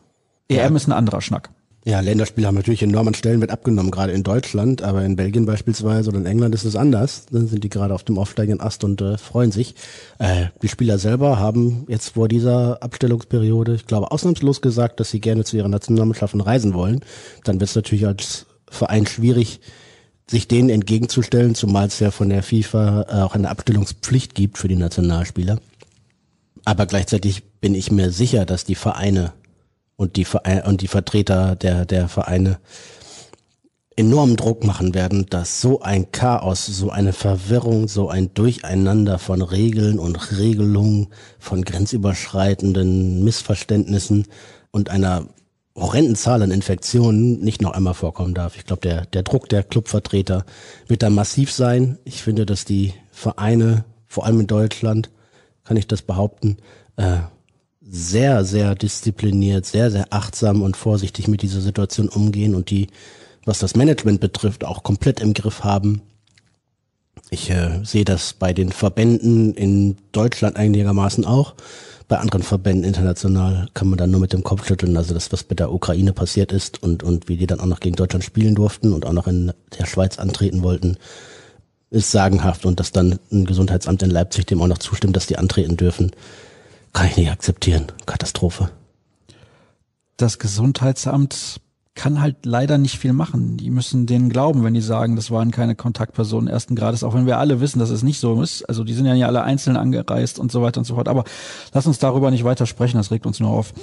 EM 0.48 0.72
ja. 0.72 0.76
ist 0.76 0.86
ein 0.86 0.92
anderer 0.92 1.20
Schnack. 1.20 1.50
Ja, 1.84 1.98
Länderspiele 1.98 2.46
haben 2.46 2.54
natürlich 2.54 2.84
enormen 2.84 3.14
Stellenwert 3.14 3.50
abgenommen, 3.50 3.90
gerade 3.90 4.12
in 4.12 4.22
Deutschland, 4.22 4.82
aber 4.82 5.04
in 5.04 5.16
Belgien 5.16 5.46
beispielsweise 5.46 6.10
oder 6.10 6.18
in 6.18 6.26
England 6.26 6.54
ist 6.54 6.64
es 6.64 6.76
anders. 6.76 7.26
Dann 7.32 7.48
sind 7.48 7.64
die 7.64 7.68
gerade 7.68 7.92
auf 7.92 8.04
dem 8.04 8.18
aufsteigenden 8.18 8.64
Ast 8.64 8.84
und 8.84 9.00
äh, 9.00 9.18
freuen 9.18 9.50
sich. 9.50 9.74
Äh, 10.20 10.46
die 10.62 10.68
Spieler 10.68 10.98
selber 10.98 11.40
haben 11.40 11.84
jetzt 11.88 12.10
vor 12.10 12.28
dieser 12.28 12.80
Abstellungsperiode, 12.84 13.74
ich 13.74 13.86
glaube, 13.86 14.12
ausnahmslos 14.12 14.60
gesagt, 14.60 15.00
dass 15.00 15.10
sie 15.10 15.20
gerne 15.20 15.42
zu 15.42 15.56
ihren 15.56 15.72
Nationalmannschaften 15.72 16.40
reisen 16.40 16.72
wollen. 16.72 17.00
Dann 17.42 17.58
wird 17.58 17.70
es 17.70 17.74
natürlich 17.74 18.06
als 18.06 18.46
Verein 18.70 19.06
schwierig, 19.06 19.60
sich 20.30 20.46
denen 20.46 20.70
entgegenzustellen, 20.70 21.56
zumal 21.56 21.88
es 21.88 21.98
ja 21.98 22.12
von 22.12 22.28
der 22.28 22.44
FIFA 22.44 23.06
äh, 23.08 23.22
auch 23.22 23.34
eine 23.34 23.50
Abstellungspflicht 23.50 24.36
gibt 24.36 24.56
für 24.56 24.68
die 24.68 24.76
Nationalspieler. 24.76 25.58
Aber 26.64 26.86
gleichzeitig 26.86 27.42
bin 27.60 27.74
ich 27.74 27.90
mir 27.90 28.12
sicher, 28.12 28.46
dass 28.46 28.64
die 28.64 28.76
Vereine 28.76 29.32
und 29.96 30.16
die 30.16 30.24
Vereine, 30.24 30.64
und 30.64 30.80
die 30.80 30.88
Vertreter 30.88 31.56
der, 31.56 31.84
der 31.84 32.08
Vereine 32.08 32.58
enormen 33.96 34.36
Druck 34.36 34.64
machen 34.64 34.94
werden, 34.94 35.26
dass 35.26 35.60
so 35.60 35.80
ein 35.82 36.12
Chaos, 36.12 36.66
so 36.66 36.90
eine 36.90 37.12
Verwirrung, 37.12 37.88
so 37.88 38.08
ein 38.08 38.32
Durcheinander 38.34 39.18
von 39.18 39.42
Regeln 39.42 39.98
und 39.98 40.38
Regelungen, 40.38 41.08
von 41.38 41.62
grenzüberschreitenden 41.62 43.22
Missverständnissen 43.22 44.26
und 44.70 44.90
einer 44.90 45.26
horrenden 45.74 46.16
Zahl 46.16 46.42
an 46.42 46.50
Infektionen 46.50 47.40
nicht 47.40 47.62
noch 47.62 47.72
einmal 47.72 47.94
vorkommen 47.94 48.34
darf. 48.34 48.56
Ich 48.56 48.66
glaube, 48.66 48.82
der, 48.82 49.06
der 49.06 49.22
Druck 49.22 49.48
der 49.48 49.62
Clubvertreter 49.62 50.44
wird 50.86 51.02
da 51.02 51.10
massiv 51.10 51.50
sein. 51.52 51.98
Ich 52.04 52.22
finde, 52.22 52.46
dass 52.46 52.64
die 52.64 52.92
Vereine, 53.10 53.84
vor 54.06 54.26
allem 54.26 54.40
in 54.40 54.46
Deutschland, 54.46 55.10
kann 55.64 55.76
ich 55.76 55.86
das 55.86 56.02
behaupten, 56.02 56.58
äh, 56.96 57.18
sehr, 57.94 58.46
sehr 58.46 58.74
diszipliniert, 58.74 59.66
sehr, 59.66 59.90
sehr 59.90 60.06
achtsam 60.08 60.62
und 60.62 60.78
vorsichtig 60.78 61.28
mit 61.28 61.42
dieser 61.42 61.60
Situation 61.60 62.08
umgehen 62.08 62.54
und 62.54 62.70
die, 62.70 62.88
was 63.44 63.58
das 63.58 63.76
Management 63.76 64.18
betrifft, 64.18 64.64
auch 64.64 64.82
komplett 64.82 65.20
im 65.20 65.34
Griff 65.34 65.62
haben. 65.62 66.00
Ich 67.28 67.50
äh, 67.50 67.84
sehe 67.84 68.06
das 68.06 68.32
bei 68.32 68.54
den 68.54 68.72
Verbänden 68.72 69.52
in 69.52 69.98
Deutschland 70.12 70.56
einigermaßen 70.56 71.26
auch. 71.26 71.54
Bei 72.08 72.16
anderen 72.16 72.42
Verbänden 72.42 72.84
international 72.84 73.68
kann 73.74 73.88
man 73.88 73.98
dann 73.98 74.10
nur 74.10 74.20
mit 74.20 74.32
dem 74.32 74.42
Kopf 74.42 74.66
schütteln. 74.66 74.96
Also 74.96 75.12
das, 75.12 75.30
was 75.30 75.46
mit 75.50 75.58
der 75.60 75.70
Ukraine 75.70 76.14
passiert 76.14 76.50
ist 76.50 76.82
und, 76.82 77.02
und 77.02 77.28
wie 77.28 77.36
die 77.36 77.46
dann 77.46 77.60
auch 77.60 77.66
noch 77.66 77.80
gegen 77.80 77.96
Deutschland 77.96 78.24
spielen 78.24 78.54
durften 78.54 78.94
und 78.94 79.04
auch 79.04 79.12
noch 79.12 79.26
in 79.26 79.52
der 79.78 79.84
Schweiz 79.84 80.18
antreten 80.18 80.62
wollten, 80.62 80.96
ist 81.90 82.10
sagenhaft. 82.10 82.64
Und 82.64 82.80
dass 82.80 82.90
dann 82.90 83.18
ein 83.30 83.44
Gesundheitsamt 83.44 84.02
in 84.02 84.10
Leipzig 84.10 84.46
dem 84.46 84.62
auch 84.62 84.66
noch 84.66 84.78
zustimmt, 84.78 85.14
dass 85.14 85.26
die 85.26 85.36
antreten 85.36 85.76
dürfen, 85.76 86.12
kann 86.92 87.06
ich 87.06 87.16
nicht 87.16 87.30
akzeptieren. 87.30 87.86
Katastrophe. 88.06 88.70
Das 90.16 90.38
Gesundheitsamt 90.38 91.60
kann 91.94 92.20
halt 92.22 92.46
leider 92.46 92.78
nicht 92.78 92.98
viel 92.98 93.12
machen. 93.12 93.58
Die 93.58 93.70
müssen 93.70 94.06
denen 94.06 94.30
glauben, 94.30 94.64
wenn 94.64 94.72
die 94.72 94.80
sagen, 94.80 95.14
das 95.14 95.30
waren 95.30 95.50
keine 95.50 95.74
Kontaktpersonen 95.74 96.48
ersten 96.48 96.74
Grades, 96.74 97.04
auch 97.04 97.14
wenn 97.14 97.26
wir 97.26 97.38
alle 97.38 97.60
wissen, 97.60 97.80
dass 97.80 97.90
es 97.90 98.02
nicht 98.02 98.18
so 98.18 98.40
ist. 98.40 98.62
Also 98.64 98.82
die 98.82 98.94
sind 98.94 99.04
ja 99.04 99.12
nicht 99.12 99.26
alle 99.26 99.42
einzeln 99.42 99.76
angereist 99.76 100.38
und 100.38 100.50
so 100.50 100.62
weiter 100.62 100.78
und 100.78 100.84
so 100.84 100.94
fort. 100.94 101.08
Aber 101.08 101.24
lass 101.74 101.86
uns 101.86 101.98
darüber 101.98 102.30
nicht 102.30 102.44
weiter 102.44 102.64
sprechen, 102.66 102.96
das 102.96 103.10
regt 103.10 103.26
uns 103.26 103.40
nur 103.40 103.50
auf. 103.50 103.74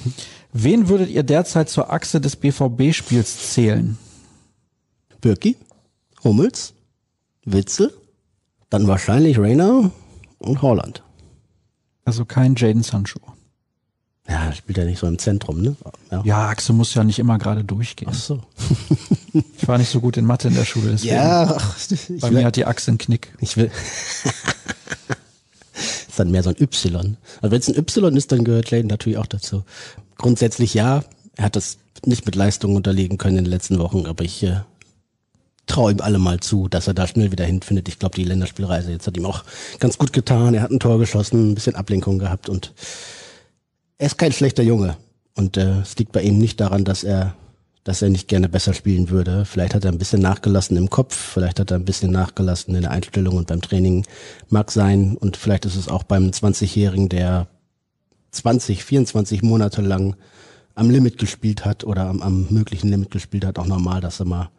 Wen 0.53 0.89
würdet 0.89 1.09
ihr 1.09 1.23
derzeit 1.23 1.69
zur 1.69 1.91
Achse 1.93 2.19
des 2.19 2.35
BVB-Spiels 2.35 3.53
zählen? 3.53 3.97
Birki, 5.21 5.57
Hummels, 6.23 6.73
Witzel, 7.45 7.93
dann 8.69 8.87
wahrscheinlich 8.87 9.37
Rainer 9.37 9.91
und 10.39 10.61
Holland. 10.61 11.03
Also 12.09 12.25
kein 12.25 12.55
Jaden 12.55 12.81
Sancho. 12.81 13.19
Ja, 14.27 14.51
spielt 14.51 14.79
ja 14.79 14.85
nicht 14.85 14.97
so 14.97 15.05
im 15.05 15.19
Zentrum, 15.19 15.61
ne? 15.61 15.75
Ja, 16.09 16.23
ja 16.25 16.47
Axel 16.47 16.73
muss 16.73 16.95
ja 16.95 17.03
nicht 17.03 17.19
immer 17.19 17.37
gerade 17.37 17.63
durchgehen. 17.63 18.09
Ach 18.11 18.15
so. 18.15 18.41
ich 19.59 19.67
war 19.67 19.77
nicht 19.77 19.91
so 19.91 20.01
gut 20.01 20.17
in 20.17 20.25
Mathe 20.25 20.47
in 20.47 20.55
der 20.55 20.65
Schule. 20.65 20.89
Deswegen. 20.91 21.13
Ja, 21.13 21.55
bei 22.19 22.31
mir 22.31 22.45
hat 22.45 22.55
die 22.55 22.65
Achse 22.65 22.89
einen 22.89 22.97
Knick. 22.97 23.31
Ich 23.41 23.57
will. 23.57 23.69
ist 25.75 26.17
dann 26.17 26.31
mehr 26.31 26.41
so 26.41 26.49
ein 26.49 26.55
Y. 26.59 27.15
Also 27.41 27.51
wenn 27.51 27.59
es 27.59 27.67
ein 27.67 27.77
Y 27.77 28.17
ist, 28.17 28.31
dann 28.31 28.43
gehört 28.43 28.71
Jaden 28.71 28.87
natürlich 28.87 29.19
auch 29.19 29.27
dazu. 29.27 29.63
Grundsätzlich 30.17 30.73
ja. 30.73 31.03
Er 31.35 31.45
hat 31.45 31.55
das 31.55 31.77
nicht 32.05 32.25
mit 32.25 32.33
Leistung 32.33 32.75
unterlegen 32.75 33.19
können 33.19 33.37
in 33.37 33.43
den 33.43 33.51
letzten 33.51 33.77
Wochen, 33.77 34.07
aber 34.07 34.23
ich 34.23 34.41
äh, 34.41 34.61
traue 35.69 35.93
ihm 35.93 36.01
alle 36.01 36.19
mal 36.19 36.39
zu, 36.39 36.67
dass 36.67 36.87
er 36.87 36.93
da 36.93 37.07
schnell 37.07 37.31
wieder 37.31 37.45
hinfindet. 37.45 37.87
Ich 37.87 37.99
glaube, 37.99 38.15
die 38.15 38.25
Länderspielreise 38.25 38.91
jetzt 38.91 39.07
hat 39.07 39.15
ihm 39.15 39.25
auch 39.25 39.43
ganz 39.79 39.97
gut 39.97 40.11
getan. 40.11 40.53
Er 40.53 40.61
hat 40.61 40.71
ein 40.71 40.79
Tor 40.79 40.99
geschossen, 40.99 41.51
ein 41.51 41.55
bisschen 41.55 41.75
Ablenkung 41.75 42.19
gehabt 42.19 42.49
und 42.49 42.73
er 43.97 44.07
ist 44.07 44.17
kein 44.17 44.33
schlechter 44.33 44.63
Junge. 44.63 44.97
Und 45.35 45.55
äh, 45.57 45.79
es 45.81 45.97
liegt 45.97 46.11
bei 46.11 46.21
ihm 46.21 46.37
nicht 46.37 46.59
daran, 46.59 46.83
dass 46.83 47.03
er, 47.03 47.35
dass 47.83 48.01
er 48.01 48.09
nicht 48.09 48.27
gerne 48.27 48.49
besser 48.49 48.73
spielen 48.73 49.09
würde. 49.09 49.45
Vielleicht 49.45 49.73
hat 49.75 49.85
er 49.85 49.91
ein 49.91 49.97
bisschen 49.97 50.21
nachgelassen 50.21 50.75
im 50.75 50.89
Kopf, 50.89 51.15
vielleicht 51.15 51.59
hat 51.59 51.71
er 51.71 51.77
ein 51.77 51.85
bisschen 51.85 52.11
nachgelassen 52.11 52.75
in 52.75 52.81
der 52.81 52.91
Einstellung 52.91 53.37
und 53.37 53.47
beim 53.47 53.61
Training 53.61 54.05
mag 54.49 54.71
sein. 54.71 55.15
Und 55.17 55.37
vielleicht 55.37 55.65
ist 55.65 55.75
es 55.75 55.87
auch 55.87 56.03
beim 56.03 56.29
20-Jährigen, 56.29 57.09
der 57.09 57.47
20, 58.31 58.83
24 58.83 59.41
Monate 59.43 59.81
lang 59.81 60.15
am 60.75 60.89
Limit 60.89 61.17
gespielt 61.17 61.65
hat 61.65 61.83
oder 61.83 62.05
am, 62.05 62.21
am 62.21 62.47
möglichen 62.49 62.89
Limit 62.89 63.11
gespielt 63.11 63.45
hat, 63.45 63.59
auch 63.59 63.67
normal, 63.67 64.01
dass 64.01 64.19
er 64.19 64.25
mal 64.25 64.49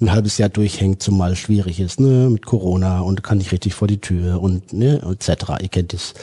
ein 0.00 0.12
halbes 0.12 0.38
Jahr 0.38 0.48
durchhängt, 0.48 1.02
zumal 1.02 1.36
schwierig 1.36 1.80
ist, 1.80 2.00
ne, 2.00 2.28
mit 2.30 2.46
Corona 2.46 3.00
und 3.00 3.22
kann 3.22 3.38
nicht 3.38 3.52
richtig 3.52 3.74
vor 3.74 3.88
die 3.88 4.00
Tür 4.00 4.40
und 4.40 4.72
ne, 4.72 5.00
etc. 5.02 5.60
Ihr 5.60 5.68
kennt 5.68 5.94
es. 5.94 6.14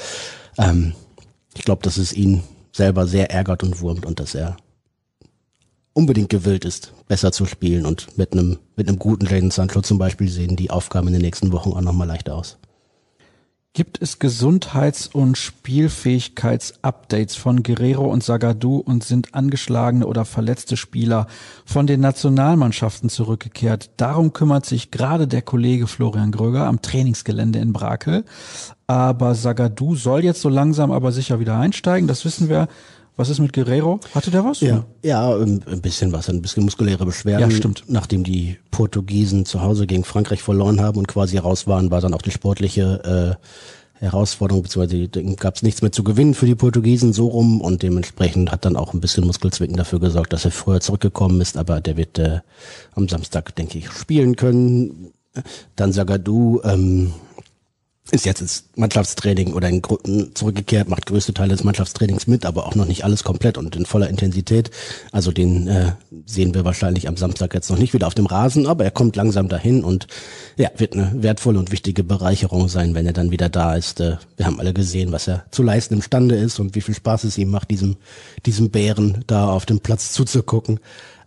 Ähm, 0.57 0.93
ich 1.55 1.63
glaube, 1.63 1.83
dass 1.83 1.97
es 1.97 2.13
ihn 2.13 2.43
selber 2.71 3.07
sehr 3.07 3.31
ärgert 3.31 3.63
und 3.63 3.81
wurmt 3.81 4.05
und 4.05 4.19
dass 4.19 4.35
er 4.35 4.57
unbedingt 5.93 6.29
gewillt 6.29 6.63
ist, 6.63 6.93
besser 7.07 7.31
zu 7.31 7.45
spielen 7.45 7.85
und 7.85 8.17
mit 8.17 8.33
einem 8.33 8.59
mit 8.75 8.87
einem 8.87 8.99
guten 8.99 9.25
Jaden 9.25 9.49
Sancho 9.49 9.81
zum 9.81 9.97
Beispiel 9.97 10.29
sehen 10.29 10.55
die 10.55 10.69
Aufgaben 10.69 11.07
in 11.07 11.13
den 11.13 11.23
nächsten 11.23 11.51
Wochen 11.51 11.71
auch 11.71 11.81
nochmal 11.81 12.07
leichter 12.07 12.35
aus. 12.35 12.57
Gibt 13.77 14.01
es 14.01 14.17
Gesundheits- 14.17 15.05
und 15.05 15.37
Spielfähigkeitsupdates 15.37 17.35
von 17.35 17.61
Guerrero 17.61 18.11
und 18.11 18.23
Sagadu 18.23 18.77
und 18.77 19.03
sind 19.03 19.35
angeschlagene 19.35 20.07
oder 20.07 20.25
verletzte 20.25 20.75
Spieler 20.77 21.27
von 21.63 21.85
den 21.85 21.99
Nationalmannschaften 21.99 23.07
zurückgekehrt? 23.07 23.91
Darum 23.97 24.33
kümmert 24.33 24.65
sich 24.65 24.89
gerade 24.89 25.27
der 25.27 25.43
Kollege 25.43 25.85
Florian 25.85 26.31
Gröger 26.31 26.65
am 26.65 26.81
Trainingsgelände 26.81 27.59
in 27.59 27.71
Brakel. 27.71 28.25
Aber 28.87 29.35
Sagadu 29.35 29.95
soll 29.95 30.23
jetzt 30.23 30.41
so 30.41 30.49
langsam 30.49 30.89
aber 30.89 31.11
sicher 31.11 31.39
wieder 31.39 31.59
einsteigen, 31.59 32.07
das 32.07 32.25
wissen 32.25 32.49
wir. 32.49 32.69
Was 33.17 33.29
ist 33.29 33.39
mit 33.39 33.51
Guerrero? 33.51 33.99
Hatte 34.13 34.29
der 34.29 34.45
was? 34.45 34.61
Ja, 34.61 34.85
ja 35.03 35.35
ein 35.35 35.81
bisschen 35.81 36.11
was, 36.11 36.29
ein 36.29 36.41
bisschen 36.43 36.63
muskuläre 36.63 37.03
Beschwerden. 37.03 37.49
Ja, 37.49 37.55
stimmt. 37.55 37.83
Nachdem 37.87 38.23
die 38.23 38.57
Portugiesen 38.69 39.45
zu 39.45 39.63
Hause 39.63 39.87
gegen 39.87 40.03
Frankreich 40.03 40.43
verloren 40.43 40.79
haben 40.79 40.99
und 40.99 41.07
quasi 41.07 41.37
raus 41.39 41.65
waren, 41.65 41.89
war 41.89 41.99
dann 41.99 42.13
auch 42.13 42.21
die 42.21 42.29
sportliche 42.31 43.37
äh, 43.41 43.43
Herausforderung, 43.99 44.61
beziehungsweise 44.61 45.07
gab 45.35 45.55
es 45.55 45.63
nichts 45.63 45.81
mehr 45.81 45.91
zu 45.91 46.03
gewinnen 46.03 46.35
für 46.35 46.45
die 46.45 46.53
Portugiesen 46.53 47.11
so 47.11 47.27
rum 47.27 47.59
und 47.59 47.81
dementsprechend 47.81 48.51
hat 48.51 48.65
dann 48.65 48.75
auch 48.75 48.93
ein 48.93 49.01
bisschen 49.01 49.25
Muskelzwicken 49.25 49.75
dafür 49.75 49.99
gesorgt, 49.99 50.33
dass 50.33 50.45
er 50.45 50.51
früher 50.51 50.79
zurückgekommen 50.79 51.41
ist, 51.41 51.57
aber 51.57 51.81
der 51.81 51.97
wird 51.97 52.19
äh, 52.19 52.41
am 52.93 53.09
Samstag, 53.09 53.55
denke 53.55 53.79
ich, 53.79 53.89
spielen 53.89 54.35
können. 54.35 55.13
Dann 55.75 55.91
Sagadu, 55.91 56.61
ähm, 56.63 57.13
ist 58.11 58.25
jetzt 58.25 58.41
ins 58.41 58.65
Mannschaftstraining 58.75 59.53
oder 59.53 59.69
in 59.69 59.81
Gruppen 59.81 60.33
zurückgekehrt, 60.35 60.87
macht 60.87 61.05
größte 61.05 61.33
Teile 61.33 61.51
des 61.51 61.63
Mannschaftstrainings 61.63 62.27
mit, 62.27 62.45
aber 62.45 62.65
auch 62.65 62.75
noch 62.75 62.85
nicht 62.85 63.03
alles 63.03 63.23
komplett 63.23 63.57
und 63.57 63.75
in 63.75 63.85
voller 63.85 64.09
Intensität. 64.09 64.71
Also 65.11 65.31
den 65.31 65.67
äh, 65.67 65.91
sehen 66.25 66.53
wir 66.53 66.63
wahrscheinlich 66.65 67.07
am 67.07 67.17
Samstag 67.17 67.53
jetzt 67.53 67.69
noch 67.69 67.77
nicht 67.77 67.93
wieder 67.93 68.07
auf 68.07 68.15
dem 68.15 68.25
Rasen, 68.25 68.67
aber 68.67 68.83
er 68.85 68.91
kommt 68.91 69.15
langsam 69.15 69.49
dahin 69.49 69.83
und 69.83 70.07
ja, 70.57 70.69
wird 70.77 70.93
eine 70.93 71.11
wertvolle 71.15 71.59
und 71.59 71.71
wichtige 71.71 72.03
Bereicherung 72.03 72.69
sein, 72.69 72.95
wenn 72.95 73.05
er 73.05 73.13
dann 73.13 73.31
wieder 73.31 73.49
da 73.49 73.75
ist. 73.75 73.99
Äh, 73.99 74.17
wir 74.37 74.45
haben 74.45 74.59
alle 74.59 74.73
gesehen, 74.73 75.11
was 75.11 75.27
er 75.27 75.45
zu 75.51 75.63
leisten 75.63 75.95
imstande 75.95 76.35
ist 76.35 76.59
und 76.59 76.75
wie 76.75 76.81
viel 76.81 76.95
Spaß 76.95 77.25
es 77.25 77.37
ihm 77.37 77.49
macht, 77.49 77.71
diesem, 77.71 77.97
diesem 78.45 78.69
Bären 78.69 79.23
da 79.27 79.49
auf 79.49 79.65
dem 79.65 79.79
Platz 79.79 80.13
zuzugucken. 80.13 80.79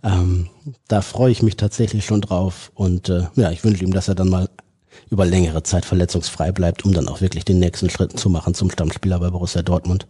Ähm, 0.03 0.49
da 0.89 1.03
freue 1.03 1.31
ich 1.31 1.43
mich 1.43 1.57
tatsächlich 1.57 2.07
schon 2.07 2.23
drauf 2.23 2.73
und 2.75 3.09
äh, 3.11 3.25
ja, 3.37 3.51
ich 3.51 3.65
wünsche 3.65 3.85
ihm, 3.85 3.93
dass 3.93 4.09
er 4.09 4.15
dann 4.15 4.31
mal 4.31 4.49
über 5.11 5.27
längere 5.27 5.63
Zeit 5.63 5.85
verletzungsfrei 5.85 6.53
bleibt, 6.53 6.85
um 6.85 6.93
dann 6.93 7.09
auch 7.09 7.21
wirklich 7.21 7.45
den 7.45 7.59
nächsten 7.59 7.91
Schritt 7.91 8.19
zu 8.19 8.29
machen 8.31 8.55
zum 8.55 8.71
Stammspieler 8.71 9.21
bei 9.21 9.31
Borussia 9.31 9.63
Dortmund. 9.63 10.07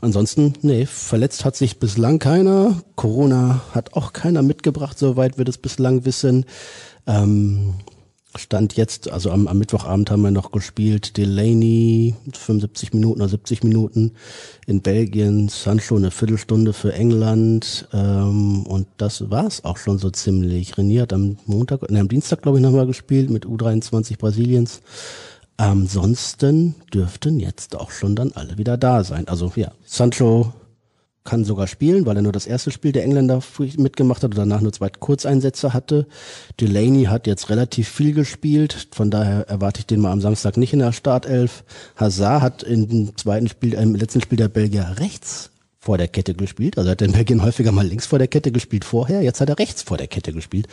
Ansonsten, 0.00 0.54
nee, 0.62 0.84
verletzt 0.84 1.44
hat 1.44 1.54
sich 1.54 1.78
bislang 1.78 2.18
keiner. 2.18 2.82
Corona 2.96 3.60
hat 3.72 3.94
auch 3.94 4.12
keiner 4.12 4.42
mitgebracht, 4.42 4.98
soweit 4.98 5.38
wir 5.38 5.44
das 5.44 5.58
bislang 5.58 6.04
wissen. 6.04 6.44
Ähm, 7.06 7.74
Stand 8.34 8.76
jetzt, 8.76 9.10
also 9.10 9.30
am, 9.30 9.46
am 9.46 9.58
Mittwochabend 9.58 10.10
haben 10.10 10.22
wir 10.22 10.30
noch 10.30 10.52
gespielt, 10.52 11.16
Delaney 11.16 12.14
75 12.32 12.94
Minuten 12.94 13.20
oder 13.20 13.28
70 13.28 13.62
Minuten 13.62 14.12
in 14.66 14.80
Belgien, 14.80 15.48
Sancho 15.48 15.96
eine 15.96 16.10
Viertelstunde 16.10 16.72
für 16.72 16.92
England 16.94 17.88
ähm, 17.92 18.64
und 18.64 18.86
das 18.96 19.30
war's 19.30 19.64
auch 19.64 19.76
schon 19.76 19.98
so 19.98 20.10
ziemlich. 20.10 20.78
Renier 20.78 21.02
hat 21.02 21.12
am 21.12 21.36
Montag, 21.46 21.90
ne, 21.90 22.00
am 22.00 22.08
Dienstag 22.08 22.42
glaube 22.42 22.58
ich 22.58 22.62
nochmal 22.62 22.86
gespielt 22.86 23.30
mit 23.30 23.44
U23 23.44 24.18
Brasiliens. 24.18 24.80
Ansonsten 25.58 26.74
dürften 26.92 27.38
jetzt 27.38 27.76
auch 27.76 27.90
schon 27.90 28.16
dann 28.16 28.32
alle 28.32 28.56
wieder 28.56 28.76
da 28.78 29.04
sein. 29.04 29.28
Also 29.28 29.52
ja, 29.56 29.72
Sancho 29.84 30.52
kann 31.24 31.44
sogar 31.44 31.66
spielen, 31.66 32.04
weil 32.04 32.16
er 32.16 32.22
nur 32.22 32.32
das 32.32 32.46
erste 32.46 32.70
Spiel 32.70 32.92
der 32.92 33.04
Engländer 33.04 33.40
mitgemacht 33.76 34.22
hat 34.22 34.32
und 34.32 34.38
danach 34.38 34.60
nur 34.60 34.72
zwei 34.72 34.88
Kurzeinsätze 34.88 35.72
hatte. 35.72 36.06
Delaney 36.60 37.04
hat 37.04 37.26
jetzt 37.26 37.48
relativ 37.48 37.88
viel 37.88 38.12
gespielt, 38.12 38.88
von 38.92 39.10
daher 39.10 39.48
erwarte 39.48 39.80
ich 39.80 39.86
den 39.86 40.00
mal 40.00 40.12
am 40.12 40.20
Samstag 40.20 40.56
nicht 40.56 40.72
in 40.72 40.80
der 40.80 40.92
Startelf. 40.92 41.64
Hazard 41.96 42.42
hat 42.42 42.62
im 42.62 43.16
zweiten 43.16 43.48
Spiel, 43.48 43.74
im 43.74 43.94
letzten 43.94 44.20
Spiel 44.20 44.38
der 44.38 44.48
Belgier 44.48 44.96
rechts 44.98 45.50
vor 45.78 45.98
der 45.98 46.08
Kette 46.08 46.34
gespielt. 46.34 46.78
Also 46.78 46.90
hat 46.90 47.00
er 47.02 47.08
in 47.08 47.12
Belgien 47.12 47.42
häufiger 47.42 47.72
mal 47.72 47.86
links 47.86 48.06
vor 48.06 48.18
der 48.18 48.28
Kette 48.28 48.52
gespielt 48.52 48.84
vorher, 48.84 49.22
jetzt 49.22 49.40
hat 49.40 49.48
er 49.48 49.58
rechts 49.58 49.82
vor 49.82 49.96
der 49.96 50.08
Kette 50.08 50.32
gespielt. 50.32 50.66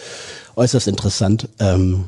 Äußerst 0.55 0.87
interessant. 0.87 1.49
Ähm, 1.59 2.05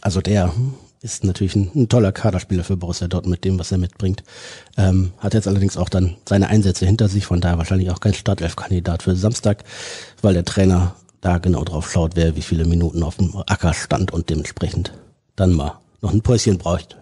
also 0.00 0.20
der 0.20 0.52
ist 1.00 1.24
natürlich 1.24 1.54
ein, 1.54 1.70
ein, 1.74 1.88
toller 1.88 2.12
Kaderspieler 2.12 2.64
für 2.64 2.76
Borussia 2.76 3.08
Dortmund 3.08 3.30
mit 3.30 3.44
dem, 3.44 3.58
was 3.58 3.72
er 3.72 3.78
mitbringt. 3.78 4.24
Ähm, 4.76 5.12
hat 5.18 5.34
jetzt 5.34 5.46
allerdings 5.46 5.76
auch 5.76 5.88
dann 5.88 6.16
seine 6.28 6.48
Einsätze 6.48 6.86
hinter 6.86 7.08
sich, 7.08 7.26
von 7.26 7.40
daher 7.40 7.58
wahrscheinlich 7.58 7.90
auch 7.90 8.00
kein 8.00 8.14
Startelf-Kandidat 8.14 9.02
für 9.02 9.14
Samstag, 9.16 9.64
weil 10.22 10.34
der 10.34 10.44
Trainer 10.44 10.96
da 11.20 11.38
genau 11.38 11.64
drauf 11.64 11.90
schaut, 11.90 12.16
wer 12.16 12.36
wie 12.36 12.42
viele 12.42 12.64
Minuten 12.64 13.02
auf 13.02 13.16
dem 13.16 13.34
Acker 13.46 13.74
stand 13.74 14.12
und 14.12 14.30
dementsprechend 14.30 14.92
dann 15.36 15.52
mal 15.52 15.78
noch 16.00 16.12
ein 16.12 16.22
Päuschen 16.22 16.58
braucht. 16.58 16.96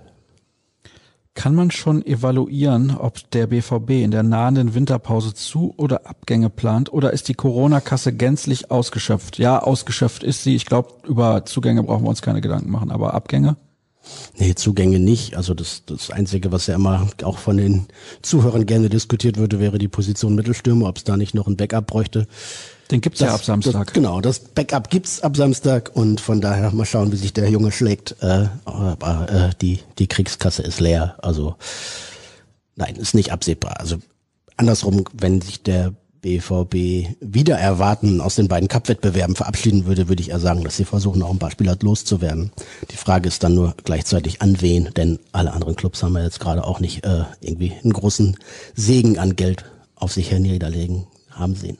Kann 1.35 1.55
man 1.55 1.71
schon 1.71 2.05
evaluieren, 2.05 2.97
ob 2.97 3.31
der 3.33 3.47
BVB 3.47 3.91
in 3.91 4.11
der 4.11 4.23
nahenden 4.23 4.75
Winterpause 4.75 5.35
Zu- 5.35 5.75
oder 5.77 6.07
Abgänge 6.07 6.49
plant 6.49 6.91
oder 6.91 7.13
ist 7.13 7.29
die 7.29 7.35
Corona-Kasse 7.35 8.15
gänzlich 8.15 8.71
ausgeschöpft? 8.71 9.39
Ja, 9.39 9.63
ausgeschöpft 9.63 10.25
ist 10.25 10.45
sie. 10.45 10.57
Ich 10.57 10.65
glaube, 10.65 10.95
über 11.07 11.45
Zugänge 11.45 11.83
brauchen 11.83 12.05
wir 12.05 12.09
uns 12.09 12.23
keine 12.23 12.41
Gedanken 12.41 12.71
machen, 12.71 12.91
aber 12.91 13.13
Abgänge? 13.13 13.57
Nee, 14.39 14.55
Zugänge 14.55 14.99
nicht. 14.99 15.37
Also 15.37 15.55
das, 15.55 15.83
das 15.87 16.11
Einzige, 16.11 16.53
was 16.53 16.67
ja 16.67 16.75
immer 16.75 17.09
auch 17.23 17.39
von 17.39 17.57
den 17.57 17.87
Zuhörern 18.23 18.67
gerne 18.67 18.89
diskutiert 18.89 19.37
würde, 19.37 19.61
wäre 19.61 19.79
die 19.79 19.89
Position 19.89 20.35
Mittelstürmer, 20.35 20.89
ob 20.89 20.99
es 20.99 21.05
da 21.05 21.17
nicht 21.17 21.35
noch 21.35 21.47
ein 21.47 21.57
Backup 21.57 21.87
bräuchte. 21.87 22.27
Den 22.91 23.01
gibt's 23.01 23.19
das, 23.19 23.29
ja 23.29 23.35
ab 23.35 23.45
Samstag. 23.45 23.87
Das, 23.87 23.95
genau, 23.95 24.21
das 24.21 24.39
Backup 24.39 24.91
gibt's 24.91 25.21
ab 25.21 25.37
Samstag 25.37 25.91
und 25.95 26.21
von 26.21 26.41
daher 26.41 26.71
mal 26.73 26.85
schauen, 26.85 27.11
wie 27.13 27.17
sich 27.17 27.33
der 27.33 27.51
Junge 27.51 27.73
schlägt. 27.73 28.17
Äh, 28.21 28.47
aber 28.65 29.29
äh, 29.31 29.51
die, 29.61 29.81
die 29.99 30.07
Kriegskasse 30.07 30.63
ist 30.63 30.81
leer. 30.81 31.17
Also 31.19 31.57
nein, 32.77 32.97
ist 32.97 33.15
nicht 33.15 33.33
absehbar. 33.33 33.81
Also 33.81 33.97
andersrum, 34.57 35.05
wenn 35.13 35.41
sich 35.41 35.63
der 35.63 35.95
BVB 36.21 37.17
wieder 37.21 37.59
erwarten 37.59 38.21
aus 38.21 38.37
den 38.37 38.49
beiden 38.49 38.69
Cup-Wettbewerben 38.69 39.37
verabschieden 39.37 39.87
würde, 39.87 40.09
würde 40.09 40.23
ich 40.23 40.31
eher 40.31 40.41
sagen, 40.41 40.65
dass 40.65 40.77
sie 40.77 40.85
versuchen, 40.85 41.23
auch 41.23 41.31
ein 41.31 41.39
paar 41.39 41.51
Spieler 41.51 41.77
loszuwerden. 41.81 42.53
Die 42.91 42.97
Frage 42.97 43.29
ist 43.29 43.43
dann 43.43 43.55
nur 43.55 43.75
gleichzeitig 43.85 44.43
an 44.43 44.61
wen, 44.61 44.91
denn 44.97 45.19
alle 45.33 45.53
anderen 45.53 45.77
Clubs 45.77 46.03
haben 46.03 46.17
ja 46.17 46.25
jetzt 46.25 46.41
gerade 46.41 46.65
auch 46.65 46.81
nicht 46.81 47.05
äh, 47.05 47.25
irgendwie 47.41 47.73
einen 47.83 47.93
großen 47.93 48.37
Segen 48.75 49.19
an 49.19 49.37
Geld 49.37 49.65
auf 49.95 50.13
sich 50.13 50.31
herniederlegen 50.31 51.07
haben 51.31 51.55
sehen. 51.55 51.79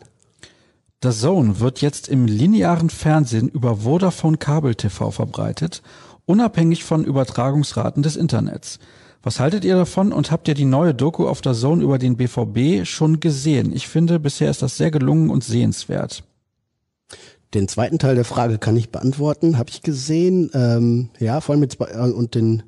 Der 1.03 1.13
Zone 1.13 1.61
wird 1.61 1.83
jetzt 1.83 2.09
im 2.09 2.27
linearen 2.27 2.91
Fernsehen 2.91 3.49
über 3.49 3.77
Vodafone 3.79 4.39
Kabel 4.39 4.75
TV 4.75 5.11
verbreitet, 5.11 5.83
unabhängig 6.25 6.85
von 6.85 7.05
Übertragungsraten 7.05 8.03
des 8.03 8.17
Internets. 8.17 8.79
Was 9.27 9.41
haltet 9.41 9.65
ihr 9.65 9.75
davon 9.75 10.13
und 10.13 10.31
habt 10.31 10.47
ihr 10.47 10.55
die 10.55 10.65
neue 10.65 10.95
Doku 10.95 11.27
auf 11.27 11.41
der 11.41 11.55
Zone 11.55 11.83
über 11.83 11.99
den 11.99 12.17
BVB 12.17 12.87
schon 12.87 13.19
gesehen? 13.19 13.75
Ich 13.75 13.89
finde, 13.89 14.21
bisher 14.21 14.49
ist 14.49 14.63
das 14.63 14.77
sehr 14.77 14.93
gelungen 14.93 15.31
und 15.31 15.43
sehenswert. 15.43 16.23
Den 17.53 17.67
zweiten 17.67 17.99
Teil 17.99 18.15
der 18.15 18.25
Frage 18.25 18.59
kann 18.59 18.77
ich 18.77 18.91
beantworten, 18.91 19.59
habe 19.59 19.69
ich 19.69 19.83
gesehen. 19.83 20.53
Ähm, 20.55 21.09
ja, 21.19 21.41
vor 21.41 21.55
allem 21.55 21.61
mit 21.61 21.77
äh, 21.81 21.99
und 21.99 22.37
den 22.37 22.63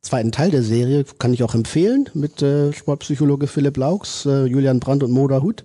zweiten 0.00 0.30
Teil 0.30 0.52
der 0.52 0.62
Serie 0.62 1.06
kann 1.18 1.34
ich 1.34 1.42
auch 1.42 1.56
empfehlen 1.56 2.08
mit 2.14 2.40
äh, 2.40 2.72
Sportpsychologe 2.72 3.48
Philipp 3.48 3.76
Laux, 3.76 4.26
äh, 4.26 4.44
Julian 4.44 4.78
Brandt 4.78 5.02
und 5.02 5.10
Moda 5.10 5.42
Hut. 5.42 5.64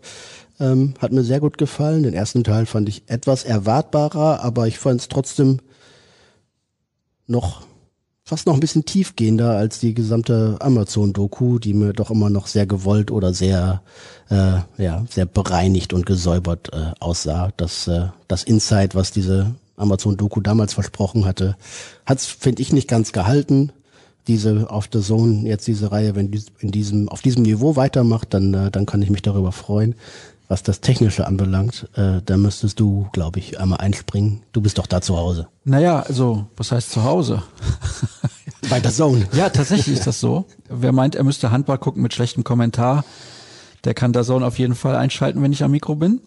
Ähm, 0.60 0.95
hat 0.97 1.12
mir 1.12 1.24
sehr 1.24 1.39
gut 1.39 1.60
gefallen. 1.60 2.01
Den 2.01 2.16
ersten 2.16 2.43
Teil 2.43 2.66
fand 2.66 2.89
ich 2.89 3.03
etwas 3.05 3.43
erwartbarer, 3.43 4.43
aber 4.43 4.66
ich 4.66 4.80
fand 4.80 5.01
es 5.01 5.07
trotzdem 5.07 5.60
noch 7.28 7.70
fast 8.30 8.45
noch 8.45 8.53
ein 8.53 8.59
bisschen 8.59 8.86
tiefgehender 8.86 9.57
als 9.57 9.80
die 9.80 9.95
gesamte 9.95 10.57
Amazon-Doku, 10.59 11.57
die 11.57 11.73
mir 11.73 11.93
doch 11.93 12.11
immer 12.11 12.30
noch 12.30 12.45
sehr 12.45 12.67
gewollt 12.67 13.09
oder 13.09 13.34
sehr, 13.34 13.82
äh, 14.30 14.59
ja, 14.77 15.03
sehr 15.09 15.25
bereinigt 15.25 15.93
und 15.93 16.05
gesäubert 16.05 16.69
äh, 16.71 16.91
aussah. 16.99 17.51
Das, 17.57 17.88
äh, 17.88 18.09
das 18.27 18.43
Insight, 18.43 18.93
was 18.93 19.11
diese 19.11 19.55
Amazon-Doku 19.77 20.41
damals 20.41 20.75
versprochen 20.75 21.25
hatte, 21.25 21.57
hat's 22.05 22.27
finde 22.27 22.61
ich, 22.61 22.71
nicht 22.71 22.88
ganz 22.88 23.13
gehalten. 23.13 23.71
Diese 24.27 24.69
auf 24.69 24.88
der 24.88 25.01
Zone 25.01 25.47
jetzt 25.47 25.65
diese 25.65 25.91
Reihe, 25.91 26.15
wenn 26.15 26.30
die 26.30 26.43
in 26.59 26.69
diesem 26.69 27.09
auf 27.09 27.23
diesem 27.23 27.41
Niveau 27.41 27.75
weitermacht, 27.77 28.32
dann 28.36 28.53
äh, 28.53 28.69
dann 28.69 28.86
kann 28.86 29.01
ich 29.01 29.09
mich 29.09 29.23
darüber 29.23 29.51
freuen. 29.51 29.95
Was 30.50 30.64
das 30.64 30.82
Technische 30.82 31.28
anbelangt, 31.28 31.88
äh, 31.93 32.22
da 32.26 32.36
müsstest 32.36 32.80
du, 32.80 33.08
glaube 33.14 33.38
ich, 33.38 33.60
einmal 33.60 33.82
einspringen. 33.82 34.41
Du 34.52 34.62
bist 34.62 34.80
doch 34.80 34.88
da 34.88 35.00
zu 35.00 35.16
Hause. 35.16 35.47
Naja, 35.64 36.00
also, 36.00 36.47
was 36.58 36.72
heißt 36.72 36.89
zu 36.89 37.04
Hause? 37.04 37.43
Bei 38.70 38.80
der 38.80 38.91
Zone. 38.91 39.28
Ja, 39.34 39.50
tatsächlich 39.50 39.95
ist 39.95 40.08
das 40.08 40.20
so. 40.20 40.45
Wer 40.68 40.91
meint, 40.91 41.14
er 41.14 41.24
müsste 41.24 41.52
Handball 41.52 41.78
gucken 41.78 42.02
mit 42.02 42.16
schlechtem 42.16 42.43
Kommentar, 42.43 43.06
der 43.84 43.93
kann 43.93 44.12
der 44.12 44.24
Zone 44.24 44.43
auf 44.43 44.58
jeden 44.58 44.74
Fall 44.74 44.95
einschalten, 44.95 45.43
wenn 45.43 45.54
ich 45.54 45.64
am 45.64 45.70
Mikro 45.70 45.95
bin. 45.95 46.20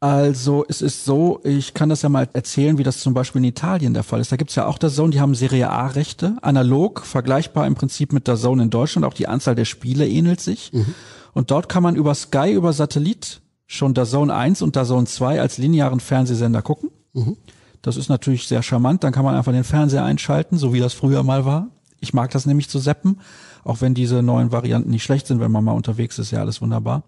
Also 0.00 0.64
es 0.66 0.80
ist 0.80 1.04
so, 1.04 1.40
ich 1.44 1.74
kann 1.74 1.90
das 1.90 2.00
ja 2.00 2.08
mal 2.08 2.28
erzählen, 2.32 2.78
wie 2.78 2.82
das 2.82 3.00
zum 3.00 3.12
Beispiel 3.12 3.40
in 3.40 3.48
Italien 3.48 3.92
der 3.92 4.02
Fall 4.04 4.20
ist. 4.20 4.32
Da 4.32 4.36
gibt's 4.36 4.54
ja 4.54 4.66
auch 4.66 4.78
der 4.78 4.90
Zone, 4.90 5.10
die 5.10 5.20
haben 5.20 5.34
Serie 5.34 5.70
A-Rechte, 5.70 6.36
analog, 6.40 7.04
vergleichbar 7.04 7.66
im 7.66 7.74
Prinzip 7.74 8.12
mit 8.12 8.26
der 8.26 8.36
Zone 8.36 8.64
in 8.64 8.70
Deutschland. 8.70 9.06
Auch 9.06 9.14
die 9.14 9.28
Anzahl 9.28 9.54
der 9.54 9.64
Spiele 9.66 10.08
ähnelt 10.08 10.40
sich. 10.40 10.72
Mhm. 10.72 10.94
Und 11.34 11.50
dort 11.50 11.68
kann 11.68 11.82
man 11.82 11.96
über 11.96 12.14
Sky, 12.14 12.52
über 12.52 12.72
Satellit 12.72 13.42
schon 13.66 13.94
der 13.94 14.04
Zone 14.04 14.34
1 14.34 14.62
und 14.62 14.76
der 14.76 14.84
Zone 14.84 15.06
2 15.06 15.40
als 15.40 15.58
linearen 15.58 16.00
Fernsehsender 16.00 16.62
gucken. 16.62 16.90
Mhm. 17.12 17.36
Das 17.82 17.96
ist 17.96 18.08
natürlich 18.08 18.46
sehr 18.46 18.62
charmant. 18.62 19.04
Dann 19.04 19.12
kann 19.12 19.24
man 19.24 19.34
einfach 19.34 19.52
den 19.52 19.64
Fernseher 19.64 20.04
einschalten, 20.04 20.56
so 20.56 20.72
wie 20.72 20.80
das 20.80 20.94
früher 20.94 21.22
mal 21.22 21.44
war. 21.44 21.68
Ich 22.00 22.14
mag 22.14 22.30
das 22.30 22.46
nämlich 22.46 22.68
zu 22.68 22.78
seppen, 22.78 23.20
auch 23.64 23.80
wenn 23.80 23.94
diese 23.94 24.22
neuen 24.22 24.52
Varianten 24.52 24.90
nicht 24.90 25.02
schlecht 25.02 25.26
sind, 25.26 25.40
wenn 25.40 25.52
man 25.52 25.64
mal 25.64 25.72
unterwegs 25.72 26.18
ist, 26.18 26.30
ja 26.30 26.40
alles 26.40 26.60
wunderbar. 26.60 27.02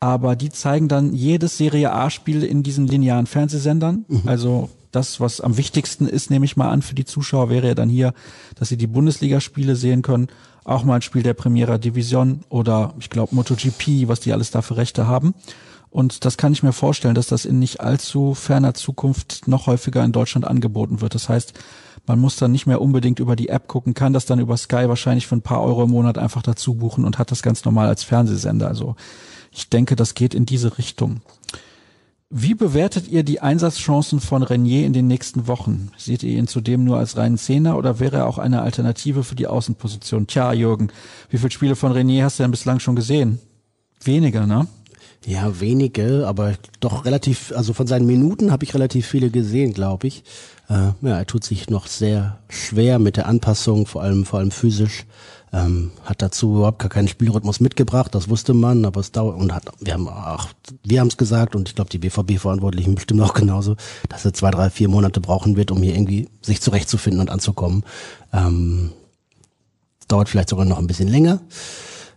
Aber 0.00 0.36
die 0.36 0.50
zeigen 0.50 0.88
dann 0.88 1.12
jedes 1.12 1.58
Serie 1.58 1.92
A-Spiel 1.92 2.44
in 2.44 2.62
diesen 2.62 2.86
linearen 2.86 3.26
Fernsehsendern. 3.26 4.04
Mhm. 4.08 4.22
Also 4.26 4.70
das, 4.98 5.20
was 5.20 5.40
am 5.40 5.56
wichtigsten 5.56 6.06
ist, 6.06 6.30
nehme 6.30 6.44
ich 6.44 6.56
mal 6.56 6.70
an, 6.70 6.82
für 6.82 6.94
die 6.94 7.04
Zuschauer 7.04 7.50
wäre 7.50 7.68
ja 7.68 7.74
dann 7.74 7.88
hier, 7.88 8.12
dass 8.56 8.68
sie 8.68 8.76
die 8.76 8.86
Bundesligaspiele 8.86 9.76
sehen 9.76 10.02
können 10.02 10.28
auch 10.68 10.84
mal 10.84 10.96
ein 10.96 11.02
Spiel 11.02 11.22
der 11.22 11.34
Primera 11.34 11.78
Division 11.78 12.40
oder 12.50 12.94
ich 13.00 13.08
glaube 13.08 13.34
MotoGP, 13.34 14.06
was 14.06 14.20
die 14.20 14.32
alles 14.32 14.50
da 14.50 14.62
für 14.62 14.76
Rechte 14.76 15.06
haben. 15.06 15.34
Und 15.90 16.26
das 16.26 16.36
kann 16.36 16.52
ich 16.52 16.62
mir 16.62 16.74
vorstellen, 16.74 17.14
dass 17.14 17.28
das 17.28 17.46
in 17.46 17.58
nicht 17.58 17.80
allzu 17.80 18.34
ferner 18.34 18.74
Zukunft 18.74 19.48
noch 19.48 19.66
häufiger 19.66 20.04
in 20.04 20.12
Deutschland 20.12 20.46
angeboten 20.46 21.00
wird. 21.00 21.14
Das 21.14 21.30
heißt, 21.30 21.54
man 22.06 22.18
muss 22.18 22.36
dann 22.36 22.52
nicht 22.52 22.66
mehr 22.66 22.82
unbedingt 22.82 23.18
über 23.18 23.36
die 23.36 23.48
App 23.48 23.66
gucken, 23.68 23.94
kann 23.94 24.12
das 24.12 24.26
dann 24.26 24.38
über 24.38 24.58
Sky 24.58 24.88
wahrscheinlich 24.88 25.26
für 25.26 25.36
ein 25.36 25.42
paar 25.42 25.62
Euro 25.62 25.84
im 25.84 25.90
Monat 25.90 26.18
einfach 26.18 26.42
dazu 26.42 26.74
buchen 26.74 27.06
und 27.06 27.18
hat 27.18 27.30
das 27.30 27.42
ganz 27.42 27.64
normal 27.64 27.88
als 27.88 28.04
Fernsehsender. 28.04 28.68
Also 28.68 28.96
ich 29.50 29.70
denke, 29.70 29.96
das 29.96 30.12
geht 30.12 30.34
in 30.34 30.44
diese 30.44 30.76
Richtung. 30.76 31.22
Wie 32.30 32.52
bewertet 32.52 33.08
ihr 33.08 33.22
die 33.22 33.40
Einsatzchancen 33.40 34.20
von 34.20 34.42
Renier 34.42 34.84
in 34.84 34.92
den 34.92 35.06
nächsten 35.06 35.46
Wochen? 35.46 35.90
Seht 35.96 36.22
ihr 36.22 36.36
ihn 36.36 36.46
zudem 36.46 36.84
nur 36.84 36.98
als 36.98 37.16
reinen 37.16 37.38
Zehner 37.38 37.78
oder 37.78 38.00
wäre 38.00 38.18
er 38.18 38.26
auch 38.26 38.36
eine 38.36 38.60
Alternative 38.60 39.24
für 39.24 39.34
die 39.34 39.46
Außenposition? 39.46 40.26
Tja, 40.26 40.52
Jürgen, 40.52 40.88
wie 41.30 41.38
viele 41.38 41.50
Spiele 41.50 41.74
von 41.74 41.90
Renier 41.90 42.26
hast 42.26 42.38
du 42.38 42.42
denn 42.42 42.50
bislang 42.50 42.80
schon 42.80 42.96
gesehen? 42.96 43.38
Weniger, 44.04 44.46
ne? 44.46 44.66
Ja, 45.24 45.58
wenige, 45.58 46.26
aber 46.28 46.52
doch 46.80 47.06
relativ, 47.06 47.52
also 47.56 47.72
von 47.72 47.86
seinen 47.86 48.06
Minuten 48.06 48.52
habe 48.52 48.62
ich 48.62 48.74
relativ 48.74 49.06
viele 49.06 49.30
gesehen, 49.30 49.72
glaube 49.72 50.06
ich. 50.06 50.22
Äh, 50.68 50.92
ja, 51.00 51.18
er 51.18 51.26
tut 51.26 51.44
sich 51.44 51.70
noch 51.70 51.86
sehr 51.86 52.40
schwer 52.50 52.98
mit 52.98 53.16
der 53.16 53.26
Anpassung, 53.26 53.86
vor 53.86 54.02
allem, 54.02 54.26
vor 54.26 54.40
allem 54.40 54.50
physisch. 54.50 55.06
Ähm, 55.52 55.92
hat 56.04 56.20
dazu 56.20 56.56
überhaupt 56.56 56.78
gar 56.78 56.90
keinen 56.90 57.08
Spielrhythmus 57.08 57.60
mitgebracht, 57.60 58.14
das 58.14 58.28
wusste 58.28 58.52
man, 58.52 58.84
aber 58.84 59.00
es 59.00 59.12
dauert 59.12 59.40
und 59.40 59.54
hat, 59.54 59.64
wir 59.80 59.94
haben 59.94 60.08
auch, 60.08 60.48
wir 60.84 61.00
haben 61.00 61.08
es 61.08 61.16
gesagt 61.16 61.56
und 61.56 61.68
ich 61.68 61.74
glaube 61.74 61.90
die 61.90 61.98
BVB-Verantwortlichen 61.98 62.94
bestimmt 62.96 63.22
auch 63.22 63.32
genauso, 63.32 63.76
dass 64.08 64.24
er 64.24 64.34
zwei, 64.34 64.50
drei, 64.50 64.68
vier 64.68 64.88
Monate 64.88 65.20
brauchen 65.20 65.56
wird, 65.56 65.70
um 65.70 65.82
hier 65.82 65.94
irgendwie 65.94 66.28
sich 66.42 66.60
zurechtzufinden 66.60 67.20
und 67.20 67.30
anzukommen. 67.30 67.84
Ähm, 68.32 68.92
dauert 70.08 70.28
vielleicht 70.28 70.48
sogar 70.48 70.64
noch 70.64 70.78
ein 70.78 70.86
bisschen 70.86 71.08
länger, 71.08 71.40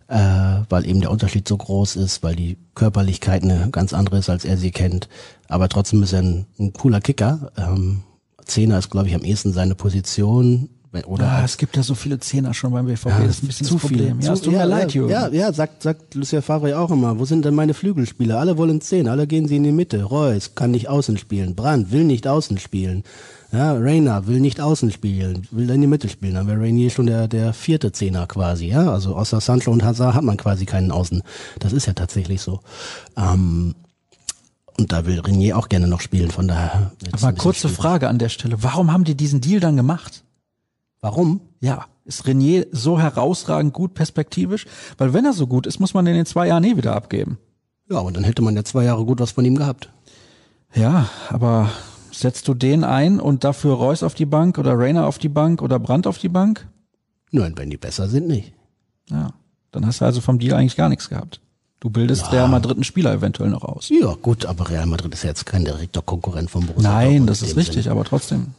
äh, 0.08 0.64
weil 0.70 0.86
eben 0.86 1.02
der 1.02 1.12
Unterschied 1.12 1.48
so 1.48 1.58
groß 1.58 1.98
ist, 1.98 2.24
weil 2.24 2.36
die 2.36 2.58
Körperlichkeit 2.74 3.44
eine 3.44 3.70
ganz 3.70 3.94
andere 3.94 4.18
ist, 4.18 4.30
als 4.30 4.46
er 4.46 4.58
sie 4.58 4.72
kennt. 4.72 5.08
Aber 5.48 5.70
trotzdem 5.70 6.02
ist 6.04 6.14
er 6.14 6.22
ein, 6.22 6.48
ein 6.60 6.74
cooler 6.74 7.02
Kicker. 7.02 7.52
Ähm, 7.58 8.04
Zehner 8.46 8.80
ist, 8.80 8.90
glaube 8.90 9.08
ich, 9.08 9.16
am 9.16 9.24
ehesten 9.24 9.54
seine 9.54 9.76
Position. 9.76 10.70
Oder 11.06 11.26
Ah, 11.32 11.44
es 11.46 11.58
gibt 11.58 11.78
ja 11.78 11.84
so 11.84 11.96
viele 11.96 12.20
Zehner 12.20 12.54
schon 12.54 12.72
beim 12.74 12.86
BVB, 12.86 13.06
Ja, 13.08 13.20
das 13.20 13.30
ist 13.38 13.44
ein 13.44 13.48
bisschen 13.48 13.66
zu 13.68 13.74
das 13.76 13.82
Problem. 13.84 14.16
viele. 14.18 14.26
Ja, 14.28 14.34
es 14.34 14.42
tut 14.42 14.52
mir 14.54 14.66
leid, 14.66 14.94
ja, 14.94 14.96
Jürgen. 15.02 15.12
Ja, 15.12 15.28
ja, 15.30 15.54
sagt, 15.54 15.84
sagt 15.84 16.16
Lucia 16.16 16.42
Favre 16.42 16.78
auch 16.78 16.92
immer. 16.92 17.18
Wo 17.18 17.24
sind 17.24 17.46
denn 17.46 17.56
meine 17.56 17.74
Flügelspieler? 17.74 18.38
Alle 18.40 18.58
wollen 18.58 18.82
zehn, 18.82 19.08
alle 19.08 19.26
gehen 19.26 19.48
sie 19.48 19.56
in 19.56 19.64
die 19.64 19.72
Mitte. 19.72 20.04
Reus 20.04 20.54
kann 20.54 20.72
nicht 20.72 20.90
außen 20.90 21.18
spielen. 21.18 21.56
Brandt 21.56 21.92
will 21.92 22.04
nicht 22.04 22.28
außen 22.28 22.58
spielen. 22.58 23.04
Ja, 23.54 23.74
Reina 23.74 24.28
will 24.28 24.40
nicht 24.40 24.60
außen 24.62 24.92
spielen, 24.92 25.46
will 25.52 25.70
in 25.70 25.82
die 25.82 25.88
Mitte 25.88 26.08
spielen. 26.10 26.36
Dann 26.36 26.48
wäre 26.48 26.60
Rainier 26.62 26.90
schon 26.90 27.06
der, 27.06 27.28
der 27.28 27.54
vierte 27.54 27.92
Zehner 27.92 28.26
quasi, 28.28 28.68
ja. 28.68 28.92
Also 28.92 29.16
außer 29.16 29.40
Sancho 29.42 29.72
und 29.72 29.84
Hazard 29.84 30.16
hat 30.16 30.24
man 30.24 30.38
quasi 30.38 30.66
keinen 30.66 30.92
Außen. 30.92 31.22
Das 31.60 31.74
ist 31.74 31.86
ja 31.86 31.94
tatsächlich 31.94 32.42
so. 32.42 32.60
Ähm, 33.18 33.76
und 34.78 34.92
da 34.92 35.06
will 35.06 35.20
Renier 35.20 35.58
auch 35.58 35.68
gerne 35.70 35.88
noch 35.88 36.02
spielen, 36.02 36.32
von 36.32 36.48
daher. 36.48 36.92
Aber 37.12 37.34
kurze. 37.34 37.68
Frage 37.70 38.08
an 38.08 38.20
der 38.20 38.30
Stelle. 38.30 38.56
Warum 38.64 38.92
haben 38.92 39.04
die 39.04 39.16
diesen 39.16 39.42
Deal 39.42 39.60
dann 39.60 39.76
gemacht? 39.76 40.24
Warum? 41.02 41.42
Ja, 41.60 41.86
ist 42.06 42.28
Renier 42.28 42.68
so 42.72 43.00
herausragend 43.00 43.74
gut 43.74 43.94
perspektivisch? 43.96 44.68
Weil 44.98 45.14
wenn 45.14 45.26
er 45.26 45.34
so 45.34 45.48
gut 45.48 45.66
ist, 45.66 45.80
muss 45.80 45.94
man 45.94 46.06
den 46.06 46.16
in 46.16 46.26
zwei 46.26 46.48
Jahren 46.48 46.64
eh 46.64 46.78
wieder 46.78 46.96
abgeben. 46.96 47.40
Ja, 47.90 48.00
und 48.00 48.16
dann 48.16 48.24
hätte 48.24 48.42
man 48.42 48.56
ja 48.56 48.64
zwei 48.64 48.84
Jahre 48.84 49.04
gut 49.06 49.20
was 49.20 49.32
von 49.32 49.44
ihm 49.44 49.56
gehabt. 49.56 49.90
Ja, 50.74 51.10
aber 51.30 51.70
setzt 52.12 52.48
du 52.48 52.54
den 52.54 52.84
ein 52.84 53.20
und 53.20 53.44
dafür 53.44 53.74
Reus 53.74 54.04
auf 54.04 54.14
die 54.14 54.26
Bank 54.26 54.58
oder 54.58 54.78
Rainer 54.78 55.08
auf 55.08 55.18
die 55.18 55.30
Bank 55.30 55.62
oder 55.62 55.80
Brandt 55.80 56.08
auf 56.08 56.20
die 56.20 56.30
Bank? 56.30 56.68
Nein, 57.32 57.54
wenn 57.56 57.70
die 57.70 57.78
besser 57.78 58.08
sind, 58.08 58.28
nicht. 58.28 58.54
Ja, 59.10 59.32
dann 59.72 59.86
hast 59.86 60.02
du 60.02 60.06
also 60.06 60.22
vom 60.22 60.38
Deal 60.40 60.54
eigentlich 60.56 60.78
gar 60.78 60.90
nichts 60.90 61.10
gehabt. 61.10 61.42
Du 61.80 61.90
bildest 61.90 62.32
Real 62.32 62.48
Madrid 62.48 62.76
einen 62.76 62.84
Spieler 62.84 63.12
eventuell 63.12 63.50
noch 63.50 63.64
aus. 63.64 63.90
Ja, 63.90 64.14
gut, 64.22 64.46
aber 64.46 64.70
Real 64.70 64.86
Madrid 64.86 65.14
ist 65.14 65.24
ja 65.24 65.30
jetzt 65.30 65.48
kein 65.48 65.66
direkter 65.66 66.04
Konkurrent 66.04 66.52
vom 66.52 66.68
Borussia 66.68 66.92
Nein, 66.92 67.26
das 67.26 67.42
ist 67.42 67.56
richtig, 67.56 67.84
Sinne. 67.86 67.94
aber 67.96 68.04
trotzdem. 68.04 68.54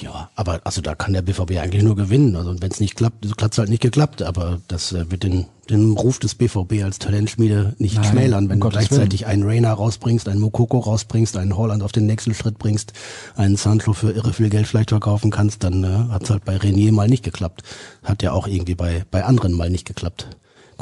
Ja, 0.00 0.30
aber 0.36 0.60
also 0.64 0.80
da 0.80 0.94
kann 0.94 1.12
der 1.12 1.22
BVB 1.22 1.58
eigentlich 1.58 1.82
nur 1.82 1.96
gewinnen. 1.96 2.36
Also 2.36 2.54
wenn 2.60 2.70
es 2.70 2.80
nicht 2.80 2.94
klappt, 2.96 3.24
so 3.24 3.34
hat's 3.40 3.58
halt 3.58 3.68
nicht 3.68 3.82
geklappt. 3.82 4.22
Aber 4.22 4.60
das 4.68 4.92
äh, 4.92 5.10
wird 5.10 5.24
den, 5.24 5.46
den 5.68 5.92
Ruf 5.92 6.18
des 6.18 6.36
BVB 6.36 6.84
als 6.84 6.98
Talentschmiede 6.98 7.74
nicht 7.78 7.96
Nein, 7.96 8.04
schmälern, 8.04 8.48
wenn 8.48 8.54
um 8.54 8.60
du 8.60 8.68
Gottes 8.68 8.88
gleichzeitig 8.88 9.26
einen 9.26 9.42
Rainer 9.42 9.72
rausbringst, 9.72 10.28
einen 10.28 10.40
Mokoko 10.40 10.78
rausbringst, 10.78 11.36
einen 11.36 11.56
Holland 11.56 11.82
auf 11.82 11.92
den 11.92 12.06
nächsten 12.06 12.34
Schritt 12.34 12.58
bringst, 12.58 12.92
einen 13.34 13.56
Sancho 13.56 13.92
für 13.92 14.12
irre 14.12 14.32
viel 14.32 14.50
Geld 14.50 14.68
vielleicht 14.68 14.90
verkaufen 14.90 15.30
kannst, 15.30 15.64
dann 15.64 15.82
äh, 15.82 16.12
hat's 16.12 16.30
halt 16.30 16.44
bei 16.44 16.56
Renier 16.56 16.92
mal 16.92 17.08
nicht 17.08 17.24
geklappt. 17.24 17.62
Hat 18.04 18.22
ja 18.22 18.32
auch 18.32 18.46
irgendwie 18.46 18.76
bei, 18.76 19.04
bei 19.10 19.24
anderen 19.24 19.52
mal 19.52 19.70
nicht 19.70 19.86
geklappt. 19.86 20.28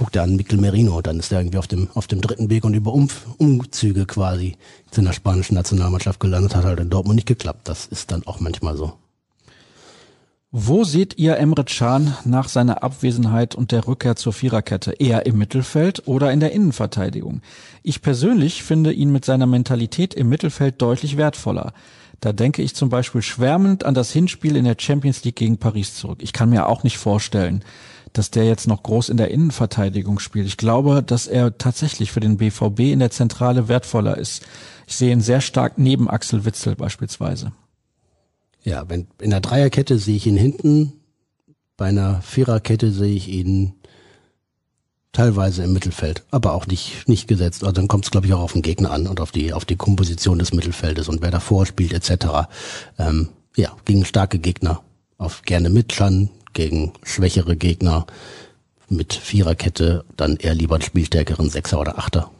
Guck 0.00 0.12
dir 0.12 0.22
an 0.22 0.34
Mikel 0.34 0.58
Merino, 0.58 1.02
dann 1.02 1.18
ist 1.18 1.30
er 1.30 1.40
irgendwie 1.40 1.58
auf 1.58 1.66
dem, 1.66 1.90
auf 1.92 2.06
dem 2.06 2.22
dritten 2.22 2.48
Weg 2.48 2.64
und 2.64 2.72
über 2.72 2.94
Umf 2.94 3.26
Umzüge 3.36 4.06
quasi 4.06 4.56
in 4.96 5.04
der 5.04 5.12
spanischen 5.12 5.56
Nationalmannschaft 5.56 6.18
gelandet, 6.18 6.56
hat 6.56 6.64
halt 6.64 6.80
in 6.80 6.88
Dortmund 6.88 7.16
nicht 7.16 7.28
geklappt. 7.28 7.68
Das 7.68 7.84
ist 7.84 8.10
dann 8.10 8.26
auch 8.26 8.40
manchmal 8.40 8.78
so. 8.78 8.94
Wo 10.50 10.84
seht 10.84 11.18
ihr 11.18 11.36
Emre 11.36 11.64
Can 11.64 12.16
nach 12.24 12.48
seiner 12.48 12.82
Abwesenheit 12.82 13.54
und 13.54 13.72
der 13.72 13.86
Rückkehr 13.86 14.16
zur 14.16 14.32
Viererkette? 14.32 14.92
Eher 14.92 15.26
im 15.26 15.36
Mittelfeld 15.36 16.08
oder 16.08 16.32
in 16.32 16.40
der 16.40 16.52
Innenverteidigung? 16.52 17.42
Ich 17.82 18.00
persönlich 18.00 18.62
finde 18.62 18.94
ihn 18.94 19.12
mit 19.12 19.26
seiner 19.26 19.46
Mentalität 19.46 20.14
im 20.14 20.30
Mittelfeld 20.30 20.80
deutlich 20.80 21.18
wertvoller. 21.18 21.74
Da 22.20 22.32
denke 22.32 22.62
ich 22.62 22.74
zum 22.74 22.88
Beispiel 22.88 23.20
schwärmend 23.20 23.84
an 23.84 23.92
das 23.92 24.12
Hinspiel 24.12 24.56
in 24.56 24.64
der 24.64 24.76
Champions 24.78 25.24
League 25.24 25.36
gegen 25.36 25.58
Paris 25.58 25.94
zurück. 25.94 26.20
Ich 26.22 26.32
kann 26.32 26.48
mir 26.48 26.70
auch 26.70 26.84
nicht 26.84 26.96
vorstellen, 26.96 27.62
dass 28.12 28.30
der 28.30 28.44
jetzt 28.44 28.66
noch 28.66 28.82
groß 28.82 29.08
in 29.08 29.16
der 29.16 29.30
Innenverteidigung 29.30 30.18
spielt. 30.18 30.46
Ich 30.46 30.56
glaube, 30.56 31.02
dass 31.02 31.26
er 31.26 31.56
tatsächlich 31.58 32.12
für 32.12 32.20
den 32.20 32.38
BVB 32.38 32.80
in 32.80 32.98
der 32.98 33.10
Zentrale 33.10 33.68
wertvoller 33.68 34.18
ist. 34.18 34.42
Ich 34.86 34.96
sehe 34.96 35.12
ihn 35.12 35.20
sehr 35.20 35.40
stark 35.40 35.78
neben 35.78 36.10
Axel 36.10 36.44
Witzel 36.44 36.74
beispielsweise. 36.74 37.52
Ja, 38.62 38.88
wenn 38.88 39.06
in 39.20 39.30
der 39.30 39.40
Dreierkette 39.40 39.98
sehe 39.98 40.16
ich 40.16 40.26
ihn 40.26 40.36
hinten, 40.36 40.92
bei 41.76 41.86
einer 41.86 42.20
Viererkette 42.22 42.90
sehe 42.90 43.14
ich 43.14 43.28
ihn 43.28 43.74
teilweise 45.12 45.64
im 45.64 45.72
Mittelfeld, 45.72 46.24
aber 46.30 46.52
auch 46.52 46.66
nicht 46.66 47.08
nicht 47.08 47.26
gesetzt. 47.26 47.64
Also 47.64 47.72
dann 47.72 47.88
kommt 47.88 48.04
es 48.04 48.10
glaube 48.10 48.26
ich 48.26 48.34
auch 48.34 48.40
auf 48.40 48.52
den 48.52 48.62
Gegner 48.62 48.90
an 48.90 49.06
und 49.06 49.20
auf 49.20 49.32
die 49.32 49.52
auf 49.52 49.64
die 49.64 49.76
Komposition 49.76 50.38
des 50.38 50.52
Mittelfeldes 50.52 51.08
und 51.08 51.22
wer 51.22 51.30
davor 51.30 51.66
spielt 51.66 51.92
etc. 51.92 52.48
Ähm, 52.98 53.28
ja, 53.56 53.76
gegen 53.84 54.04
starke 54.04 54.38
Gegner 54.38 54.82
auf 55.18 55.42
gerne 55.42 55.68
mit 55.70 55.88
Chan, 55.88 56.30
gegen 56.52 56.92
schwächere 57.02 57.56
Gegner 57.56 58.06
mit 58.88 59.14
Viererkette 59.14 60.04
dann 60.16 60.36
eher 60.36 60.54
lieber 60.54 60.74
einen 60.76 60.82
spielstärkeren 60.82 61.48
Sechser 61.48 61.80
oder 61.80 61.98
Achter. 61.98 62.30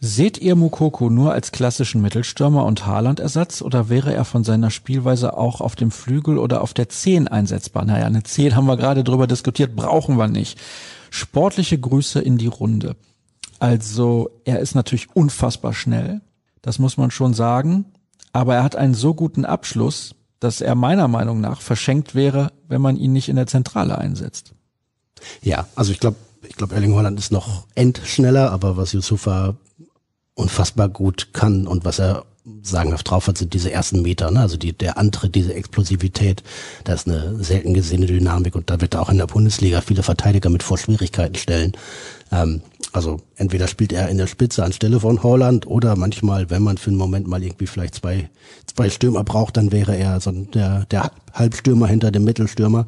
Seht 0.00 0.38
ihr 0.38 0.56
Mukoko 0.56 1.08
nur 1.08 1.32
als 1.32 1.52
klassischen 1.52 2.02
Mittelstürmer 2.02 2.66
und 2.66 2.86
Haaland-Ersatz 2.86 3.62
oder 3.62 3.88
wäre 3.88 4.12
er 4.12 4.26
von 4.26 4.44
seiner 4.44 4.70
Spielweise 4.70 5.36
auch 5.36 5.60
auf 5.60 5.74
dem 5.74 5.90
Flügel 5.90 6.36
oder 6.38 6.60
auf 6.60 6.74
der 6.74 6.90
Zehn 6.90 7.28
einsetzbar? 7.28 7.84
Naja, 7.86 8.06
eine 8.06 8.22
Zehn 8.22 8.54
haben 8.54 8.66
wir 8.66 8.76
gerade 8.76 9.04
drüber 9.04 9.26
diskutiert, 9.26 9.74
brauchen 9.74 10.16
wir 10.16 10.28
nicht. 10.28 10.58
Sportliche 11.10 11.78
Grüße 11.78 12.20
in 12.20 12.36
die 12.36 12.46
Runde. 12.46 12.94
Also, 13.58 14.30
er 14.44 14.60
ist 14.60 14.74
natürlich 14.74 15.08
unfassbar 15.14 15.72
schnell, 15.72 16.20
das 16.60 16.78
muss 16.78 16.98
man 16.98 17.10
schon 17.10 17.32
sagen, 17.32 17.86
aber 18.34 18.56
er 18.56 18.64
hat 18.64 18.76
einen 18.76 18.92
so 18.92 19.14
guten 19.14 19.46
Abschluss, 19.46 20.14
dass 20.46 20.60
er 20.60 20.76
meiner 20.76 21.08
Meinung 21.08 21.40
nach 21.40 21.60
verschenkt 21.60 22.14
wäre, 22.14 22.52
wenn 22.68 22.80
man 22.80 22.96
ihn 22.96 23.12
nicht 23.12 23.28
in 23.28 23.34
der 23.34 23.48
Zentrale 23.48 23.98
einsetzt. 23.98 24.52
Ja, 25.42 25.66
also 25.74 25.90
ich 25.90 25.98
glaube, 25.98 26.16
ich 26.46 26.54
glaube, 26.54 26.76
Erling 26.76 26.94
Holland 26.94 27.18
ist 27.18 27.32
noch 27.32 27.66
endschneller, 27.74 28.52
aber 28.52 28.76
was 28.76 28.92
Yusufa 28.92 29.56
unfassbar 30.34 30.88
gut 30.88 31.30
kann 31.32 31.66
und 31.66 31.84
was 31.84 31.98
er 31.98 32.26
sagenhaft 32.62 33.10
drauf 33.10 33.26
hat, 33.26 33.38
sind 33.38 33.54
diese 33.54 33.72
ersten 33.72 34.02
Meter, 34.02 34.30
ne? 34.30 34.38
also 34.38 34.56
die, 34.56 34.72
der 34.72 34.98
Antritt, 34.98 35.34
diese 35.34 35.52
Explosivität, 35.52 36.44
da 36.84 36.92
ist 36.92 37.08
eine 37.08 37.42
selten 37.42 37.74
gesehene 37.74 38.06
Dynamik 38.06 38.54
und 38.54 38.70
da 38.70 38.80
wird 38.80 38.94
er 38.94 39.02
auch 39.02 39.08
in 39.08 39.18
der 39.18 39.26
Bundesliga 39.26 39.80
viele 39.80 40.04
Verteidiger 40.04 40.48
mit 40.48 40.62
vor 40.62 40.78
Schwierigkeiten 40.78 41.34
stellen. 41.34 41.72
Ähm, 42.30 42.62
also 42.92 43.18
entweder 43.36 43.68
spielt 43.68 43.92
er 43.92 44.08
in 44.08 44.18
der 44.18 44.26
Spitze 44.26 44.64
anstelle 44.64 45.00
von 45.00 45.22
Holland 45.22 45.66
oder 45.66 45.96
manchmal, 45.96 46.50
wenn 46.50 46.62
man 46.62 46.78
für 46.78 46.90
einen 46.90 46.98
Moment 46.98 47.26
mal 47.26 47.42
irgendwie 47.42 47.66
vielleicht 47.66 47.94
zwei, 47.96 48.30
zwei 48.66 48.90
Stürmer 48.90 49.24
braucht, 49.24 49.56
dann 49.56 49.72
wäre 49.72 49.96
er 49.96 50.20
so 50.20 50.30
der, 50.30 50.86
der 50.86 51.10
Halbstürmer 51.32 51.86
hinter 51.86 52.10
dem 52.10 52.24
Mittelstürmer. 52.24 52.86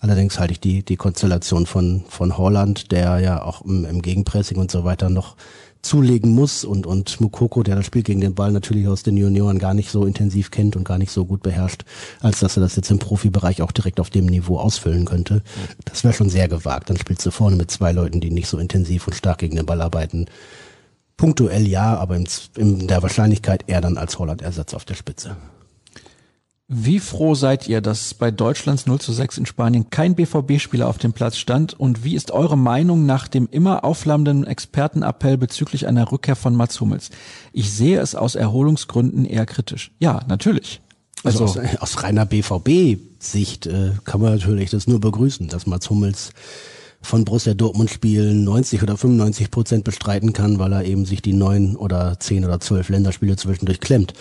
Allerdings 0.00 0.38
halte 0.38 0.52
ich 0.52 0.60
die, 0.60 0.82
die 0.82 0.96
Konstellation 0.96 1.66
von, 1.66 2.04
von 2.08 2.38
Holland, 2.38 2.90
der 2.90 3.18
ja 3.20 3.42
auch 3.42 3.62
im, 3.62 3.84
im 3.84 4.00
Gegenpressing 4.00 4.56
und 4.56 4.70
so 4.70 4.84
weiter 4.84 5.10
noch 5.10 5.36
zulegen 5.82 6.34
muss 6.34 6.64
und, 6.64 6.86
und 6.86 7.20
Mukoko, 7.20 7.62
der 7.62 7.76
das 7.76 7.86
Spiel 7.86 8.02
gegen 8.02 8.20
den 8.20 8.34
Ball 8.34 8.52
natürlich 8.52 8.86
aus 8.86 9.02
den 9.02 9.16
Junioren 9.16 9.58
gar 9.58 9.74
nicht 9.74 9.90
so 9.90 10.04
intensiv 10.04 10.50
kennt 10.50 10.76
und 10.76 10.84
gar 10.84 10.98
nicht 10.98 11.10
so 11.10 11.24
gut 11.24 11.42
beherrscht, 11.42 11.84
als 12.20 12.40
dass 12.40 12.56
er 12.56 12.62
das 12.62 12.76
jetzt 12.76 12.90
im 12.90 12.98
Profibereich 12.98 13.62
auch 13.62 13.72
direkt 13.72 14.00
auf 14.00 14.10
dem 14.10 14.26
Niveau 14.26 14.58
ausfüllen 14.58 15.06
könnte. 15.06 15.42
Das 15.84 16.04
wäre 16.04 16.14
schon 16.14 16.28
sehr 16.28 16.48
gewagt. 16.48 16.90
Dann 16.90 16.98
spielst 16.98 17.24
du 17.24 17.30
vorne 17.30 17.56
mit 17.56 17.70
zwei 17.70 17.92
Leuten, 17.92 18.20
die 18.20 18.30
nicht 18.30 18.48
so 18.48 18.58
intensiv 18.58 19.06
und 19.06 19.14
stark 19.14 19.38
gegen 19.38 19.56
den 19.56 19.66
Ball 19.66 19.80
arbeiten. 19.80 20.26
Punktuell 21.16 21.66
ja, 21.66 21.96
aber 21.96 22.16
in, 22.16 22.26
in 22.56 22.86
der 22.86 23.02
Wahrscheinlichkeit 23.02 23.64
eher 23.66 23.80
dann 23.80 23.98
als 23.98 24.18
Holland-Ersatz 24.18 24.74
auf 24.74 24.84
der 24.84 24.94
Spitze. 24.94 25.36
Wie 26.72 27.00
froh 27.00 27.34
seid 27.34 27.66
ihr, 27.66 27.80
dass 27.80 28.14
bei 28.14 28.30
Deutschlands 28.30 28.86
0 28.86 29.00
zu 29.00 29.12
6 29.12 29.38
in 29.38 29.46
Spanien 29.46 29.90
kein 29.90 30.14
BVB-Spieler 30.14 30.86
auf 30.86 30.98
dem 30.98 31.12
Platz 31.12 31.36
stand? 31.36 31.74
Und 31.74 32.04
wie 32.04 32.14
ist 32.14 32.30
eure 32.30 32.56
Meinung 32.56 33.06
nach 33.06 33.26
dem 33.26 33.48
immer 33.50 33.82
aufflammenden 33.82 34.46
Expertenappell 34.46 35.36
bezüglich 35.36 35.88
einer 35.88 36.12
Rückkehr 36.12 36.36
von 36.36 36.54
Mats 36.54 36.80
Hummels? 36.80 37.10
Ich 37.52 37.72
sehe 37.72 37.98
es 37.98 38.14
aus 38.14 38.36
Erholungsgründen 38.36 39.24
eher 39.24 39.46
kritisch. 39.46 39.90
Ja, 39.98 40.20
natürlich. 40.28 40.80
Also, 41.24 41.42
Also, 41.42 41.60
aus, 41.60 41.80
aus 41.80 42.02
reiner 42.04 42.24
BVB-Sicht 42.24 43.66
äh, 43.66 43.90
kann 44.04 44.20
man 44.20 44.34
natürlich 44.34 44.70
das 44.70 44.86
nur 44.86 45.00
begrüßen, 45.00 45.48
dass 45.48 45.66
Mats 45.66 45.90
Hummels 45.90 46.30
von 47.02 47.24
Borussia 47.24 47.54
Dortmund 47.54 47.90
Spielen 47.90 48.44
90 48.44 48.82
oder 48.82 48.96
95 48.96 49.50
Prozent 49.50 49.84
bestreiten 49.84 50.32
kann, 50.32 50.58
weil 50.58 50.72
er 50.72 50.84
eben 50.84 51.06
sich 51.06 51.22
die 51.22 51.32
neun 51.32 51.76
oder 51.76 52.18
zehn 52.20 52.44
oder 52.44 52.60
zwölf 52.60 52.88
Länderspiele 52.90 53.36
zwischendurch 53.36 53.80
klemmt. 53.80 54.12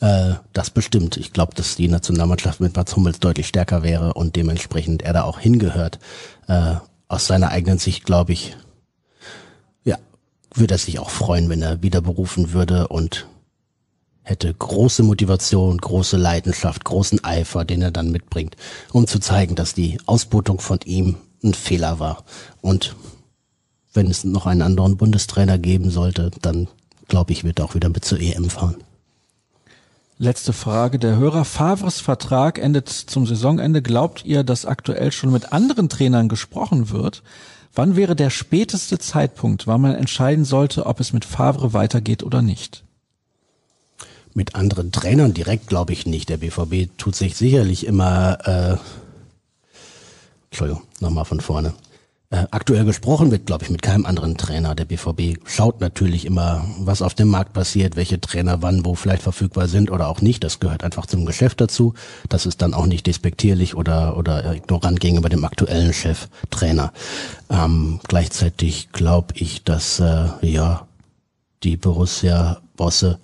Äh, 0.00 0.34
das 0.52 0.70
bestimmt. 0.70 1.16
Ich 1.16 1.32
glaube, 1.32 1.54
dass 1.54 1.76
die 1.76 1.88
Nationalmannschaft 1.88 2.60
mit 2.60 2.76
Mats 2.76 2.96
Hummels 2.96 3.20
deutlich 3.20 3.48
stärker 3.48 3.82
wäre 3.82 4.14
und 4.14 4.36
dementsprechend 4.36 5.02
er 5.02 5.12
da 5.12 5.22
auch 5.24 5.38
hingehört. 5.38 5.98
Äh, 6.48 6.76
aus 7.08 7.26
seiner 7.26 7.50
eigenen 7.50 7.78
Sicht 7.78 8.04
glaube 8.04 8.32
ich, 8.32 8.56
ja, 9.84 9.96
würde 10.54 10.74
er 10.74 10.78
sich 10.78 10.98
auch 10.98 11.10
freuen, 11.10 11.48
wenn 11.48 11.62
er 11.62 11.82
wieder 11.82 12.00
berufen 12.00 12.52
würde 12.52 12.88
und 12.88 13.26
hätte 14.22 14.52
große 14.52 15.04
Motivation, 15.04 15.78
große 15.78 16.16
Leidenschaft, 16.16 16.84
großen 16.84 17.22
Eifer, 17.22 17.64
den 17.64 17.80
er 17.80 17.92
dann 17.92 18.10
mitbringt, 18.10 18.56
um 18.92 19.06
zu 19.06 19.20
zeigen, 19.20 19.54
dass 19.54 19.72
die 19.72 19.98
Ausbotung 20.06 20.58
von 20.58 20.80
ihm 20.84 21.16
ein 21.44 21.54
Fehler 21.54 22.00
war. 22.00 22.24
Und 22.60 22.96
wenn 23.94 24.10
es 24.10 24.24
noch 24.24 24.46
einen 24.46 24.62
anderen 24.62 24.96
Bundestrainer 24.96 25.58
geben 25.58 25.90
sollte, 25.90 26.32
dann 26.42 26.66
glaube 27.06 27.32
ich, 27.32 27.44
wird 27.44 27.60
er 27.60 27.66
auch 27.66 27.76
wieder 27.76 27.88
mit 27.88 28.04
zur 28.04 28.20
EM 28.20 28.50
fahren. 28.50 28.76
Letzte 30.18 30.52
Frage 30.52 30.98
der 30.98 31.16
Hörer. 31.16 31.44
Favres 31.44 32.00
Vertrag 32.00 32.58
endet 32.58 32.88
zum 32.88 33.26
Saisonende. 33.26 33.82
Glaubt 33.82 34.24
ihr, 34.24 34.44
dass 34.44 34.66
aktuell 34.66 35.12
schon 35.12 35.32
mit 35.32 35.52
anderen 35.52 35.88
Trainern 35.88 36.28
gesprochen 36.28 36.90
wird? 36.90 37.22
Wann 37.74 37.96
wäre 37.96 38.16
der 38.16 38.30
späteste 38.30 38.98
Zeitpunkt, 38.98 39.66
wann 39.66 39.82
man 39.82 39.94
entscheiden 39.94 40.44
sollte, 40.44 40.86
ob 40.86 41.00
es 41.00 41.12
mit 41.12 41.24
Favre 41.24 41.74
weitergeht 41.74 42.22
oder 42.22 42.40
nicht? 42.40 42.84
Mit 44.32 44.54
anderen 44.54 44.92
Trainern 44.92 45.34
direkt 45.34 45.66
glaube 45.66 45.92
ich 45.92 46.06
nicht. 46.06 46.28
Der 46.28 46.38
BVB 46.38 46.90
tut 46.98 47.16
sich 47.16 47.36
sicherlich 47.36 47.86
immer, 47.86 48.38
äh, 48.46 48.76
Entschuldigung, 50.50 50.82
nochmal 51.00 51.24
von 51.24 51.40
vorne. 51.40 51.74
Äh, 52.36 52.46
aktuell 52.50 52.84
gesprochen 52.84 53.30
wird, 53.30 53.46
glaube 53.46 53.64
ich, 53.64 53.70
mit 53.70 53.80
keinem 53.80 54.04
anderen 54.04 54.36
Trainer. 54.36 54.74
Der 54.74 54.84
BVB 54.84 55.38
schaut 55.46 55.80
natürlich 55.80 56.26
immer, 56.26 56.66
was 56.80 57.00
auf 57.00 57.14
dem 57.14 57.28
Markt 57.28 57.54
passiert, 57.54 57.96
welche 57.96 58.20
Trainer 58.20 58.60
wann 58.60 58.84
wo 58.84 58.94
vielleicht 58.94 59.22
verfügbar 59.22 59.68
sind 59.68 59.90
oder 59.90 60.08
auch 60.08 60.20
nicht. 60.20 60.44
Das 60.44 60.60
gehört 60.60 60.84
einfach 60.84 61.06
zum 61.06 61.24
Geschäft 61.24 61.62
dazu. 61.62 61.94
Das 62.28 62.44
ist 62.44 62.60
dann 62.60 62.74
auch 62.74 62.86
nicht 62.86 63.06
despektierlich 63.06 63.74
oder, 63.74 64.18
oder 64.18 64.54
ignorant 64.54 65.00
gegenüber 65.00 65.30
dem 65.30 65.46
aktuellen 65.46 65.94
Cheftrainer. 65.94 66.92
Ähm, 67.48 68.00
gleichzeitig 68.06 68.92
glaube 68.92 69.34
ich, 69.36 69.64
dass 69.64 70.00
äh, 70.00 70.26
ja 70.42 70.86
die 71.62 71.78
Borussia-Bosse 71.78 73.18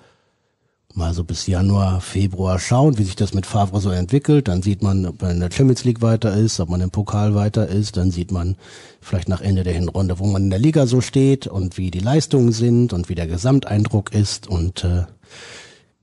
mal 0.97 1.15
so 1.15 1.25
bis 1.25 1.47
Januar, 1.47 2.01
Februar 2.01 2.59
schauen, 2.59 2.99
wie 2.99 3.05
sich 3.05 3.17
das 3.17 3.35
mit 3.35 3.47
Favre 3.47 3.81
so 3.81 3.91
entwickelt. 3.91 4.49
Dann 4.49 4.63
sieht 4.63 4.83
man, 4.83 5.07
ob 5.07 5.23
man 5.23 5.33
in 5.33 5.41
der 5.41 5.51
Champions 5.51 5.85
League 5.85 6.03
weiter 6.03 6.35
ist, 6.35 6.61
ob 6.61 6.69
man 6.69 6.81
im 6.81 6.91
Pokal 6.91 7.35
weiter 7.35 7.69
ist. 7.69 7.97
Dann 7.97 8.11
sieht 8.11 8.31
man 8.31 8.57
vielleicht 9.01 9.29
nach 9.29 9.41
Ende 9.41 9.63
der 9.63 9.73
Hinrunde, 9.73 10.19
wo 10.19 10.27
man 10.27 10.45
in 10.45 10.51
der 10.51 10.59
Liga 10.59 10.87
so 10.87 11.01
steht 11.01 11.47
und 11.47 11.79
wie 11.79 11.91
die 11.91 12.01
Leistungen 12.01 12.53
sind 12.53 12.93
und 12.93 13.09
wie 13.09 13.15
der 13.15 13.27
Gesamteindruck 13.27 14.13
ist. 14.13 14.47
Und 14.47 14.85
äh, 14.85 15.05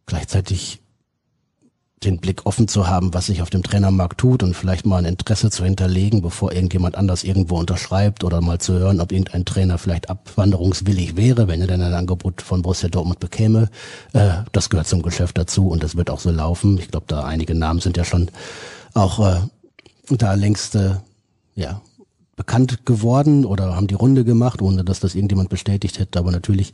gleichzeitig 0.06 0.80
den 2.04 2.20
Blick 2.20 2.46
offen 2.46 2.68
zu 2.68 2.88
haben, 2.88 3.14
was 3.14 3.26
sich 3.26 3.42
auf 3.42 3.50
dem 3.50 3.64
Trainermarkt 3.64 4.18
tut 4.18 4.44
und 4.44 4.56
vielleicht 4.56 4.86
mal 4.86 4.98
ein 4.98 5.06
Interesse 5.06 5.52
zu 5.52 5.66
hinterlegen, 5.66 6.22
bevor 6.22 6.54
irgendjemand 6.54 6.96
anders 6.96 7.24
irgendwo 7.24 7.58
unterschreibt 7.58 8.24
oder 8.24 8.42
mal 8.42 8.60
zu 8.60 8.74
hören, 8.74 9.02
ob 9.02 9.12
irgendein 9.12 9.46
Trainer 9.46 9.78
vielleicht 9.78 10.10
abwanderungswillig 10.10 11.18
wäre, 11.18 11.48
wenn 11.48 11.62
er 11.62 11.68
dann 11.68 11.82
ein 11.82 11.94
Angebot 11.94 12.42
von 12.42 12.62
Borussia 12.62 12.90
Dortmund 12.90 13.20
bekäme. 13.20 13.70
Äh, 14.14 14.30
das 14.52 14.70
gehört 14.70 14.88
zum 14.88 15.02
Geschäft 15.02 15.38
dazu 15.38 15.68
und 15.68 15.84
das 15.84 15.96
wird 15.98 16.10
auch 16.10 16.20
so 16.20 16.32
laufen. 16.32 16.78
Ich 16.78 16.90
glaube, 16.90 17.06
da 17.08 17.24
einige 17.24 17.54
Namen 17.54 17.82
sind 17.82 17.98
ja 17.98 18.06
schon 18.06 18.30
auch 18.94 19.20
äh, 19.20 19.40
da 20.10 20.34
längst 20.34 20.76
äh, 20.76 20.96
ja 21.56 21.82
bekannt 22.40 22.86
geworden 22.86 23.44
oder 23.44 23.76
haben 23.76 23.88
die 23.88 23.96
Runde 23.96 24.24
gemacht, 24.24 24.62
ohne 24.62 24.86
dass 24.86 25.02
das 25.02 25.14
irgendjemand 25.14 25.50
bestätigt 25.50 26.00
hätte. 26.00 26.18
Aber 26.20 26.32
natürlich 26.32 26.72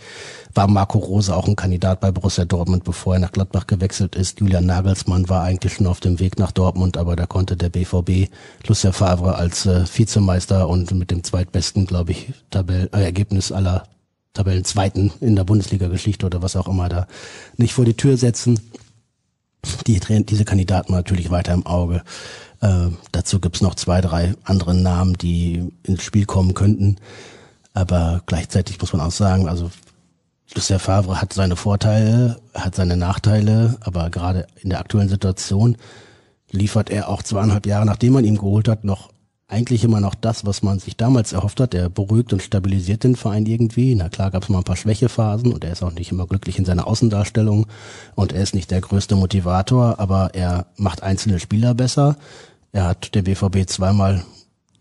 war 0.53 0.67
Marco 0.67 0.99
Rose 0.99 1.35
auch 1.35 1.47
ein 1.47 1.55
Kandidat 1.55 2.01
bei 2.01 2.11
Borussia 2.11 2.45
Dortmund, 2.45 2.83
bevor 2.83 3.15
er 3.15 3.19
nach 3.19 3.31
Gladbach 3.31 3.65
gewechselt 3.65 4.15
ist. 4.15 4.39
Julian 4.39 4.67
Nagelsmann 4.67 5.27
war 5.27 5.41
eigentlich 5.41 5.73
schon 5.73 5.87
auf 5.87 6.01
dem 6.01 6.19
Weg 6.19 6.37
nach 6.37 6.51
Dortmund, 6.51 6.97
aber 6.97 7.15
da 7.15 7.25
konnte 7.25 7.57
der 7.57 7.69
BVB 7.69 8.31
Lucien 8.67 8.93
Favre 8.93 9.37
als 9.37 9.65
äh, 9.65 9.85
Vizemeister 9.91 10.69
und 10.69 10.91
mit 10.91 11.09
dem 11.09 11.23
zweitbesten, 11.23 11.87
glaube 11.87 12.11
ich, 12.11 12.31
Tabell 12.51 12.87
äh, 12.93 13.03
Ergebnis 13.03 13.51
aller 13.51 13.87
Tabellenzweiten 14.35 15.13
in 15.19 15.35
der 15.35 15.45
Bundesliga-Geschichte 15.45 16.27
oder 16.27 16.43
was 16.43 16.55
auch 16.55 16.67
immer 16.67 16.89
da 16.89 17.07
nicht 17.57 17.73
vor 17.73 17.85
die 17.85 17.97
Tür 17.97 18.17
setzen. 18.17 18.59
Die, 19.87 19.99
diese 19.99 20.45
Kandidaten 20.45 20.93
natürlich 20.93 21.31
weiter 21.31 21.55
im 21.55 21.65
Auge. 21.65 22.03
Äh, 22.65 22.89
dazu 23.11 23.39
gibt's 23.39 23.61
noch 23.61 23.75
zwei, 23.75 24.01
drei 24.01 24.33
andere 24.43 24.73
Namen, 24.73 25.13
die 25.13 25.71
ins 25.83 26.01
Spiel 26.01 26.25
kommen 26.25 26.55
könnten. 26.55 26.95
Aber 27.73 28.23
gleichzeitig 28.25 28.81
muss 28.81 28.91
man 28.91 29.01
auch 29.05 29.11
sagen, 29.11 29.47
also 29.47 29.69
Lucien 30.55 30.79
Favre 30.79 31.21
hat 31.21 31.33
seine 31.33 31.57
Vorteile, 31.57 32.39
hat 32.55 32.73
seine 32.73 32.97
Nachteile, 32.97 33.77
aber 33.81 34.09
gerade 34.09 34.47
in 34.61 34.69
der 34.69 34.79
aktuellen 34.79 35.09
Situation 35.09 35.77
liefert 36.49 36.89
er 36.89 37.09
auch 37.09 37.21
zweieinhalb 37.21 37.67
Jahre, 37.67 37.85
nachdem 37.85 38.13
man 38.13 38.25
ihn 38.25 38.37
geholt 38.37 38.67
hat, 38.67 38.83
noch 38.83 39.09
eigentlich 39.47 39.83
immer 39.83 39.99
noch 39.99 40.15
das, 40.15 40.43
was 40.45 40.63
man 40.63 40.79
sich 40.79 40.97
damals 40.97 41.33
erhofft 41.33 41.59
hat. 41.59 41.75
Er 41.75 41.89
beruhigt 41.89 42.33
und 42.33 42.41
stabilisiert 42.41 43.03
den 43.03 43.15
Verein 43.15 43.45
irgendwie. 43.45 43.93
Na 43.93 44.09
klar 44.09 44.31
gab 44.31 44.41
es 44.41 44.49
mal 44.49 44.59
ein 44.59 44.63
paar 44.63 44.75
Schwächephasen 44.75 45.53
und 45.53 45.63
er 45.63 45.71
ist 45.71 45.83
auch 45.83 45.91
nicht 45.91 46.11
immer 46.11 46.25
glücklich 46.25 46.57
in 46.57 46.65
seiner 46.65 46.87
Außendarstellung 46.87 47.67
und 48.15 48.33
er 48.33 48.41
ist 48.41 48.55
nicht 48.55 48.71
der 48.71 48.81
größte 48.81 49.15
Motivator, 49.15 49.99
aber 49.99 50.31
er 50.33 50.65
macht 50.77 51.03
einzelne 51.03 51.39
Spieler 51.39 51.75
besser. 51.75 52.17
Er 52.75 52.87
hat 52.87 53.15
der 53.15 53.21
BVB 53.21 53.69
zweimal 53.69 54.25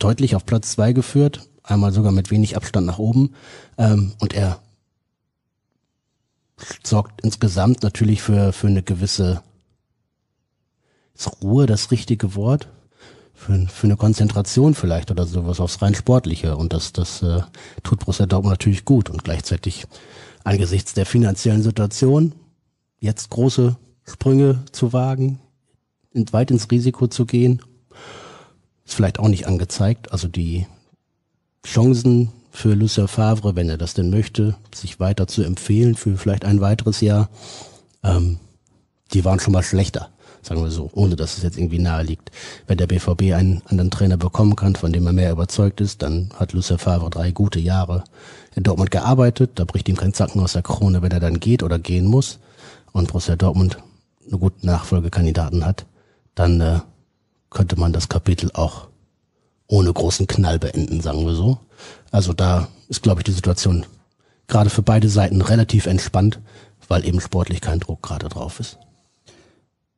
deutlich 0.00 0.34
auf 0.34 0.44
Platz 0.44 0.72
zwei 0.72 0.92
geführt, 0.92 1.48
einmal 1.62 1.92
sogar 1.92 2.10
mit 2.10 2.32
wenig 2.32 2.56
Abstand 2.56 2.88
nach 2.88 2.98
oben. 2.98 3.36
Ähm, 3.78 4.14
und 4.18 4.34
er 4.34 4.58
sorgt 6.82 7.22
insgesamt 7.22 7.84
natürlich 7.84 8.20
für, 8.20 8.52
für 8.52 8.66
eine 8.66 8.82
gewisse 8.82 9.44
ist 11.14 11.40
Ruhe 11.40 11.66
das 11.66 11.92
richtige 11.92 12.34
Wort? 12.34 12.66
Für, 13.32 13.64
für 13.68 13.86
eine 13.86 13.96
Konzentration 13.96 14.74
vielleicht 14.74 15.12
oder 15.12 15.24
sowas 15.24 15.60
aufs 15.60 15.80
rein 15.80 15.94
Sportliche. 15.94 16.56
Und 16.56 16.72
das, 16.72 16.92
das 16.92 17.22
äh, 17.22 17.42
tut 17.84 18.00
Borussia 18.00 18.26
Dortmund 18.26 18.54
natürlich 18.54 18.84
gut. 18.84 19.08
Und 19.08 19.22
gleichzeitig 19.22 19.86
angesichts 20.42 20.94
der 20.94 21.06
finanziellen 21.06 21.62
Situation 21.62 22.34
jetzt 22.98 23.30
große 23.30 23.76
Sprünge 24.04 24.64
zu 24.72 24.92
wagen, 24.92 25.38
weit 26.12 26.50
ins 26.50 26.72
Risiko 26.72 27.06
zu 27.06 27.24
gehen 27.24 27.62
ist 28.84 28.94
vielleicht 28.94 29.18
auch 29.18 29.28
nicht 29.28 29.46
angezeigt. 29.46 30.12
Also 30.12 30.28
die 30.28 30.66
Chancen 31.66 32.30
für 32.50 32.74
Lucien 32.74 33.08
Favre, 33.08 33.56
wenn 33.56 33.68
er 33.68 33.78
das 33.78 33.94
denn 33.94 34.10
möchte, 34.10 34.54
sich 34.74 35.00
weiter 35.00 35.26
zu 35.26 35.42
empfehlen 35.42 35.94
für 35.94 36.16
vielleicht 36.16 36.44
ein 36.44 36.60
weiteres 36.60 37.00
Jahr, 37.00 37.28
ähm, 38.02 38.38
die 39.12 39.24
waren 39.24 39.40
schon 39.40 39.52
mal 39.52 39.62
schlechter, 39.62 40.10
sagen 40.42 40.62
wir 40.62 40.70
so, 40.70 40.90
ohne 40.92 41.16
dass 41.16 41.36
es 41.36 41.42
jetzt 41.42 41.58
irgendwie 41.58 41.78
nahe 41.78 42.04
liegt. 42.04 42.30
Wenn 42.66 42.78
der 42.78 42.86
BVB 42.86 43.34
einen 43.34 43.62
anderen 43.66 43.90
Trainer 43.90 44.16
bekommen 44.16 44.56
kann, 44.56 44.76
von 44.76 44.92
dem 44.92 45.06
er 45.06 45.12
mehr 45.12 45.32
überzeugt 45.32 45.80
ist, 45.80 46.02
dann 46.02 46.30
hat 46.36 46.52
Lucien 46.52 46.78
Favre 46.78 47.10
drei 47.10 47.30
gute 47.32 47.58
Jahre 47.58 48.04
in 48.54 48.62
Dortmund 48.62 48.90
gearbeitet. 48.90 49.52
Da 49.56 49.64
bricht 49.64 49.88
ihm 49.88 49.96
kein 49.96 50.14
Zacken 50.14 50.40
aus 50.40 50.52
der 50.52 50.62
Krone, 50.62 51.02
wenn 51.02 51.12
er 51.12 51.20
dann 51.20 51.40
geht 51.40 51.62
oder 51.62 51.78
gehen 51.78 52.06
muss. 52.06 52.38
Und 52.92 53.08
Borussia 53.08 53.34
Dortmund 53.34 53.78
eine 54.28 54.38
gute 54.38 54.64
Nachfolgekandidaten 54.64 55.66
hat, 55.66 55.86
dann 56.34 56.60
äh, 56.60 56.78
könnte 57.54 57.78
man 57.78 57.92
das 57.92 58.10
Kapitel 58.10 58.50
auch 58.52 58.88
ohne 59.66 59.92
großen 59.92 60.26
Knall 60.26 60.58
beenden, 60.58 61.00
sagen 61.00 61.24
wir 61.24 61.34
so. 61.34 61.58
Also 62.10 62.34
da 62.34 62.68
ist, 62.88 63.02
glaube 63.02 63.20
ich, 63.20 63.24
die 63.24 63.32
Situation 63.32 63.86
gerade 64.46 64.68
für 64.68 64.82
beide 64.82 65.08
Seiten 65.08 65.40
relativ 65.40 65.86
entspannt, 65.86 66.38
weil 66.86 67.06
eben 67.06 67.20
sportlich 67.20 67.62
kein 67.62 67.80
Druck 67.80 68.02
gerade 68.02 68.28
drauf 68.28 68.60
ist. 68.60 68.78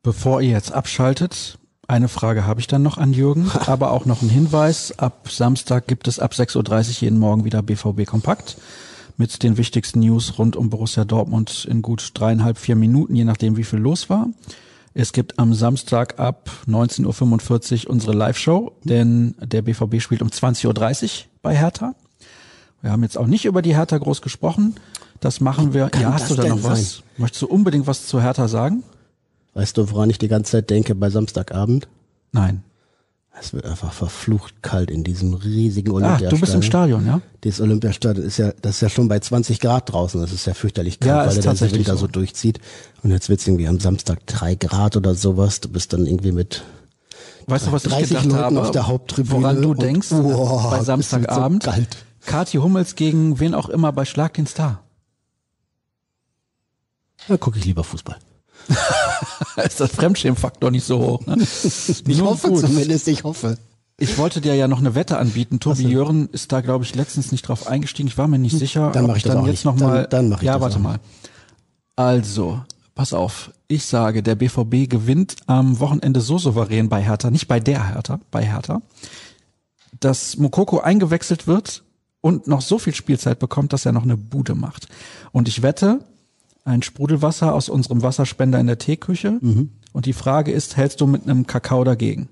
Bevor 0.03 0.41
ihr 0.41 0.51
jetzt 0.51 0.73
abschaltet, 0.73 1.59
eine 1.89 2.09
Frage 2.09 2.47
habe 2.47 2.61
ich 2.61 2.69
dann 2.69 2.83
noch 2.83 2.99
an 2.99 3.13
Jürgen, 3.13 3.51
aber 3.67 3.91
auch 3.91 4.05
noch 4.05 4.23
ein 4.23 4.29
Hinweis. 4.29 4.97
Ab 4.99 5.29
Samstag 5.29 5.89
gibt 5.89 6.07
es 6.07 6.21
ab 6.21 6.33
6.30 6.33 6.57
Uhr 6.57 7.03
jeden 7.03 7.19
Morgen 7.19 7.45
wieder 7.45 7.63
BVB 7.63 8.07
Kompakt 8.07 8.57
mit 9.17 9.43
den 9.43 9.57
wichtigsten 9.57 10.01
News 10.01 10.39
rund 10.39 10.57
um 10.57 10.71
Borussia 10.71 11.05
Dortmund 11.05 11.67
in 11.69 11.83
gut 11.83 12.11
dreieinhalb, 12.15 12.59
vier 12.59 12.77
Minuten, 12.77 13.17
je 13.17 13.25
nachdem 13.25 13.57
wie 13.57 13.65
viel 13.65 13.79
los 13.79 14.11
war. 14.11 14.29
Es 14.99 15.13
gibt 15.13 15.39
am 15.39 15.53
Samstag 15.53 16.19
ab 16.19 16.51
19.45 16.67 17.85
Uhr 17.85 17.91
unsere 17.91 18.15
Live-Show, 18.15 18.73
denn 18.83 19.35
der 19.43 19.61
BVB 19.61 20.01
spielt 20.01 20.23
um 20.23 20.29
20.30 20.29 21.05
Uhr 21.05 21.11
bei 21.43 21.55
Hertha. 21.55 21.95
Wir 22.81 22.93
haben 22.93 23.03
jetzt 23.03 23.19
auch 23.19 23.27
nicht 23.27 23.45
über 23.45 23.61
die 23.61 23.77
Hertha 23.77 23.99
groß 23.99 24.23
gesprochen. 24.23 24.77
Das 25.21 25.43
machen 25.43 25.75
wir. 25.75 25.91
Ja, 26.01 26.15
hast 26.15 26.31
du 26.31 26.35
da 26.35 26.49
noch 26.49 26.63
was? 26.63 26.95
Sein? 26.95 27.03
Möchtest 27.19 27.43
du 27.43 27.47
unbedingt 27.47 27.87
was 27.87 28.07
zu 28.07 28.23
Hertha 28.23 28.49
sagen? 28.49 28.85
Weißt 29.53 29.77
du, 29.77 29.91
woran 29.91 30.09
ich 30.09 30.17
die 30.17 30.29
ganze 30.29 30.53
Zeit 30.53 30.71
denke 30.71 30.95
bei 30.95 31.11
Samstagabend? 31.11 31.89
Nein. 32.33 32.63
Es 33.39 33.53
wird 33.53 33.67
einfach 33.67 33.93
verflucht 33.93 34.63
kalt 34.63 34.91
in 34.91 35.05
diesem 35.05 35.35
riesigen 35.35 35.91
Olympiastadion. 35.91 36.29
Ah, 36.29 36.35
du 36.35 36.41
bist 36.41 36.55
im 36.55 36.63
Stadion, 36.63 37.07
ja? 37.07 37.21
Dieses 37.45 37.61
Olympiastadion 37.61 38.27
ist 38.27 38.39
ja, 38.39 38.53
das 38.63 38.77
ist 38.77 38.81
ja 38.81 38.89
schon 38.89 39.09
bei 39.09 39.19
20 39.19 39.61
Grad 39.61 39.93
draußen. 39.93 40.21
Das 40.21 40.33
ist 40.33 40.47
ja 40.47 40.55
fürchterlich 40.55 41.01
kalt, 41.01 41.11
ja, 41.11 41.27
weil 41.27 41.43
der 41.43 41.55
dann 41.55 41.73
wieder 41.79 41.93
so. 41.95 42.01
so 42.01 42.07
durchzieht. 42.07 42.61
Und 43.03 43.11
jetzt 43.11 43.29
wird's 43.29 43.47
irgendwie 43.47 43.69
am 43.69 43.79
Samstag 43.79 44.27
drei 44.27 44.55
Grad 44.55 44.97
oder 44.97 45.15
sowas. 45.15 45.61
Du 45.61 45.69
bist 45.69 45.93
dann 45.93 46.07
irgendwie 46.07 46.33
mit 46.33 46.65
Weißt 47.47 47.67
du, 47.67 47.73
was 47.73 47.85
30 47.85 48.03
ich 48.03 48.09
gedacht 48.09 48.25
Leuten 48.25 48.43
habe? 48.43 48.61
auf 48.63 48.71
der 48.71 48.87
Haupttribüne. 48.89 49.43
Woran 49.43 49.63
du 49.63 49.75
denkst 49.75 50.11
oh, 50.13 50.71
bei 50.71 50.83
Samstagabend? 50.83 51.63
So 51.63 51.71
kalt. 51.71 51.97
Kathi 52.25 52.59
Hummels 52.59 52.97
gegen 52.97 53.39
wen 53.39 53.55
auch 53.55 53.69
immer 53.69 53.93
bei 53.93 54.05
Schlag 54.05 54.35
den 54.35 54.47
Star. 54.47 54.83
Da 57.29 57.37
gucke 57.37 57.59
ich 57.59 57.65
lieber 57.65 57.85
Fußball. 57.85 58.17
Ist 59.65 59.81
das 59.81 59.91
Fremdschämfaktor 59.93 60.71
nicht 60.71 60.85
so 60.85 60.99
hoch. 60.99 61.27
Ne? 61.27 61.37
ich 61.39 62.21
hoffe 62.21 62.49
gut. 62.49 62.61
zumindest, 62.61 63.09
ich 63.09 63.25
hoffe. 63.25 63.59
Ich 63.99 64.19
wollte 64.19 64.43
dir 64.43 64.55
ja 64.55 64.69
noch 64.69 64.79
eine 64.79 64.95
Wette 64.95 65.17
anbieten. 65.19 65.59
Tobi 65.59 65.85
so. 65.85 65.89
Jören 65.89 66.29
ist 66.29 66.53
da, 66.53 66.61
glaube 66.61 66.85
ich, 66.85 66.95
letztens 66.95 67.33
nicht 67.33 67.49
drauf 67.49 67.67
eingestiegen. 67.67 68.09
Ich 68.09 68.19
war 68.19 68.29
mir 68.29 68.39
nicht 68.39 68.59
sicher. 68.59 68.91
Dann 68.93 69.07
mache 69.07 69.17
ich 69.17 69.23
das 69.23 69.33
dann 69.33 69.43
auch 69.43 69.47
jetzt 69.47 69.65
nicht. 69.65 69.65
noch 69.65 69.77
mal. 69.77 70.03
Dann, 70.03 70.11
dann 70.11 70.29
mache 70.29 70.41
ich 70.43 70.47
ja, 70.47 70.61
warte 70.61 70.79
mal. 70.79 70.99
Also, 71.97 72.61
pass 72.95 73.15
auf. 73.15 73.53
Ich 73.69 73.87
sage, 73.87 74.23
der 74.23 74.35
BVB 74.35 74.89
gewinnt 74.89 75.37
am 75.47 75.81
Wochenende 75.81 76.21
so 76.21 76.37
souverän 76.37 76.89
bei 76.89 77.03
Hertha, 77.03 77.31
nicht 77.31 77.49
bei 77.49 77.59
der 77.59 77.89
Hertha, 77.89 78.21
bei 78.31 78.45
Hertha, 78.45 78.83
dass 79.99 80.37
Mokoko 80.37 80.81
eingewechselt 80.81 81.47
wird 81.47 81.83
und 82.21 82.47
noch 82.47 82.61
so 82.61 82.79
viel 82.79 82.95
Spielzeit 82.95 83.39
bekommt, 83.39 83.73
dass 83.73 83.87
er 83.87 83.93
noch 83.93 84.03
eine 84.03 84.17
Bude 84.17 84.55
macht. 84.55 84.89
Und 85.33 85.49
ich 85.49 85.63
wette, 85.63 86.01
ein 86.67 86.83
Sprudelwasser 86.83 87.55
aus 87.55 87.69
unserem 87.69 88.03
Wasserspender 88.03 88.59
in 88.59 88.67
der 88.67 88.79
Teeküche. 88.79 89.39
Mhm. 89.41 89.71
Und 89.93 90.07
die 90.07 90.13
Frage 90.13 90.53
ist, 90.53 90.77
hältst 90.77 91.01
du 91.01 91.07
mit 91.07 91.23
einem 91.23 91.47
Kakao 91.47 91.85
dagegen? 91.85 92.29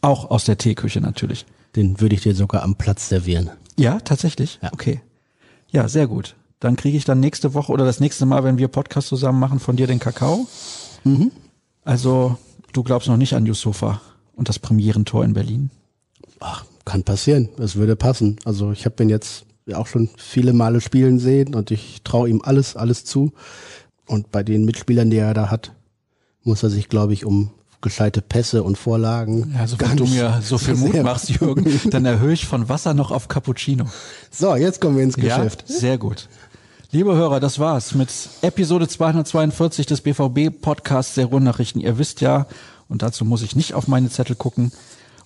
Auch 0.00 0.30
aus 0.30 0.44
der 0.44 0.56
Teeküche 0.56 1.00
natürlich. 1.00 1.44
Den 1.76 2.00
würde 2.00 2.14
ich 2.14 2.22
dir 2.22 2.34
sogar 2.34 2.62
am 2.62 2.76
Platz 2.76 3.08
servieren. 3.08 3.50
Ja, 3.76 4.00
tatsächlich? 4.00 4.58
Ja. 4.62 4.72
Okay. 4.72 5.00
Ja, 5.70 5.88
sehr 5.88 6.06
gut. 6.06 6.36
Dann 6.60 6.76
kriege 6.76 6.96
ich 6.96 7.04
dann 7.04 7.20
nächste 7.20 7.54
Woche 7.54 7.72
oder 7.72 7.84
das 7.84 8.00
nächste 8.00 8.26
Mal, 8.26 8.44
wenn 8.44 8.58
wir 8.58 8.68
Podcast 8.68 9.08
zusammen 9.08 9.40
machen, 9.40 9.60
von 9.60 9.76
dir 9.76 9.86
den 9.86 9.98
Kakao. 9.98 10.46
Mhm. 11.04 11.32
Also 11.84 12.36
du 12.72 12.82
glaubst 12.82 13.08
noch 13.08 13.16
nicht 13.16 13.34
an 13.34 13.46
Yusufa 13.46 14.00
und 14.34 14.48
das 14.48 14.58
Premierentor 14.58 15.24
in 15.24 15.32
Berlin. 15.32 15.70
Ach, 16.38 16.64
kann 16.84 17.02
passieren. 17.02 17.48
Es 17.58 17.76
würde 17.76 17.96
passen. 17.96 18.38
Also 18.44 18.72
ich 18.72 18.84
habe 18.84 19.02
ihn 19.02 19.08
jetzt 19.08 19.44
auch 19.74 19.86
schon 19.86 20.10
viele 20.16 20.52
Male 20.52 20.80
spielen 20.80 21.18
sehen 21.18 21.54
und 21.54 21.70
ich 21.70 22.02
traue 22.04 22.28
ihm 22.28 22.42
alles, 22.44 22.76
alles 22.76 23.04
zu. 23.04 23.32
Und 24.06 24.30
bei 24.30 24.42
den 24.42 24.64
Mitspielern, 24.64 25.10
die 25.10 25.18
er 25.18 25.34
da 25.34 25.50
hat, 25.50 25.72
muss 26.42 26.62
er 26.62 26.70
sich, 26.70 26.88
glaube 26.88 27.12
ich, 27.12 27.24
um 27.24 27.50
gescheite 27.80 28.20
Pässe 28.20 28.62
und 28.62 28.76
Vorlagen. 28.76 29.54
Ja, 29.56 29.66
so 29.66 29.80
wenn 29.80 29.96
du 29.96 30.06
mir 30.06 30.40
so 30.42 30.58
viel 30.58 30.74
Mut 30.74 31.02
machst, 31.02 31.30
Jürgen, 31.30 31.80
dann 31.90 32.04
erhöhe 32.04 32.32
ich 32.32 32.46
von 32.46 32.68
Wasser 32.68 32.94
noch 32.94 33.10
auf 33.10 33.28
Cappuccino. 33.28 33.86
So, 34.30 34.54
jetzt 34.56 34.80
kommen 34.80 34.96
wir 34.96 35.04
ins 35.04 35.16
Geschäft. 35.16 35.64
Ja, 35.68 35.74
sehr 35.74 35.98
gut. 35.98 36.28
Liebe 36.92 37.14
Hörer, 37.14 37.38
das 37.40 37.58
war's 37.58 37.94
mit 37.94 38.10
Episode 38.42 38.88
242 38.88 39.86
des 39.86 40.00
BVB 40.00 40.60
Podcasts 40.60 41.14
der 41.14 41.26
Ruhrnachrichten. 41.26 41.80
Ihr 41.80 41.98
wisst 41.98 42.20
ja, 42.20 42.46
und 42.88 43.02
dazu 43.02 43.24
muss 43.24 43.42
ich 43.42 43.54
nicht 43.54 43.74
auf 43.74 43.86
meine 43.86 44.10
Zettel 44.10 44.34
gucken, 44.34 44.72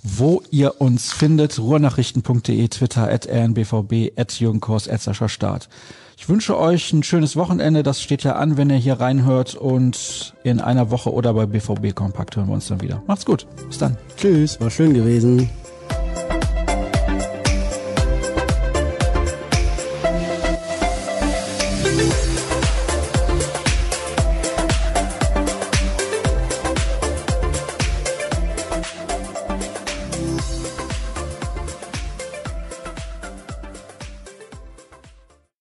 wo 0.04 0.42
ihr 0.50 0.80
uns 0.80 1.12
findet. 1.12 1.58
Ruhrnachrichten.de, 1.58 2.68
Twitter, 2.68 3.10
at 3.10 3.26
rnbvb, 3.26 4.12
at 4.16 4.38
Jürgen 4.38 4.60
Kors, 4.60 4.88
at 4.88 5.00
Sascha 5.00 5.28
Start. 5.28 5.68
Ich 6.16 6.28
wünsche 6.28 6.56
euch 6.56 6.92
ein 6.92 7.02
schönes 7.02 7.34
Wochenende. 7.34 7.82
Das 7.82 8.00
steht 8.00 8.22
ja 8.22 8.36
an, 8.36 8.56
wenn 8.56 8.70
ihr 8.70 8.76
hier 8.76 9.00
reinhört. 9.00 9.56
Und 9.56 10.34
in 10.44 10.60
einer 10.60 10.90
Woche 10.90 11.12
oder 11.12 11.34
bei 11.34 11.46
BVB 11.46 11.94
Kompakt 11.94 12.36
hören 12.36 12.46
wir 12.46 12.54
uns 12.54 12.68
dann 12.68 12.80
wieder. 12.80 13.02
Macht's 13.06 13.24
gut. 13.24 13.46
Bis 13.66 13.78
dann. 13.78 13.96
Tschüss, 14.16 14.60
war 14.60 14.70
schön 14.70 14.94
gewesen. 14.94 15.50